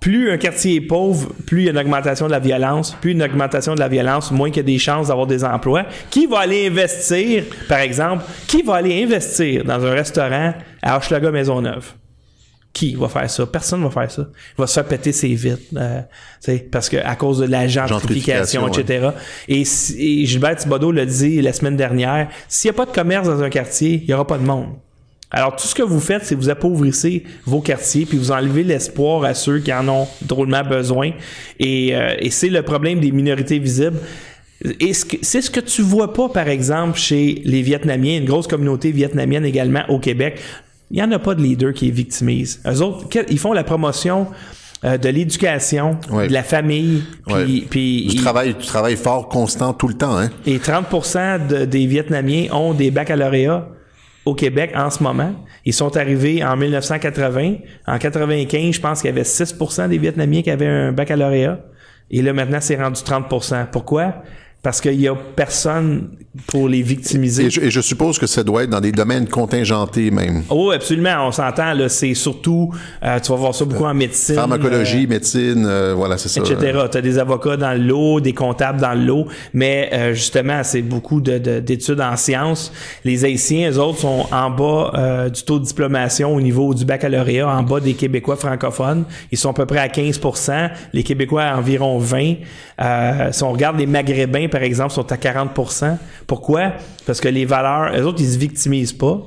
plus 0.00 0.32
un 0.32 0.38
quartier 0.38 0.74
est 0.74 0.80
pauvre, 0.80 1.32
plus 1.46 1.62
il 1.62 1.64
y 1.66 1.68
a 1.68 1.70
une 1.70 1.78
augmentation 1.78 2.26
de 2.26 2.32
la 2.32 2.40
violence. 2.40 2.96
Plus 3.00 3.12
une 3.12 3.22
augmentation 3.22 3.76
de 3.76 3.80
la 3.80 3.86
violence, 3.86 4.32
moins 4.32 4.48
il 4.48 4.56
y 4.56 4.60
a 4.60 4.64
des 4.64 4.78
chances 4.78 5.06
d'avoir 5.06 5.28
des 5.28 5.44
emplois. 5.44 5.84
Qui 6.10 6.26
va 6.26 6.40
aller 6.40 6.66
investir, 6.66 7.44
par 7.68 7.78
exemple, 7.78 8.24
qui 8.48 8.62
va 8.62 8.74
aller 8.74 9.04
investir 9.04 9.64
dans 9.64 9.84
un 9.86 9.92
restaurant 9.92 10.54
à 10.82 10.96
Hochelaga 10.96 11.30
Maisonneuve? 11.30 11.92
Qui 12.76 12.94
va 12.94 13.08
faire 13.08 13.30
ça? 13.30 13.46
Personne 13.46 13.82
va 13.82 13.88
faire 13.90 14.10
ça. 14.10 14.28
Il 14.58 14.60
va 14.60 14.66
se 14.66 14.74
faire 14.74 14.84
péter 14.84 15.10
ses 15.12 15.28
vitres. 15.34 15.62
euh, 15.78 16.00
parce 16.70 16.90
que 16.90 16.98
à 16.98 17.16
cause 17.16 17.38
de 17.38 17.46
la 17.46 17.66
gentrification, 17.66 18.60
etc. 18.82 19.08
Et, 19.48 19.64
si- 19.64 19.96
et 20.22 20.26
Gilbert 20.26 20.56
Thibodeau 20.56 20.92
l'a 20.92 21.06
dit 21.06 21.40
la 21.40 21.54
semaine 21.54 21.76
dernière, 21.76 22.28
s'il 22.48 22.70
n'y 22.70 22.76
a 22.76 22.76
pas 22.76 22.84
de 22.84 22.94
commerce 22.94 23.26
dans 23.26 23.42
un 23.42 23.48
quartier, 23.48 24.00
il 24.02 24.06
n'y 24.08 24.12
aura 24.12 24.26
pas 24.26 24.36
de 24.36 24.44
monde. 24.44 24.66
Alors, 25.30 25.56
tout 25.56 25.66
ce 25.66 25.74
que 25.74 25.82
vous 25.82 26.00
faites, 26.00 26.24
c'est 26.26 26.34
vous 26.34 26.50
appauvrissez 26.50 27.24
vos 27.46 27.60
quartiers, 27.62 28.04
puis 28.04 28.18
vous 28.18 28.30
enlevez 28.30 28.62
l'espoir 28.62 29.24
à 29.24 29.32
ceux 29.32 29.58
qui 29.60 29.72
en 29.72 29.88
ont 29.88 30.06
drôlement 30.22 30.62
besoin. 30.62 31.12
Et, 31.58 31.96
euh, 31.96 32.14
et 32.18 32.30
c'est 32.30 32.50
le 32.50 32.60
problème 32.62 33.00
des 33.00 33.10
minorités 33.10 33.58
visibles. 33.58 33.98
Et 34.80 34.92
ce 34.94 35.04
c'est 35.22 35.42
ce 35.42 35.50
que 35.50 35.60
tu 35.60 35.82
vois 35.82 36.12
pas, 36.12 36.28
par 36.28 36.48
exemple, 36.48 36.98
chez 36.98 37.42
les 37.44 37.60
Vietnamiens, 37.62 38.18
une 38.18 38.24
grosse 38.24 38.46
communauté 38.46 38.90
vietnamienne 38.92 39.44
également 39.44 39.82
au 39.88 39.98
Québec. 39.98 40.40
Il 40.90 40.96
n'y 40.96 41.02
en 41.02 41.10
a 41.12 41.18
pas 41.18 41.34
de 41.34 41.42
leader 41.42 41.72
qui 41.72 41.88
est 41.88 41.92
victimise. 41.92 42.60
Eux 42.66 42.80
autres, 42.82 43.06
ils 43.28 43.38
font 43.38 43.52
la 43.52 43.64
promotion 43.64 44.28
euh, 44.84 44.98
de 44.98 45.08
l'éducation, 45.08 45.98
Ouais. 46.10 46.28
de 46.28 46.32
la 46.32 46.42
famille, 46.42 47.02
puis, 47.26 47.66
puis 47.68 48.06
Du 48.08 48.16
travail, 48.16 48.54
du 48.54 48.66
travail 48.66 48.94
fort, 48.96 49.28
constant, 49.28 49.72
tout 49.72 49.88
le 49.88 49.94
temps. 49.94 50.16
Hein? 50.18 50.30
et 50.46 50.58
30% 50.58 51.38
de- 51.48 51.64
des 51.64 51.86
Vietnamiens 51.86 52.52
ont 52.52 52.74
des 52.74 52.90
baccalauréats 52.90 53.68
au 54.26 54.34
Québec 54.34 54.72
en 54.76 54.90
ce 54.90 55.02
moment. 55.02 55.32
Ils 55.64 55.72
sont 55.72 55.96
arrivés 55.96 56.44
en 56.44 56.56
1980. 56.56 57.54
En 57.86 57.98
95, 57.98 58.74
je 58.74 58.80
pense 58.80 59.00
qu'il 59.00 59.08
y 59.08 59.12
avait 59.12 59.24
6% 59.24 59.88
des 59.88 59.98
Vietnamiens 59.98 60.42
qui 60.42 60.50
avaient 60.50 60.66
un 60.66 60.92
baccalauréat. 60.92 61.58
Et 62.10 62.22
là, 62.22 62.32
maintenant, 62.32 62.58
c'est 62.60 62.76
rendu 62.76 63.00
30%. 63.02 63.66
Pourquoi? 63.72 64.22
Parce 64.66 64.80
qu'il 64.80 65.00
y 65.00 65.06
a 65.06 65.14
personne 65.36 66.08
pour 66.48 66.68
les 66.68 66.82
victimiser. 66.82 67.44
Et 67.44 67.50
je, 67.50 67.60
et 67.60 67.70
je 67.70 67.80
suppose 67.80 68.18
que 68.18 68.26
ça 68.26 68.42
doit 68.42 68.64
être 68.64 68.70
dans 68.70 68.80
des 68.80 68.90
domaines 68.90 69.28
contingentés 69.28 70.10
même. 70.10 70.42
Oh, 70.50 70.72
absolument, 70.72 71.28
on 71.28 71.30
s'entend, 71.30 71.72
là, 71.72 71.88
c'est 71.88 72.12
surtout, 72.14 72.72
euh, 73.04 73.20
tu 73.20 73.30
vas 73.30 73.38
voir 73.38 73.54
ça 73.54 73.64
beaucoup 73.64 73.84
en 73.84 73.94
médecine. 73.94 74.34
Pharmacologie, 74.34 75.06
médecine, 75.06 75.64
euh, 75.66 75.94
voilà, 75.96 76.18
c'est 76.18 76.28
ça. 76.28 76.40
etc. 76.40 76.78
Tu 76.90 76.98
as 76.98 77.00
des 77.00 77.16
avocats 77.18 77.56
dans 77.56 77.72
le 77.74 77.78
lot, 77.86 78.20
des 78.20 78.32
comptables 78.32 78.80
dans 78.80 78.92
le 78.94 79.04
lot, 79.04 79.26
mais 79.54 79.88
euh, 79.92 80.14
justement, 80.14 80.60
c'est 80.64 80.82
beaucoup 80.82 81.20
de- 81.20 81.38
de- 81.38 81.60
d'études 81.60 82.00
en 82.00 82.16
sciences. 82.16 82.72
Les 83.04 83.24
Haïtiens, 83.24 83.70
eux 83.70 83.78
autres, 83.78 84.00
sont 84.00 84.26
en 84.32 84.50
bas 84.50 84.90
euh, 84.94 85.28
du 85.30 85.44
taux 85.44 85.60
de 85.60 85.64
diplomation 85.64 86.34
au 86.34 86.40
niveau 86.40 86.74
du 86.74 86.84
baccalauréat, 86.84 87.48
en 87.48 87.62
bas 87.62 87.78
des 87.78 87.94
Québécois 87.94 88.34
francophones. 88.36 89.04
Ils 89.30 89.38
sont 89.38 89.50
à 89.50 89.54
peu 89.54 89.64
près 89.64 89.78
à 89.78 89.86
15% 89.88 90.70
Les 90.92 91.04
Québécois 91.04 91.44
à 91.44 91.56
environ 91.56 91.98
20 91.98 92.34
Euh, 92.78 93.32
Si 93.32 93.42
on 93.42 93.52
regarde 93.52 93.78
les 93.78 93.86
Maghrébins, 93.86 94.48
par 94.56 94.62
exemple, 94.62 94.94
sont 94.94 95.12
à 95.12 95.16
40% 95.16 95.98
Pourquoi? 96.26 96.72
Parce 97.04 97.20
que 97.20 97.28
les 97.28 97.44
valeurs, 97.44 97.94
eux 97.94 98.06
autres, 98.06 98.22
ils 98.22 98.32
se 98.32 98.38
victimisent 98.38 98.94
pas. 98.94 99.22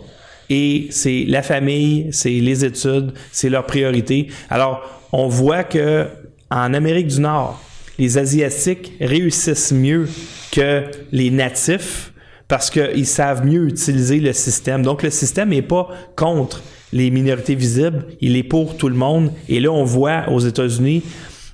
Et 0.50 0.88
c'est 0.90 1.26
la 1.28 1.44
famille, 1.44 2.08
c'est 2.10 2.32
les 2.32 2.66
études, 2.66 3.14
c'est 3.32 3.50
leur 3.50 3.68
priorité. 3.68 4.30
Alors, 4.50 4.82
on 5.12 5.28
voit 5.28 5.64
que 5.64 6.08
en 6.50 6.74
Amérique 6.74 7.06
du 7.06 7.20
Nord, 7.20 7.62
les 8.00 8.18
Asiatiques 8.18 8.94
réussissent 9.00 9.72
mieux 9.72 10.10
que 10.52 10.86
les 11.12 11.30
natifs 11.30 12.12
parce 12.48 12.72
qu'ils 12.72 13.06
savent 13.06 13.46
mieux 13.46 13.68
utiliser 13.68 14.20
le 14.20 14.34
système. 14.34 14.82
Donc, 14.82 15.04
le 15.04 15.12
système 15.12 15.50
n'est 15.50 15.62
pas 15.62 15.90
contre 16.16 16.64
les 16.92 17.12
minorités 17.12 17.54
visibles, 17.54 18.08
il 18.20 18.36
est 18.36 18.42
pour 18.42 18.78
tout 18.78 18.90
le 18.90 18.96
monde. 18.96 19.32
Et 19.48 19.60
là, 19.60 19.72
on 19.72 19.84
voit 19.84 20.28
aux 20.30 20.40
États-Unis 20.40 21.04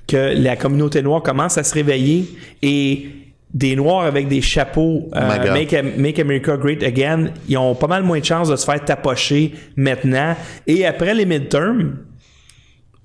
que 0.06 0.32
la 0.34 0.56
communauté 0.56 1.02
noire 1.02 1.22
commence 1.22 1.58
à 1.58 1.62
se 1.62 1.74
réveiller 1.74 2.26
et 2.62 3.25
des 3.54 3.76
Noirs 3.76 4.04
avec 4.04 4.28
des 4.28 4.42
chapeaux 4.42 5.08
euh, 5.14 5.20
MAGA. 5.28 5.52
Make, 5.52 5.96
Make 5.98 6.18
America 6.18 6.56
Great 6.56 6.82
Again, 6.82 7.28
ils 7.48 7.56
ont 7.56 7.74
pas 7.74 7.86
mal 7.86 8.02
moins 8.02 8.18
de 8.20 8.24
chances 8.24 8.48
de 8.48 8.56
se 8.56 8.64
faire 8.64 8.84
tapocher 8.84 9.54
maintenant. 9.76 10.36
Et 10.66 10.84
après 10.84 11.14
les 11.14 11.24
midterms, 11.24 11.96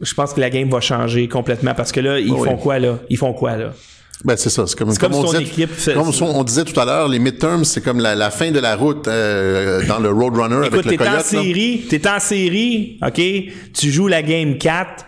je 0.02 0.14
pense 0.14 0.34
que 0.34 0.42
la 0.42 0.50
game 0.50 0.70
va 0.70 0.82
changer 0.82 1.28
complètement 1.28 1.74
parce 1.76 1.92
que 1.92 2.00
là, 2.00 2.20
ils 2.20 2.32
Oui. 2.32 2.48
font 2.50 2.58
quoi 2.58 2.80
là? 2.80 2.98
Ils 3.10 3.18
font 3.18 3.34
quoi 3.34 3.56
là? 3.56 3.74
Ben, 4.24 4.36
c'est 4.38 4.50
ça. 4.52 4.68
C'est 4.68 4.78
comme, 4.78 4.96
comme 4.98 5.16
on 5.16 5.26
son 5.26 5.32
disait, 5.40 5.44
équipe 5.64 5.94
comme 5.96 6.12
on 6.36 6.44
disait 6.44 6.64
tout 6.64 6.80
à 6.80 6.86
l'heure, 6.86 7.08
les 7.08 7.18
midterms, 7.18 7.64
c'est 7.66 7.82
comme 7.82 8.00
la, 8.00 8.14
la 8.16 8.30
fin 8.30 8.52
de 8.52 8.60
la 8.60 8.76
route 8.76 9.08
euh, 9.08 9.84
dans 9.88 9.98
le 10.00 10.10
Roadrunner 10.10 10.68
Écoute, 10.68 10.86
avec 10.86 10.92
le 10.92 10.98
t'es 10.98 11.08
en 11.08 11.12
coyote. 11.12 11.26
série, 11.26 11.86
t'es 11.90 12.08
en 12.08 12.20
série, 12.20 13.00
OK? 13.04 13.22
Tu 13.74 13.90
joues 13.92 14.08
la 14.08 14.22
game 14.22 14.58
4, 14.60 15.06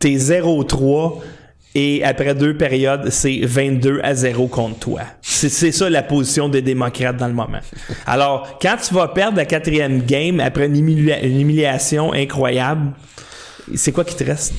t'es 0.00 0.14
0-3, 0.16 1.20
et 1.78 2.02
après 2.02 2.34
deux 2.34 2.56
périodes, 2.56 3.10
c'est 3.10 3.40
22 3.42 4.00
à 4.02 4.14
0 4.14 4.48
contre 4.48 4.78
toi. 4.78 5.00
C'est 5.20 5.50
ça 5.72 5.90
la 5.90 6.02
position 6.02 6.48
des 6.48 6.62
démocrates 6.62 7.18
dans 7.18 7.26
le 7.26 7.34
moment. 7.34 7.58
Alors, 8.06 8.58
quand 8.62 8.76
tu 8.82 8.94
vas 8.94 9.08
perdre 9.08 9.36
la 9.36 9.44
quatrième 9.44 10.00
game 10.00 10.40
après 10.40 10.68
une, 10.68 10.76
une 10.76 11.40
humiliation 11.40 12.14
incroyable, 12.14 12.92
c'est 13.74 13.92
quoi 13.92 14.04
qui 14.04 14.16
te 14.16 14.24
reste? 14.24 14.54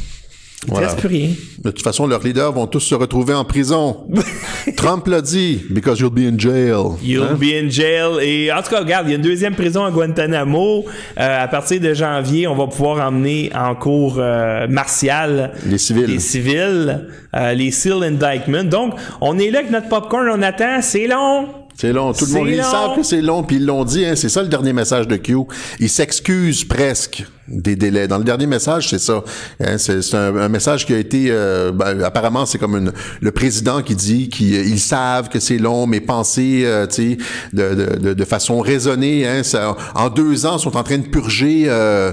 Il 0.65 0.71
Voilà. 0.71 0.87
te 0.87 0.91
reste 0.93 0.99
plus 1.05 1.15
rien. 1.17 1.29
De 1.63 1.69
toute 1.69 1.83
façon, 1.83 2.07
leurs 2.07 2.23
leaders 2.23 2.51
vont 2.51 2.65
tous 2.65 2.79
se 2.79 2.95
retrouver 2.95 3.33
en 3.33 3.45
prison. 3.45 4.07
Trump 4.75 5.07
l'a 5.07 5.21
dit, 5.21 5.61
because 5.69 5.99
you'll 5.99 6.09
be 6.09 6.21
in 6.33 6.37
jail. 6.37 6.97
You'll 7.03 7.23
Hein? 7.23 7.35
be 7.39 7.53
in 7.63 7.69
jail. 7.69 8.17
Et 8.21 8.51
en 8.51 8.61
tout 8.63 8.71
cas, 8.71 8.79
regarde, 8.79 9.07
il 9.07 9.11
y 9.11 9.13
a 9.13 9.17
une 9.17 9.21
deuxième 9.23 9.53
prison 9.55 9.85
à 9.85 9.91
Guantanamo. 9.91 10.83
Euh, 11.19 11.43
à 11.43 11.47
partir 11.47 11.79
de 11.79 11.93
janvier, 11.93 12.47
on 12.47 12.55
va 12.55 12.65
pouvoir 12.67 13.07
emmener 13.07 13.51
en 13.55 13.75
cours 13.75 14.15
euh, 14.17 14.67
martial 14.67 15.51
Les 15.65 15.77
civils. 15.77 16.05
les 16.07 16.19
civils, 16.19 17.07
euh, 17.35 17.53
les 17.53 17.69
seal 17.71 18.03
indictment. 18.03 18.63
Donc, 18.63 18.93
on 19.21 19.37
est 19.37 19.51
là 19.51 19.59
avec 19.59 19.71
notre 19.71 19.89
popcorn, 19.89 20.27
on 20.33 20.41
attend. 20.41 20.81
C'est 20.81 21.05
long. 21.07 21.47
C'est 21.80 21.93
long. 21.93 22.11
Tout 22.11 22.25
le 22.25 22.32
monde, 22.34 22.47
ils 22.49 22.57
long. 22.57 22.63
savent 22.63 22.95
que 22.95 23.03
c'est 23.03 23.21
long, 23.21 23.43
puis 23.43 23.57
ils 23.57 23.65
l'ont 23.65 23.86
dit. 23.86 24.03
Hein, 24.03 24.15
c'est 24.15 24.30
ça 24.30 24.41
le 24.41 24.47
dernier 24.47 24.73
message 24.73 25.07
de 25.07 25.15
Q. 25.15 25.36
Ils 25.80 25.89
s'excusent 25.89 26.63
presque 26.63 27.23
des 27.47 27.75
délais. 27.75 28.07
Dans 28.07 28.17
le 28.17 28.23
dernier 28.23 28.47
message, 28.47 28.89
c'est 28.89 28.99
ça. 28.99 29.23
Hein, 29.63 29.78
c'est 29.78 30.15
un, 30.15 30.36
un 30.36 30.49
message 30.49 30.88
qui 30.88 30.93
a 30.95 30.97
été... 30.97 31.28
euh, 31.30 31.71
ben, 31.71 32.01
apparemment, 32.01 32.47
c'est 32.47 32.57
comme 32.57 32.75
une, 32.78 32.91
le 33.21 33.32
président 33.32 33.84
qui 33.84 33.95
dit 33.95 34.28
qu'ils 34.30 34.80
savent 34.80 35.30
que 35.30 35.39
c'est 35.39 35.59
long, 35.59 35.86
mais 35.86 36.01
pensez 36.01 36.63
euh, 36.65 36.88
tu 36.88 37.11
sais, 37.11 37.17
de, 37.53 37.75
de, 37.75 37.95
de, 37.99 38.13
de 38.15 38.25
façon 38.25 38.59
raisonnée. 38.59 39.28
Hein, 39.28 39.43
ça, 39.43 39.78
en 39.93 40.09
deux 40.09 40.47
ans, 40.47 40.57
ils 40.57 40.61
sont 40.63 40.75
en 40.78 40.84
train 40.84 40.97
de 40.97 41.07
purger... 41.07 41.65
euh, 41.67 42.11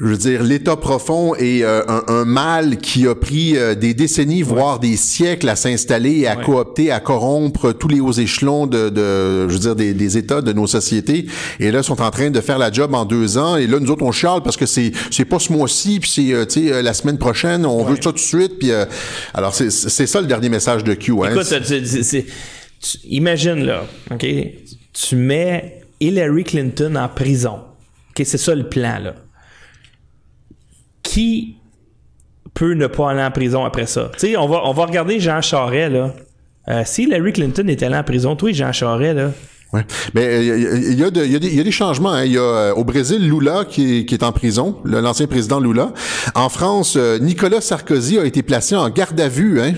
je 0.00 0.04
veux 0.08 0.16
dire, 0.16 0.42
l'État 0.42 0.74
profond 0.74 1.36
est 1.36 1.62
euh, 1.62 1.82
un, 1.86 2.02
un 2.08 2.24
mal 2.24 2.78
qui 2.78 3.06
a 3.06 3.14
pris 3.14 3.56
euh, 3.56 3.76
des 3.76 3.94
décennies, 3.94 4.42
voire 4.42 4.80
des 4.80 4.96
siècles 4.96 5.48
à 5.48 5.54
s'installer 5.54 6.18
et 6.18 6.26
à 6.26 6.34
coopter, 6.34 6.90
à 6.90 6.98
corrompre 6.98 7.70
tous 7.72 7.86
les 7.86 8.00
hauts 8.00 8.10
échelons 8.12 8.66
de, 8.66 8.88
de 8.88 9.46
je 9.48 9.52
veux 9.52 9.58
dire, 9.60 9.76
des, 9.76 9.94
des 9.94 10.18
États 10.18 10.40
de 10.42 10.52
nos 10.52 10.66
sociétés. 10.66 11.26
Et 11.60 11.70
là, 11.70 11.78
ils 11.80 11.84
sont 11.84 12.02
en 12.02 12.10
train 12.10 12.30
de 12.30 12.40
faire 12.40 12.58
la 12.58 12.72
job 12.72 12.94
en 12.94 13.04
deux 13.04 13.38
ans. 13.38 13.56
Et 13.56 13.68
là, 13.68 13.78
nous 13.78 13.90
autres, 13.92 14.02
on 14.04 14.10
chiale 14.10 14.40
parce 14.42 14.56
que 14.56 14.66
c'est 14.66 14.90
c'est 15.12 15.24
pas 15.24 15.38
ce 15.38 15.52
mois-ci, 15.52 16.00
puis 16.00 16.10
c'est, 16.10 16.32
euh, 16.32 16.44
tu 16.46 16.66
sais, 16.66 16.72
euh, 16.72 16.82
la 16.82 16.92
semaine 16.92 17.18
prochaine, 17.18 17.64
on 17.64 17.84
veut 17.84 17.94
ça 17.96 18.02
tout 18.02 18.12
de 18.12 18.18
suite. 18.18 18.58
Puis 18.58 18.72
euh, 18.72 18.86
alors, 19.34 19.54
c'est 19.54 19.70
c'est 19.70 20.06
ça 20.08 20.20
le 20.20 20.26
dernier 20.26 20.48
message 20.48 20.82
de 20.82 20.94
Q. 20.94 21.12
Hein. 21.22 21.30
Écoute, 21.30 21.44
c'est- 21.44 22.26
tu- 22.80 22.98
imagine 23.08 23.64
là, 23.64 23.84
OK? 24.10 24.26
Tu 24.92 25.14
mets 25.16 25.80
Hillary 26.00 26.42
Clinton 26.42 26.96
en 26.96 27.08
prison. 27.08 27.60
OK, 28.10 28.22
c'est 28.26 28.36
ça 28.38 28.52
le 28.54 28.68
plan, 28.68 28.98
là. 28.98 29.14
Qui 31.16 31.56
peut 32.52 32.74
ne 32.74 32.88
pas 32.88 33.10
aller 33.10 33.22
en 33.22 33.30
prison 33.30 33.64
après 33.64 33.86
ça? 33.86 34.10
Tu 34.12 34.18
sais, 34.18 34.36
on 34.36 34.46
va, 34.46 34.84
regarder 34.84 35.18
Jean 35.18 35.40
Charest, 35.40 35.90
là. 35.90 36.12
Euh, 36.68 36.82
si 36.84 37.04
Hillary 37.04 37.32
Clinton 37.32 37.66
était 37.68 37.86
allé 37.86 37.96
en 37.96 38.04
prison, 38.04 38.36
toi, 38.36 38.52
Jean 38.52 38.70
Charest, 38.70 39.16
là, 39.16 39.30
Ouais. 39.72 39.84
Mais 40.14 40.24
euh, 40.26 40.42
il 40.42 40.46
y, 40.46 40.50
a- 40.50 40.76
il 40.92 40.98
y 41.00 41.04
a 41.04 41.10
de- 41.10 41.24
y 41.26 41.36
a 41.36 41.38
des- 41.40 41.54
y 41.56 41.60
a 41.60 41.64
des 41.64 41.70
changements. 41.72 42.12
hein. 42.12 42.24
Il 42.24 42.32
y 42.32 42.38
a 42.38 42.40
euh, 42.40 42.72
au 42.74 42.84
Brésil 42.84 43.28
Lula 43.28 43.64
qui 43.68 43.98
est, 43.98 44.04
qui 44.04 44.14
est 44.14 44.22
en 44.22 44.30
prison, 44.32 44.76
l'ancien 44.84 45.26
président 45.26 45.58
Lula. 45.60 45.92
En 46.36 46.48
France, 46.48 46.94
euh, 46.96 47.18
Nicolas 47.18 47.60
Sarkozy 47.60 48.18
a 48.18 48.24
été 48.24 48.42
placé 48.42 48.76
en 48.76 48.88
garde 48.90 49.20
à 49.20 49.28
vue. 49.28 49.60
Hein. 49.60 49.72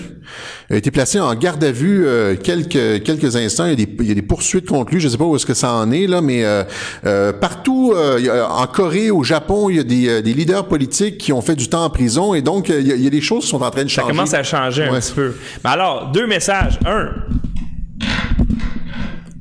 Il 0.69 0.75
a 0.75 0.77
été 0.77 0.91
placé 0.91 1.19
en 1.19 1.33
garde 1.33 1.63
à 1.63 1.71
vue 1.71 2.05
euh, 2.05 2.35
quelques 2.35 3.01
quelques 3.03 3.35
instants. 3.35 3.65
Il 3.65 3.71
y, 3.71 3.73
a 3.73 3.75
des, 3.85 3.95
il 4.01 4.07
y 4.07 4.11
a 4.11 4.13
des 4.13 4.21
poursuites 4.21 4.67
contre 4.67 4.93
lui. 4.93 4.99
Je 5.01 5.09
sais 5.09 5.17
pas 5.17 5.25
où 5.25 5.35
est-ce 5.35 5.47
que 5.47 5.55
ça 5.55 5.73
en 5.73 5.91
est 5.91 6.05
là, 6.05 6.21
mais 6.21 6.45
euh, 6.45 6.63
euh, 7.07 7.33
partout, 7.33 7.91
euh, 7.95 8.45
en 8.47 8.67
Corée, 8.67 9.09
au 9.09 9.23
Japon, 9.23 9.71
il 9.71 9.77
y 9.77 9.79
a 9.79 9.83
des, 9.83 10.07
euh, 10.07 10.21
des 10.21 10.33
leaders 10.35 10.67
politiques 10.67 11.17
qui 11.17 11.33
ont 11.33 11.41
fait 11.41 11.55
du 11.55 11.67
temps 11.67 11.83
en 11.83 11.89
prison 11.89 12.35
et 12.35 12.43
donc 12.43 12.69
euh, 12.69 12.79
il 12.79 13.01
y 13.03 13.07
a, 13.07 13.09
des 13.09 13.21
choses 13.21 13.43
qui 13.45 13.49
sont 13.49 13.61
en 13.63 13.71
train 13.71 13.83
de 13.85 13.89
ça 13.89 14.01
changer. 14.03 14.11
commence 14.13 14.33
à 14.35 14.43
changer 14.43 14.83
un 14.83 14.91
Ouais. 14.93 14.99
petit 14.99 15.13
peu. 15.13 15.33
Mais 15.63 15.71
alors, 15.71 16.11
deux 16.13 16.27
messages. 16.27 16.79
Un, 16.85 17.09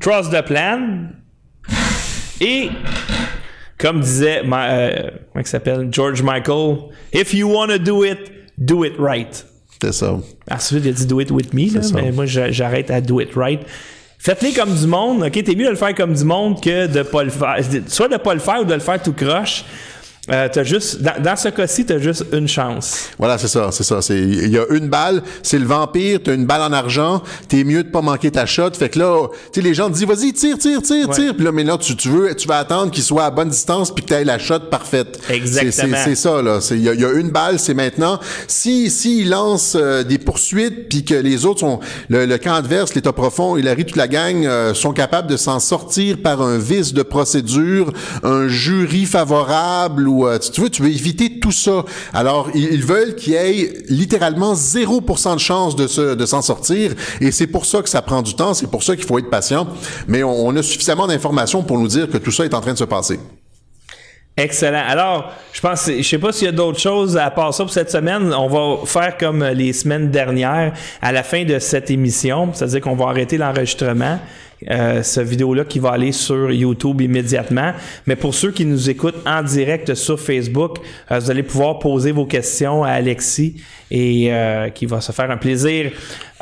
trust 0.01 0.31
the 0.31 0.43
plan. 0.45 1.09
Et, 2.41 2.71
comme 3.79 4.01
disait, 4.01 4.43
ma- 4.45 4.71
euh, 4.71 5.11
comment 5.33 5.45
il 5.45 5.47
s'appelle, 5.47 5.89
George 5.91 6.23
Michael, 6.23 6.77
if 7.13 7.35
you 7.35 7.49
want 7.53 7.69
to 7.69 7.79
do 7.79 8.05
it, 8.05 8.19
do 8.57 8.85
it 8.85 8.95
right. 8.99 9.45
C'est 9.83 9.93
ça. 9.93 10.19
Ensuite, 10.51 10.85
il 10.85 10.89
a 10.89 10.93
dit 10.93 11.07
do 11.07 11.21
it 11.21 11.31
with 11.31 11.53
me, 11.53 11.73
là, 11.73 11.81
mais 11.95 12.13
moi, 12.13 12.27
j'a- 12.27 12.51
j'arrête 12.51 12.91
à 12.91 13.01
do 13.01 13.21
it 13.21 13.31
right. 13.37 13.61
Faites-les 14.21 14.53
comme 14.53 14.75
du 14.75 14.87
monde, 14.87 15.23
ok? 15.23 15.31
T'es 15.45 15.55
mieux 15.55 15.67
de 15.67 15.71
le 15.71 15.77
faire 15.77 15.95
comme 15.95 16.13
du 16.13 16.25
monde 16.25 16.61
que 16.61 16.89
de 16.89 17.03
pas 17.03 17.23
le 17.23 17.31
faire. 17.31 17.57
Soit 17.87 18.09
de 18.09 18.17
pas 18.17 18.35
le 18.35 18.41
faire 18.41 18.61
ou 18.63 18.65
de 18.65 18.75
le 18.75 18.81
faire 18.81 19.01
tout 19.01 19.13
croche. 19.13 19.65
Euh, 20.31 20.49
t'as 20.53 20.63
juste, 20.63 21.01
dans, 21.03 21.23
dans 21.23 21.37
ce 21.37 21.49
cas-ci, 21.49 21.85
t'as 21.87 21.99
juste 21.99 22.25
une 22.33 22.49
chance. 22.49 23.09
Voilà, 23.19 23.39
c'est 23.39 23.49
ça, 23.49 23.71
c'est 23.73 23.85
ça. 23.85 24.01
Il 24.11 24.49
y 24.51 24.59
a 24.59 24.65
une 24.71 24.89
balle, 24.89 25.23
c'est 25.43 25.59
le 25.59 25.67
vampire, 25.67 26.21
t'as 26.25 26.35
une 26.35 26.47
balle 26.47 26.63
en 26.63 26.73
argent, 26.73 27.23
t'es 27.49 27.65
mieux 27.65 27.83
de 27.83 27.89
pas 27.89 28.03
manquer 28.03 28.31
ta 28.31 28.47
shot. 28.47 28.71
Fait 28.79 28.89
que 28.89 28.99
là, 28.99 29.29
tu 29.53 29.61
les 29.61 29.75
gens 29.75 29.89
te 29.89 29.95
disent, 29.95 30.05
vas-y, 30.07 30.33
tire, 30.33 30.59
tire, 30.59 30.83
tire, 30.83 31.09
Ouais. 31.09 31.15
tire. 31.15 31.35
Puis 31.35 31.45
là, 31.45 31.53
mais 31.53 31.65
là, 31.65 31.79
tu, 31.79 31.97
tu 31.97 32.09
veux, 32.09 32.35
tu 32.35 32.47
vas 32.49 32.59
attendre 32.59 32.91
qu'il 32.91 33.03
soit 33.03 33.25
à 33.25 33.31
bonne 33.31 33.49
distance 33.51 33.95
puis 33.95 34.05
que 34.05 34.11
t'aies 34.11 34.25
la 34.25 34.39
shot 34.39 34.61
parfaite. 34.71 35.19
Exactement. 35.31 35.97
C'est, 36.05 36.15
ça, 36.15 36.43
là. 36.43 36.59
Il 36.71 36.79
y, 36.79 36.83
y 36.85 37.05
a 37.05 37.13
une 37.13 37.31
balle, 37.31 37.59
c'est 37.59 37.75
maintenant. 37.75 38.21
Si, 38.47 38.91
si 38.91 39.21
il 39.21 39.31
lance 39.31 39.77
euh, 39.79 40.03
des 40.05 40.19
poursuites 40.19 40.89
puis 40.89 41.05
que 41.05 41.15
les 41.15 41.47
autres 41.47 41.61
sont, 41.61 41.81
le, 42.09 42.27
le 42.27 42.39
camp 42.39 42.55
adverse, 42.55 42.95
l'état 42.95 43.13
profond, 43.13 43.57
Hillary, 43.57 43.85
toute 43.85 43.97
la 43.97 44.09
gang, 44.09 44.45
euh, 44.45 44.75
sont 44.75 44.93
capables 44.93 45.29
de 45.29 45.37
s'en 45.37 45.61
sortir 45.61 46.19
par 46.23 46.43
un 46.43 46.59
vice 46.59 46.93
de 46.93 47.03
procédure, 47.03 47.93
un 48.23 48.49
jury 48.49 49.05
favorable 49.07 50.09
ou, 50.09 50.18
euh, 50.27 50.39
tu, 50.39 50.61
veux, 50.61 50.71
tu 50.71 50.83
veux 50.83 50.91
éviter 50.91 51.39
tout 51.41 51.53
ça. 51.53 51.85
Alors, 52.13 52.51
ils, 52.55 52.85
veulent 52.85 53.15
qu'il 53.15 53.35
y 53.35 53.37
ait 53.37 53.73
littéralement 53.89 54.55
0% 54.55 55.35
de 55.35 55.41
chance 55.41 55.77
de, 55.77 55.87
se, 55.87 56.15
de 56.15 56.27
s'en 56.27 56.43
sortir 56.43 56.93
et 57.21 57.31
c'est 57.31 57.47
pour 57.47 57.67
ça 57.67 57.83
que 57.83 57.89
ça 57.89 58.03
prend 58.03 58.23
du 58.23 58.35
temps, 58.35 58.55
c'est 58.55 58.71
pour 58.71 58.83
ça 58.83 58.97
qu'il 58.97 59.05
faut 59.05 59.19
être 59.19 59.31
patient. 59.31 59.67
Mais 60.07 60.23
on, 60.23 60.47
on 60.47 60.57
a 60.57 60.63
suffisamment 60.63 61.07
d'informations 61.07 61.63
pour 61.63 61.79
nous 61.79 61.89
dire 61.89 62.09
que 62.09 62.19
tout 62.19 62.31
ça 62.31 62.45
est 62.45 62.55
en 62.55 62.61
train 62.61 62.73
de 62.73 62.79
se 62.79 62.85
passer. 62.85 63.19
Excellent. 64.39 64.85
Alors, 64.87 65.33
je 65.53 65.61
pense, 65.61 65.91
je 65.91 66.01
sais 66.01 66.19
pas 66.19 66.31
s'il 66.31 66.47
y 66.47 66.49
a 66.49 66.53
d'autres 66.53 66.79
choses 66.79 67.17
à 67.17 67.29
part 67.29 67.53
ça 67.53 67.65
pour 67.65 67.73
cette 67.73 67.91
semaine. 67.91 68.33
On 68.33 68.47
va 68.47 68.87
faire 68.87 69.17
comme 69.17 69.45
les 69.45 69.73
semaines 69.73 70.13
dernières 70.13 70.75
à 71.03 71.11
la 71.11 71.25
fin 71.25 71.45
de 71.45 71.59
cette 71.59 71.91
émission, 71.91 72.51
c'est-à-dire 72.55 72.81
qu'on 72.83 72.95
va 72.95 73.07
arrêter 73.07 73.37
l'enregistrement. 73.37 74.21
Euh, 74.69 75.05
ce 75.05 75.21
vidéo-là 75.21 75.65
qui 75.65 75.79
va 75.79 75.91
aller 75.91 76.11
sur 76.11 76.51
YouTube 76.51 77.01
immédiatement. 77.01 77.73
Mais 78.07 78.17
pour 78.17 78.35
ceux 78.35 78.51
qui 78.51 78.65
nous 78.65 78.91
écoutent 78.91 79.23
en 79.25 79.43
direct 79.43 79.95
sur 79.95 80.19
Facebook, 80.19 80.79
euh, 81.11 81.21
vous 81.21 81.31
allez 81.31 81.45
pouvoir 81.45 81.79
poser 81.79 82.11
vos 82.11 82.27
questions 82.27 82.83
à 82.83 82.91
Alexis 82.91 83.57
et 83.91 84.33
euh, 84.33 84.69
qui 84.71 84.87
va 84.87 85.01
se 85.01 85.13
faire 85.13 85.31
un 85.31 85.37
plaisir 85.37 85.93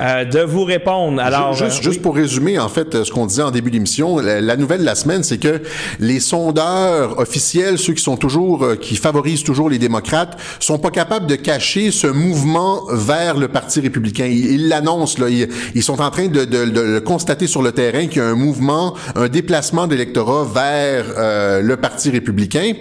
euh, 0.00 0.24
de 0.24 0.40
vous 0.40 0.64
répondre. 0.64 1.20
Alors, 1.22 1.54
Ju- 1.54 1.64
juste, 1.64 1.78
euh, 1.78 1.82
juste 1.82 1.96
oui. 1.96 2.02
pour 2.02 2.14
résumer, 2.16 2.58
en 2.58 2.68
fait, 2.68 2.94
euh, 2.94 3.04
ce 3.04 3.10
qu'on 3.10 3.26
disait 3.26 3.42
en 3.42 3.50
début 3.50 3.70
d'émission, 3.70 4.18
la, 4.18 4.40
la 4.40 4.56
nouvelle 4.56 4.80
de 4.80 4.84
la 4.84 4.94
semaine, 4.94 5.22
c'est 5.22 5.38
que 5.38 5.60
les 6.00 6.20
sondeurs 6.20 7.18
officiels, 7.18 7.78
ceux 7.78 7.94
qui 7.94 8.02
sont 8.02 8.16
toujours, 8.16 8.66
qui 8.80 8.96
favorisent 8.96 9.42
toujours 9.42 9.70
les 9.70 9.78
démocrates, 9.78 10.38
sont 10.60 10.78
pas 10.78 10.90
capables 10.90 11.26
de 11.26 11.36
cacher 11.36 11.90
ce 11.90 12.06
mouvement 12.06 12.82
vers 12.90 13.36
le 13.36 13.48
Parti 13.48 13.80
républicain. 13.80 14.26
Ils 14.26 14.68
l'annoncent, 14.68 15.20
là. 15.22 15.28
Ils, 15.28 15.48
ils 15.74 15.82
sont 15.82 16.00
en 16.00 16.10
train 16.10 16.28
de, 16.28 16.44
de- 16.44 16.64
de 16.66 16.80
le 16.80 17.00
constater 17.00 17.46
sur 17.46 17.62
le 17.62 17.72
terrain 17.72 18.06
qu'il 18.06 18.18
y 18.18 18.24
a 18.24 18.28
un 18.28 18.34
mouvement, 18.34 18.94
un 19.14 19.28
déplacement 19.28 19.86
d'électorat 19.86 20.44
vers 20.52 21.06
euh, 21.16 21.62
le 21.62 21.76
Parti 21.76 22.10
républicain. 22.10 22.72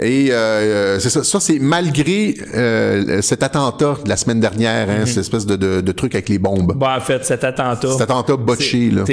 Et 0.00 0.32
euh, 0.32 0.98
c'est 0.98 1.10
ça, 1.10 1.24
ça 1.24 1.40
c'est 1.40 1.58
malgré 1.58 2.34
euh, 2.54 3.22
cet 3.22 3.42
attentat 3.42 3.96
de 4.04 4.08
la 4.08 4.16
semaine 4.16 4.40
dernière, 4.40 4.88
hein, 4.90 5.06
cette 5.06 5.18
espèce 5.18 5.46
de, 5.46 5.56
de, 5.56 5.80
de 5.80 5.92
truc 5.92 6.14
avec 6.14 6.28
les 6.28 6.38
bombes. 6.42 6.74
Bon, 6.74 6.86
en 6.86 7.00
fait, 7.00 7.24
cet 7.24 7.44
attentat. 7.44 7.92
Cet 7.92 8.02
attentat 8.02 8.36
botché, 8.36 8.90
là. 8.90 9.04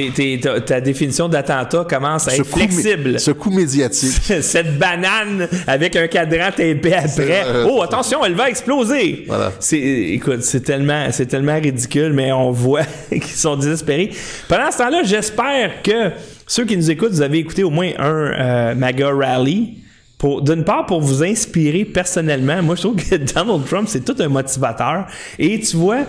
Ta, 0.41 0.61
ta 0.61 0.82
définition 0.82 1.30
d'attentat 1.30 1.86
commence 1.89 2.27
à 2.27 2.32
Ce 2.32 2.41
être 2.41 2.49
coup 2.49 2.59
flexible. 2.59 3.19
Ce 3.19 3.32
coup 3.32 3.51
médiatique. 3.51 4.21
Cette 4.41 4.77
banane 4.77 5.47
avec 5.67 5.95
un 5.95 6.07
cadran 6.07 6.49
tapé 6.49 6.93
après. 6.93 7.43
Oh, 7.69 7.82
attention, 7.82 8.25
elle 8.25 8.36
va 8.36 8.49
exploser. 8.49 9.25
Voilà. 9.27 9.51
Écoute, 9.71 10.41
c'est 10.41 10.61
tellement, 10.61 11.07
c'est 11.11 11.27
tellement 11.27 11.59
ridicule, 11.59 12.13
mais 12.13 12.32
on 12.32 12.51
voit 12.51 12.84
qu'ils 13.09 13.23
sont 13.23 13.55
désespérés. 13.55 14.11
Pendant 14.47 14.71
ce 14.71 14.77
temps-là, 14.80 15.03
j'espère 15.03 15.82
que 15.84 16.11
ceux 16.47 16.65
qui 16.65 16.75
nous 16.75 16.89
écoutent, 16.89 17.11
vous 17.11 17.21
avez 17.21 17.38
écouté 17.38 17.63
au 17.63 17.69
moins 17.69 17.91
un 17.99 18.05
euh, 18.05 18.75
MAGA 18.75 19.09
Rally. 19.13 19.75
Pour, 20.17 20.41
d'une 20.41 20.65
part, 20.65 20.86
pour 20.86 20.99
vous 20.99 21.23
inspirer 21.23 21.86
personnellement. 21.86 22.61
Moi, 22.61 22.75
je 22.75 22.82
trouve 22.82 22.97
que 22.97 23.15
Donald 23.34 23.65
Trump, 23.65 23.88
c'est 23.88 24.03
tout 24.03 24.15
un 24.19 24.27
motivateur. 24.27 25.07
Et 25.38 25.57
tu 25.61 25.77
vois, 25.77 25.99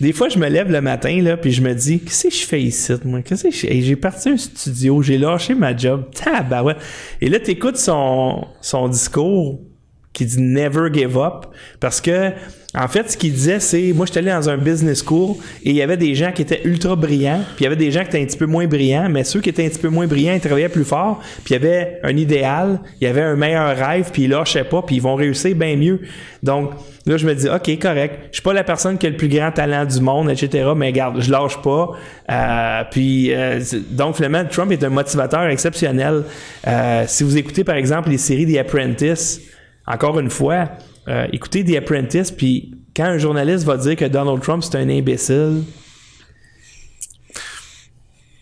des 0.00 0.12
fois, 0.12 0.28
je 0.28 0.38
me 0.38 0.48
lève 0.48 0.70
le 0.70 0.80
matin, 0.80 1.22
là, 1.22 1.36
puis 1.36 1.52
je 1.52 1.62
me 1.62 1.74
dis, 1.74 2.00
qu'est-ce 2.00 2.28
que 2.28 2.34
je 2.34 2.44
fais 2.44 2.62
ici, 2.62 2.92
moi? 3.04 3.22
Qu'est-ce 3.22 3.44
que 3.44 3.50
je 3.50 3.66
j'ai 3.66 3.96
parti 3.96 4.28
un 4.28 4.36
studio, 4.36 5.00
j'ai 5.02 5.16
lâché 5.16 5.54
ma 5.54 5.74
job. 5.74 6.10
Tabarouette. 6.14 6.78
Et 7.20 7.28
là, 7.28 7.38
t'écoutes 7.40 7.78
son, 7.78 8.46
son 8.60 8.88
discours 8.88 9.60
qui 10.16 10.24
dit 10.24 10.40
never 10.40 10.88
give 10.90 11.18
up. 11.18 11.44
Parce 11.78 12.00
que 12.00 12.30
en 12.74 12.88
fait 12.88 13.10
ce 13.10 13.16
qu'il 13.16 13.32
disait 13.32 13.60
c'est 13.60 13.92
moi 13.94 14.06
j'étais 14.06 14.18
allé 14.18 14.30
dans 14.30 14.48
un 14.48 14.56
business 14.56 15.02
school 15.04 15.36
et 15.62 15.70
il 15.70 15.76
y 15.76 15.82
avait 15.82 15.96
des 15.96 16.14
gens 16.14 16.32
qui 16.32 16.42
étaient 16.42 16.60
ultra 16.64 16.94
brillants 16.96 17.40
puis 17.54 17.60
il 17.60 17.64
y 17.64 17.66
avait 17.66 17.76
des 17.76 17.90
gens 17.90 18.00
qui 18.00 18.08
étaient 18.08 18.22
un 18.22 18.26
petit 18.26 18.36
peu 18.36 18.46
moins 18.46 18.66
brillants 18.66 19.08
mais 19.08 19.24
ceux 19.24 19.40
qui 19.40 19.48
étaient 19.48 19.64
un 19.64 19.68
petit 19.68 19.78
peu 19.78 19.88
moins 19.88 20.06
brillants 20.06 20.34
ils 20.34 20.40
travaillaient 20.40 20.68
plus 20.68 20.84
fort 20.84 21.20
puis 21.44 21.54
il 21.54 21.62
y 21.62 21.64
avait 21.64 22.00
un 22.02 22.16
idéal 22.16 22.80
il 23.00 23.06
y 23.06 23.10
avait 23.10 23.22
un 23.22 23.36
meilleur 23.36 23.76
rêve 23.76 24.10
puis 24.12 24.24
ils 24.24 24.30
lâchaient 24.30 24.64
pas 24.64 24.82
puis 24.82 24.96
ils 24.96 25.02
vont 25.02 25.14
réussir 25.14 25.54
bien 25.54 25.76
mieux. 25.76 26.00
Donc 26.42 26.72
là 27.06 27.16
je 27.16 27.26
me 27.26 27.34
dis 27.34 27.48
ok 27.48 27.78
correct. 27.78 28.28
Je 28.30 28.36
suis 28.36 28.42
pas 28.42 28.52
la 28.52 28.64
personne 28.64 28.98
qui 28.98 29.06
a 29.06 29.10
le 29.10 29.16
plus 29.16 29.28
grand 29.28 29.52
talent 29.52 29.84
du 29.84 30.00
monde 30.00 30.30
etc 30.30 30.70
mais 30.76 30.88
regarde 30.88 31.20
je 31.20 31.30
lâche 31.30 31.60
pas. 31.62 31.92
Euh, 32.30 32.82
puis 32.90 33.34
euh, 33.34 33.60
donc 33.90 34.16
finalement 34.16 34.44
Trump 34.50 34.72
est 34.72 34.82
un 34.82 34.90
motivateur 34.90 35.44
exceptionnel. 35.44 36.24
Euh, 36.66 37.04
si 37.06 37.22
vous 37.22 37.36
écoutez 37.36 37.64
par 37.64 37.76
exemple 37.76 38.10
les 38.10 38.18
séries 38.18 38.52
The 38.52 38.58
Apprentice 38.58 39.40
encore 39.86 40.18
une 40.18 40.30
fois, 40.30 40.68
euh, 41.08 41.26
écoutez 41.32 41.64
The 41.64 41.76
Apprentice, 41.76 42.30
puis 42.30 42.74
quand 42.94 43.04
un 43.04 43.18
journaliste 43.18 43.64
va 43.64 43.76
dire 43.76 43.96
que 43.96 44.04
Donald 44.04 44.40
Trump 44.40 44.62
c'est 44.62 44.76
un 44.76 44.88
imbécile, 44.88 45.62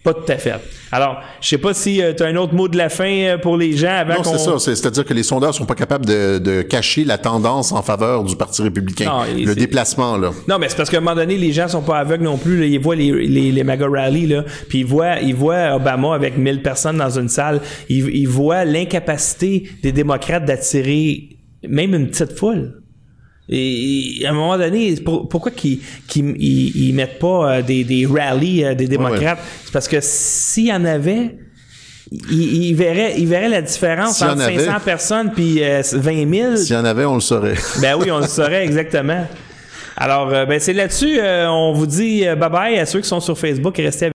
pas 0.05 0.15
tout 0.15 0.31
à 0.31 0.37
fait. 0.37 0.53
Alors, 0.93 1.17
je 1.41 1.49
sais 1.49 1.59
pas 1.59 1.75
si 1.75 2.01
tu 2.17 2.23
as 2.23 2.27
un 2.27 2.37
autre 2.37 2.55
mot 2.55 2.69
de 2.69 2.77
la 2.77 2.89
fin 2.89 3.09
euh, 3.11 3.39
pour 3.39 3.57
les 3.57 3.77
gens 3.77 3.91
avant 3.97 4.15
Non, 4.15 4.23
c'est 4.23 4.39
ça. 4.39 4.59
C'est- 4.61 4.75
C'est-à-dire 4.77 5.05
que 5.05 5.15
les 5.15 5.23
sondeurs 5.25 5.53
sont 5.55 5.65
pas 5.65 5.75
capables 5.75 6.07
de, 6.07 6.39
de 6.39 6.63
cacher 6.63 7.05
la 7.05 7.19
tendance 7.19 7.73
en 7.73 7.83
faveur 7.83 8.23
du 8.23 8.37
Parti 8.37 8.63
républicain. 8.63 9.07
Non, 9.07 9.23
le 9.37 9.55
déplacement, 9.55 10.17
là. 10.17 10.31
Non, 10.47 10.59
mais 10.61 10.69
c'est 10.69 10.77
parce 10.77 10.91
qu'à 10.91 10.99
un 10.99 11.01
moment 11.01 11.17
donné, 11.17 11.37
les 11.37 11.51
gens 11.53 11.67
sont 11.67 11.83
pas 11.83 11.99
aveugles 11.99 12.23
non 12.25 12.37
plus. 12.37 12.61
là. 12.61 12.67
Ils 12.67 12.79
voient 12.79 12.95
les, 12.97 13.11
les, 13.27 13.51
les 13.51 13.65
MAGA 13.65 13.89
rallies, 13.89 14.27
là, 14.29 14.45
puis 14.69 14.81
ils 14.81 14.87
voient, 14.87 15.19
ils 15.21 15.35
voient 15.35 15.75
Obama 15.75 16.15
avec 16.15 16.37
1000 16.39 16.63
personnes 16.63 16.99
dans 16.99 17.19
une 17.19 17.29
salle. 17.31 17.61
Ils, 17.89 18.09
ils 18.15 18.29
voient 18.29 18.65
l'incapacité 18.65 19.69
des 19.83 19.91
démocrates 19.93 20.45
d'attirer 20.45 21.31
même 21.67 21.95
une 21.95 22.09
petite 22.09 22.39
foule. 22.39 22.83
Et 23.49 24.21
et 24.23 24.27
à 24.27 24.31
un 24.31 24.33
moment 24.33 24.57
donné, 24.57 24.95
pour- 25.05 25.29
pourquoi 25.29 25.53
qu'ils 25.53 25.81
ils- 26.15 26.89
ils 26.89 26.93
mettent 26.95 27.19
pas 27.19 27.57
euh, 27.59 27.63
des, 27.63 27.85
des 27.85 28.07
rallies 28.07 28.65
euh, 28.65 28.75
des 28.75 28.87
démocrates? 28.87 29.39
C'est 29.65 29.73
parce 29.73 29.87
que 29.89 29.99
s'il 30.01 30.67
y 30.69 30.73
en 30.73 30.85
avait, 30.85 31.37
ils, 32.31 32.65
ils 32.69 32.75
verraient, 32.75 33.15
ils 33.19 33.27
verraient 33.27 33.49
la 33.49 33.63
différence 33.63 34.23
en 34.23 34.31
entre 34.33 34.43
avait- 34.43 34.65
500 34.65 34.79
personnes 34.85 35.33
puis 35.35 35.63
euh, 35.63 35.83
20 35.93 36.33
000. 36.33 36.57
S'il 36.57 36.75
y 36.75 36.79
en 36.79 36.85
avait, 36.85 37.05
on 37.05 37.15
le 37.17 37.21
saurait. 37.21 37.55
Ben 37.83 37.97
oui, 37.99 38.11
on 38.11 38.19
le 38.21 38.27
saurait 38.29 38.65
exactement. 38.65 39.27
Alors, 39.97 40.33
euh, 40.35 40.45
ben 40.45 40.59
c'est 40.59 40.73
là-dessus, 40.73 41.21
euh, 41.21 41.49
on 41.49 41.73
vous 41.73 41.87
dit 41.87 42.27
euh, 42.27 42.35
bye 42.35 42.51
bye 42.51 42.79
à 42.81 42.85
ceux 42.87 43.01
qui 43.01 43.07
sont 43.09 43.21
sur 43.21 43.39
Facebook. 43.39 43.77
Restez 43.77 43.87
avec 43.87 44.03